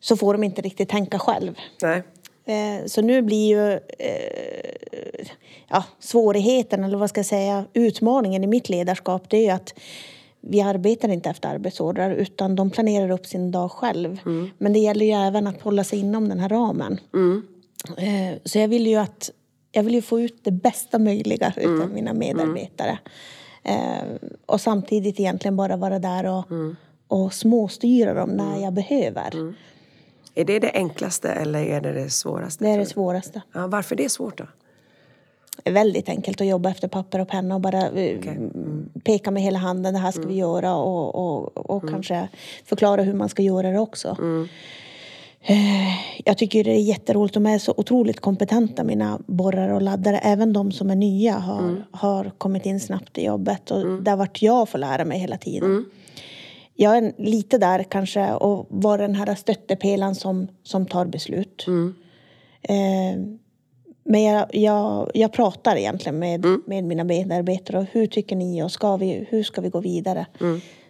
så 0.00 0.16
får 0.16 0.32
de 0.34 0.44
inte 0.44 0.62
riktigt 0.62 0.88
tänka 0.88 1.18
själv. 1.18 1.54
Nej. 1.82 2.02
Eh, 2.44 2.86
Så 2.86 3.02
nu 3.02 3.22
blir 3.22 3.48
ju 3.48 3.72
eh, 3.98 5.26
ja, 5.68 5.84
svårigheten, 5.98 6.84
eller 6.84 6.96
vad 6.98 7.08
ska 7.08 7.18
jag 7.18 7.26
säga, 7.26 7.64
utmaningen 7.72 8.44
i 8.44 8.46
mitt 8.46 8.68
ledarskap 8.68 9.30
det 9.30 9.36
är 9.36 9.42
ju 9.42 9.50
att 9.50 9.74
vi 10.40 10.60
arbetar 10.60 11.08
inte 11.08 11.30
efter 11.30 11.48
arbetsordrar 11.48 12.10
utan 12.10 12.56
de 12.56 12.70
planerar 12.70 13.10
upp 13.10 13.26
sin 13.26 13.50
dag 13.50 13.70
själv. 13.70 14.18
Men 14.58 14.72
det 14.72 14.78
gäller 14.78 15.06
ju 15.06 15.12
även 15.12 15.46
att 15.46 15.62
hålla 15.62 15.84
sig 15.84 15.98
inom 15.98 16.28
den 16.28 16.38
här 16.38 16.48
ramen. 16.48 17.00
Eh, 17.96 18.38
Så 18.44 18.58
jag 18.58 18.68
vill 18.68 18.86
ju 18.86 18.96
att 18.96 19.30
jag 19.72 19.82
vill 19.82 19.94
ju 19.94 20.02
få 20.02 20.20
ut 20.20 20.44
det 20.44 20.50
bästa 20.50 20.98
möjliga 20.98 21.52
utav 21.56 21.90
mina 21.90 22.12
medarbetare. 22.12 22.98
Eh, 23.62 24.04
Och 24.46 24.60
samtidigt 24.60 25.20
egentligen 25.20 25.56
bara 25.56 25.76
vara 25.76 25.98
där 25.98 26.24
och, 26.26 26.44
och 27.08 27.32
småstyra 27.34 28.14
dem 28.14 28.30
när 28.30 28.62
jag 28.62 28.72
behöver. 28.72 29.54
Är 30.34 30.44
det 30.44 30.58
det 30.58 30.70
enklaste 30.74 31.28
eller 31.32 31.62
är 31.62 31.80
det 31.80 31.92
det 31.92 32.10
svåraste? 32.10 32.64
Det 32.64 32.70
är 32.70 32.78
det 32.78 32.86
svåraste. 32.86 33.42
Ja, 33.52 33.66
varför 33.66 33.94
är 33.94 34.02
det 34.02 34.08
svårt 34.08 34.38
då? 34.38 34.44
Är 35.64 35.72
väldigt 35.72 36.08
enkelt 36.08 36.40
att 36.40 36.46
jobba 36.46 36.70
efter 36.70 36.88
papper 36.88 37.18
och 37.18 37.28
penna 37.28 37.54
och 37.54 37.60
bara 37.60 37.90
eh, 37.90 38.18
peka 39.04 39.30
med 39.30 39.42
hela 39.42 39.58
handen, 39.58 39.94
det 39.94 40.00
här 40.00 40.10
ska 40.12 40.22
vi 40.22 40.34
göra 40.34 40.74
och, 40.74 41.14
och, 41.14 41.70
och 41.70 41.88
kanske 41.90 42.28
förklara 42.64 43.02
hur 43.02 43.14
man 43.14 43.28
ska 43.28 43.42
göra 43.42 43.70
det 43.70 43.78
också. 43.78 44.16
Eh, 45.42 45.90
Jag 46.24 46.38
tycker 46.38 46.64
det 46.64 46.70
är 46.70 46.80
jätteroligt, 46.82 47.34
de 47.34 47.46
är 47.46 47.58
så 47.58 47.74
otroligt 47.76 48.20
kompetenta 48.20 48.84
mina 48.84 49.20
borrare 49.26 49.74
och 49.74 49.82
laddare. 49.82 50.18
Även 50.18 50.52
de 50.52 50.72
som 50.72 50.90
är 50.90 50.96
nya 50.96 51.34
har, 51.38 51.84
har 51.90 52.30
kommit 52.38 52.66
in 52.66 52.80
snabbt 52.80 53.18
i 53.18 53.24
jobbet 53.24 53.70
och 53.70 54.02
där 54.02 54.16
vart 54.16 54.42
jag 54.42 54.68
får 54.68 54.78
lära 54.78 55.04
mig 55.04 55.18
hela 55.18 55.36
tiden. 55.36 55.84
Jag 56.74 56.96
är 56.96 57.12
lite 57.18 57.58
där 57.58 57.82
kanske 57.82 58.32
och 58.32 58.66
var 58.68 58.98
den 58.98 59.14
här 59.14 59.34
stöttepelaren 59.34 60.14
som, 60.14 60.48
som 60.62 60.86
tar 60.86 61.04
beslut. 61.06 61.64
Eh, 62.62 63.20
men 64.10 64.22
jag, 64.22 64.46
jag, 64.54 65.10
jag 65.14 65.32
pratar 65.32 65.76
egentligen 65.76 66.18
med, 66.18 66.46
med 66.66 66.84
mina 66.84 67.04
medarbetare. 67.04 67.78
Och 67.78 67.86
hur 67.92 68.06
tycker 68.06 68.36
ni 68.36 68.62
och 68.62 68.72
ska 68.72 68.96
vi, 68.96 69.26
hur 69.30 69.42
ska 69.42 69.60
vi 69.60 69.68
gå 69.68 69.80
vidare? 69.80 70.26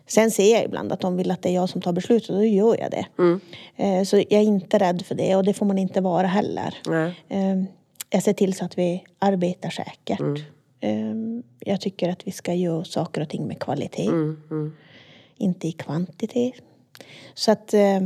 Sen 0.07 0.31
ser 0.31 0.55
jag 0.55 0.65
ibland 0.65 0.93
att 0.93 1.01
de 1.01 1.17
vill 1.17 1.31
att 1.31 1.43
det 1.43 1.49
är 1.49 1.55
jag 1.55 1.69
som 1.69 1.81
tar 1.81 1.93
beslutet 1.93 2.31
och 2.31 2.37
då 2.37 2.45
gör 2.45 2.77
jag 2.81 2.91
det. 2.91 3.07
Eh, 3.77 4.05
så 4.05 4.17
jag 4.17 4.33
är 4.33 4.41
inte 4.41 4.79
rädd 4.79 5.03
för 5.07 5.15
det 5.15 5.37
och 5.37 5.45
det 5.45 5.55
får 5.55 5.67
man 5.67 5.79
inte 5.79 6.01
vara 6.01 6.27
heller. 6.27 6.75
Eh, 7.29 7.63
jag 8.11 8.23
ser 8.23 8.33
till 8.33 8.55
så 8.55 8.65
att 8.65 8.79
vi 8.79 9.05
arbetar 9.19 9.71
säkert. 9.71 10.21
Eh, 10.81 11.15
jag 11.59 11.81
tycker 11.81 12.09
att 12.09 12.27
vi 12.27 12.33
ska 12.33 12.55
göra 12.55 12.85
saker 12.85 13.21
och 13.21 13.29
ting 13.29 13.47
med 13.47 13.59
kvalitet. 13.61 14.09
Inte 15.37 15.69
i 15.69 15.73
kvantitet. 15.73 16.55
Så 17.35 17.53
att 17.53 17.75
eh, 17.75 18.01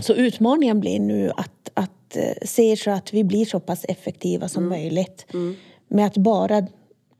så 0.00 0.14
utmaningen 0.14 0.80
blir 0.80 1.00
nu 1.00 1.30
att, 1.36 1.70
att 1.74 1.90
eh, 2.16 2.32
se 2.42 2.76
så 2.76 2.90
att 2.90 3.14
vi 3.14 3.24
blir 3.24 3.44
så 3.44 3.60
pass 3.60 3.84
effektiva 3.88 4.48
som 4.48 4.68
möjligt. 4.68 5.26
Med 5.88 6.06
att 6.06 6.16
bara 6.16 6.66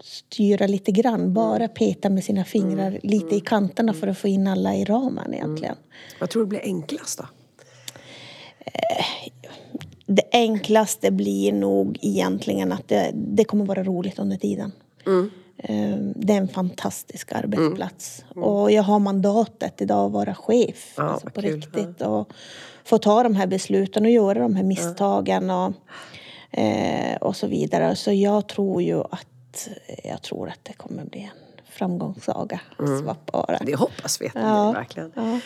styra 0.02 0.66
lite 0.66 0.92
grann, 0.92 1.34
bara 1.34 1.68
peta 1.68 2.10
med 2.10 2.24
sina 2.24 2.44
fingrar 2.44 2.98
lite 3.02 3.36
i 3.36 3.40
kanterna 3.40 3.92
för 3.94 4.06
att 4.06 4.18
få 4.18 4.28
in 4.28 4.46
alla 4.46 4.74
i 4.74 4.84
ramen 4.84 5.34
egentligen. 5.34 5.76
Vad 6.20 6.30
tror 6.30 6.42
du 6.42 6.48
blir 6.48 6.60
enklast 6.62 7.18
då? 7.18 7.24
Det 10.06 10.22
enklaste 10.32 11.10
blir 11.10 11.52
nog 11.52 11.98
egentligen 12.02 12.72
att 12.72 12.88
det, 12.88 13.10
det 13.14 13.44
kommer 13.44 13.64
vara 13.64 13.84
roligt 13.84 14.18
under 14.18 14.36
tiden. 14.36 14.72
Eh, 15.56 15.96
Det 16.16 16.32
är 16.32 16.36
en 16.36 16.48
fantastisk 16.48 17.32
arbetsplats. 17.32 18.24
Och 18.34 18.72
jag 18.72 18.82
har 18.82 18.98
mandatet 18.98 19.80
idag 19.82 20.06
att 20.06 20.12
vara 20.12 20.34
chef. 20.34 20.94
Ja, 20.96 21.02
alltså 21.02 21.26
på 21.30 21.40
kul. 21.40 21.54
riktigt. 21.54 22.02
Och 22.02 22.28
få 22.84 22.98
ta 22.98 23.22
de 23.22 23.34
här 23.36 23.46
besluten 23.46 24.04
och 24.04 24.10
göra 24.10 24.38
de 24.38 24.56
här 24.56 24.64
misstagen. 24.64 25.50
Och, 25.50 25.72
eh, 26.58 27.16
och 27.16 27.36
så 27.36 27.46
vidare. 27.46 27.96
Så 27.96 28.12
jag 28.12 28.46
tror 28.48 28.82
ju 28.82 29.00
att, 29.00 29.68
jag 30.04 30.22
tror 30.22 30.48
att 30.48 30.58
det 30.62 30.72
kommer 30.72 31.04
bli 31.04 31.20
en 31.20 31.62
framgångssaga. 31.70 32.60
Svappavaara. 33.02 33.58
Det 33.66 33.74
hoppas 33.74 34.20
vi 34.20 34.26
att 34.26 34.34
det 34.34 34.40
Ja. 34.40 34.70
blir, 34.70 34.80
verkligen. 34.80 35.12
Ja. 35.16 35.40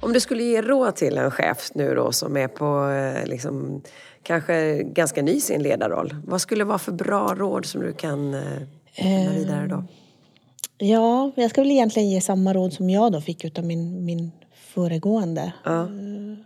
Om 0.00 0.12
du 0.12 0.20
skulle 0.20 0.42
ge 0.42 0.62
råd 0.62 0.96
till 0.96 1.18
en 1.18 1.30
chef 1.30 1.70
nu 1.74 1.94
då 1.94 2.12
som 2.12 2.36
är 2.36 2.48
på 2.48 2.88
eh, 2.90 3.26
liksom, 3.26 3.82
kanske 4.24 4.82
ganska 4.82 5.22
ny 5.22 5.32
i 5.32 5.40
sin 5.40 5.62
ledarroll. 5.62 6.16
Vad 6.24 6.40
skulle 6.40 6.64
vara 6.64 6.78
för 6.78 6.92
bra 6.92 7.34
råd 7.34 7.66
som 7.66 7.80
du 7.80 7.92
kan 7.92 8.34
eh, 8.34 8.40
lämna 8.96 9.30
vidare 9.32 9.66
då? 9.66 9.84
Ja, 10.78 11.30
jag 11.36 11.50
ska 11.50 11.60
väl 11.60 11.70
egentligen 11.70 12.10
ge 12.10 12.20
samma 12.20 12.52
råd 12.52 12.72
som 12.72 12.90
jag 12.90 13.12
då 13.12 13.20
fick 13.20 13.44
utav 13.44 13.64
min, 13.64 14.04
min 14.04 14.32
föregående 14.54 15.52
eh, 15.66 15.86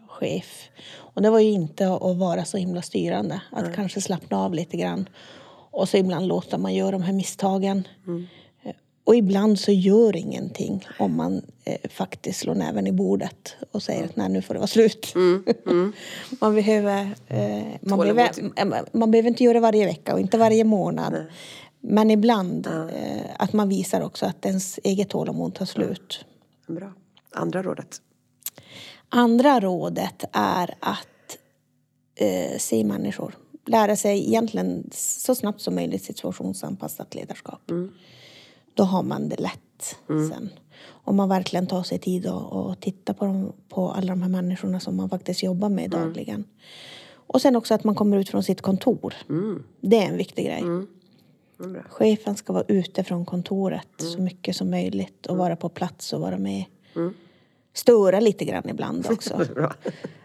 chef. 0.08 0.68
Och 0.96 1.22
det 1.22 1.30
var 1.30 1.40
ju 1.40 1.50
inte 1.50 1.92
att 1.92 2.16
vara 2.16 2.44
så 2.44 2.56
himla 2.56 2.82
styrande. 2.82 3.40
Att 3.52 3.74
kanske 3.74 4.00
slappna 4.00 4.38
av 4.38 4.54
lite 4.54 4.76
grann. 4.76 5.08
Och 5.70 5.88
så 5.88 5.96
ibland 5.96 6.26
låter 6.26 6.58
man 6.58 6.74
göra 6.74 6.90
de 6.90 7.02
här 7.02 7.12
misstagen. 7.12 7.88
Eh, 8.06 8.37
Och 9.08 9.16
ibland 9.16 9.58
så 9.58 9.72
gör 9.72 10.16
ingenting 10.16 10.86
om 10.98 11.16
man 11.16 11.42
eh, 11.64 11.90
faktiskt 11.90 12.40
slår 12.40 12.54
näven 12.54 12.86
i 12.86 12.92
bordet 12.92 13.56
och 13.70 13.82
säger 13.82 14.04
att 14.04 14.16
nej, 14.16 14.28
nu 14.28 14.42
får 14.42 14.54
det 14.54 14.60
vara 14.60 14.66
slut. 14.66 15.14
man, 16.40 16.54
behöver, 16.54 17.10
eh, 17.26 17.64
man, 17.80 17.98
behöver, 17.98 18.30
eh, 18.56 18.66
man 18.92 19.10
behöver 19.10 19.28
inte 19.28 19.44
göra 19.44 19.54
det 19.54 19.60
varje 19.60 19.86
vecka 19.86 20.14
och 20.14 20.20
inte 20.20 20.38
varje 20.38 20.64
månad. 20.64 21.26
Men 21.80 22.10
ibland 22.10 22.66
eh, 22.66 23.22
att 23.38 23.52
man 23.52 23.68
visar 23.68 24.00
också 24.00 24.26
att 24.26 24.46
ens 24.46 24.80
eget 24.84 25.08
tålamod 25.08 25.54
tar 25.54 25.66
slut. 25.66 26.24
Bra. 26.66 26.92
Andra 27.32 27.62
rådet? 27.62 28.02
Andra 29.08 29.60
rådet 29.60 30.24
är 30.32 30.74
att 30.80 31.38
eh, 32.14 32.58
se 32.58 32.84
människor. 32.84 33.34
Lära 33.66 33.96
sig 33.96 34.28
egentligen 34.28 34.90
så 34.92 35.34
snabbt 35.34 35.60
som 35.60 35.74
möjligt 35.74 36.04
situationsanpassat 36.04 37.14
ledarskap. 37.14 37.70
Då 38.78 38.84
har 38.84 39.02
man 39.02 39.28
det 39.28 39.40
lätt 39.40 39.96
sen. 40.06 40.50
Om 40.88 41.16
man 41.16 41.28
verkligen 41.28 41.66
tar 41.66 41.82
sig 41.82 41.98
tid 41.98 42.26
och, 42.26 42.52
och 42.52 42.80
tittar 42.80 43.14
på, 43.14 43.24
dem, 43.24 43.52
på 43.68 43.90
alla 43.90 44.06
de 44.12 44.22
här 44.22 44.28
människorna 44.28 44.80
som 44.80 44.96
man 44.96 45.08
faktiskt 45.08 45.42
jobbar 45.42 45.68
med 45.68 45.90
dagligen. 45.90 46.44
Och 47.12 47.42
sen 47.42 47.56
också 47.56 47.74
att 47.74 47.84
man 47.84 47.94
kommer 47.94 48.16
ut 48.16 48.28
från 48.28 48.42
sitt 48.42 48.60
kontor. 48.60 49.14
Det 49.80 49.96
är 49.98 50.06
en 50.08 50.16
viktig 50.16 50.46
grej. 50.46 50.62
bra. 51.58 51.82
Chefen 51.88 52.36
ska 52.36 52.52
vara 52.52 52.64
ute 52.68 53.04
från 53.04 53.26
kontoret 53.26 53.88
så 53.96 54.20
mycket 54.20 54.56
som 54.56 54.70
möjligt 54.70 55.26
och 55.26 55.36
vara 55.36 55.56
på 55.56 55.68
plats 55.68 56.12
och 56.12 56.20
vara 56.20 56.38
med. 56.38 56.64
Störa 57.74 58.20
lite 58.20 58.44
grann 58.44 58.68
ibland 58.68 59.06
också. 59.10 59.36
Bra. 59.54 59.74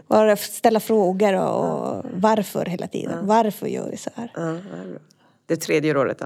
Vara, 0.07 0.35
ställa 0.35 0.79
frågor 0.79 1.33
och, 1.33 1.97
och 1.97 2.05
varför 2.15 2.65
hela 2.65 2.87
tiden. 2.87 3.27
Varför 3.27 3.67
gör 3.67 3.89
vi 3.89 3.97
så 3.97 4.09
här? 4.15 4.31
Det 5.45 5.55
tredje 5.55 5.93
rådet 5.93 6.19
då? 6.19 6.25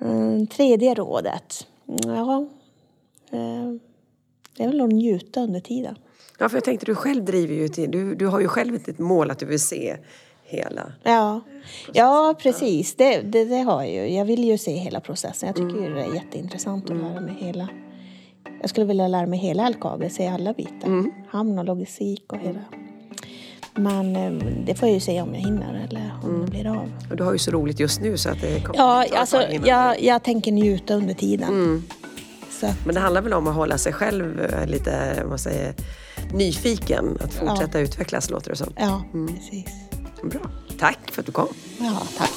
Mm, 0.00 0.46
tredje 0.46 0.94
rådet. 0.94 1.66
Ja, 1.86 2.46
eh, 3.30 3.72
det 4.56 4.64
är 4.64 4.68
väl 4.68 4.80
att 4.80 4.88
njuta 4.88 5.40
under 5.40 5.60
tiden. 5.60 5.98
Ja, 6.38 6.48
för 6.48 6.56
jag 6.56 6.64
tänkte 6.64 6.86
du 6.86 6.94
själv 6.94 7.24
driver 7.24 7.54
ju 7.54 7.68
till, 7.68 7.90
du, 7.90 8.14
du 8.14 8.26
har 8.26 8.40
ju 8.40 8.48
själv 8.48 8.74
ett 8.74 8.98
mål 8.98 9.30
att 9.30 9.38
du 9.38 9.46
vill 9.46 9.60
se 9.60 9.96
hela. 10.44 10.92
Ja, 11.02 11.40
ja 11.92 12.34
precis. 12.38 12.94
Det, 12.94 13.20
det, 13.20 13.44
det 13.44 13.58
har 13.58 13.82
jag 13.82 13.92
ju. 13.92 14.14
Jag 14.14 14.24
vill 14.24 14.44
ju 14.44 14.58
se 14.58 14.76
hela 14.76 15.00
processen. 15.00 15.46
Jag 15.46 15.56
tycker 15.56 15.82
ju 15.82 15.94
det 15.94 16.02
är 16.02 16.14
jätteintressant 16.14 16.90
att 16.90 16.96
lära 16.96 17.20
mig 17.20 17.34
hela. 17.40 17.68
Jag 18.60 18.70
skulle 18.70 18.86
vilja 18.86 19.08
lära 19.08 19.26
mig 19.26 19.38
hela 19.38 19.68
LKAB, 19.68 20.10
se 20.10 20.26
alla 20.26 20.52
bitar. 20.52 21.04
Hamn 21.28 21.58
och 21.58 21.64
logistik 21.64 22.32
och 22.32 22.38
hela. 22.38 22.64
Men 23.76 24.16
eh, 24.16 24.32
det 24.66 24.74
får 24.74 24.88
jag 24.88 24.94
ju 24.94 25.00
se 25.00 25.22
om 25.22 25.34
jag 25.34 25.40
hinner 25.40 25.86
eller 25.88 26.12
om 26.24 26.44
det 26.44 26.50
blir 26.50 26.66
av. 26.66 26.92
Och 27.10 27.16
du 27.16 27.24
har 27.24 27.32
ju 27.32 27.38
så 27.38 27.50
roligt 27.50 27.80
just 27.80 28.00
nu 28.00 28.16
så 28.18 28.28
att 28.30 28.40
det 28.40 28.60
kommer 28.60 28.78
Ja, 28.78 28.94
ta 28.94 29.04
ett 29.04 29.14
alltså 29.14 29.42
jag, 29.64 30.02
jag 30.02 30.22
tänker 30.24 30.52
njuta 30.52 30.94
under 30.94 31.14
tiden. 31.14 31.82
Så 32.60 32.66
att, 32.66 32.86
Men 32.86 32.94
det 32.94 33.00
handlar 33.00 33.22
väl 33.22 33.32
om 33.32 33.46
att 33.46 33.54
hålla 33.54 33.78
sig 33.78 33.92
själv 33.92 34.40
eh, 34.40 34.66
lite, 34.66 35.22
man 35.28 35.38
säger, 35.38 35.74
nyfiken. 36.32 37.18
Att 37.24 37.34
fortsätta 37.34 37.78
utvecklas 37.80 38.30
låter 38.30 38.50
det 38.50 38.56
som. 38.56 38.72
ja, 38.76 39.02
precis. 39.36 39.64
Bra. 40.22 40.40
Tack 40.78 40.98
för 41.12 41.22
att 41.22 41.26
du 41.26 41.32
kom. 41.32 41.48
Ja, 41.78 42.02
tack. 42.18 42.30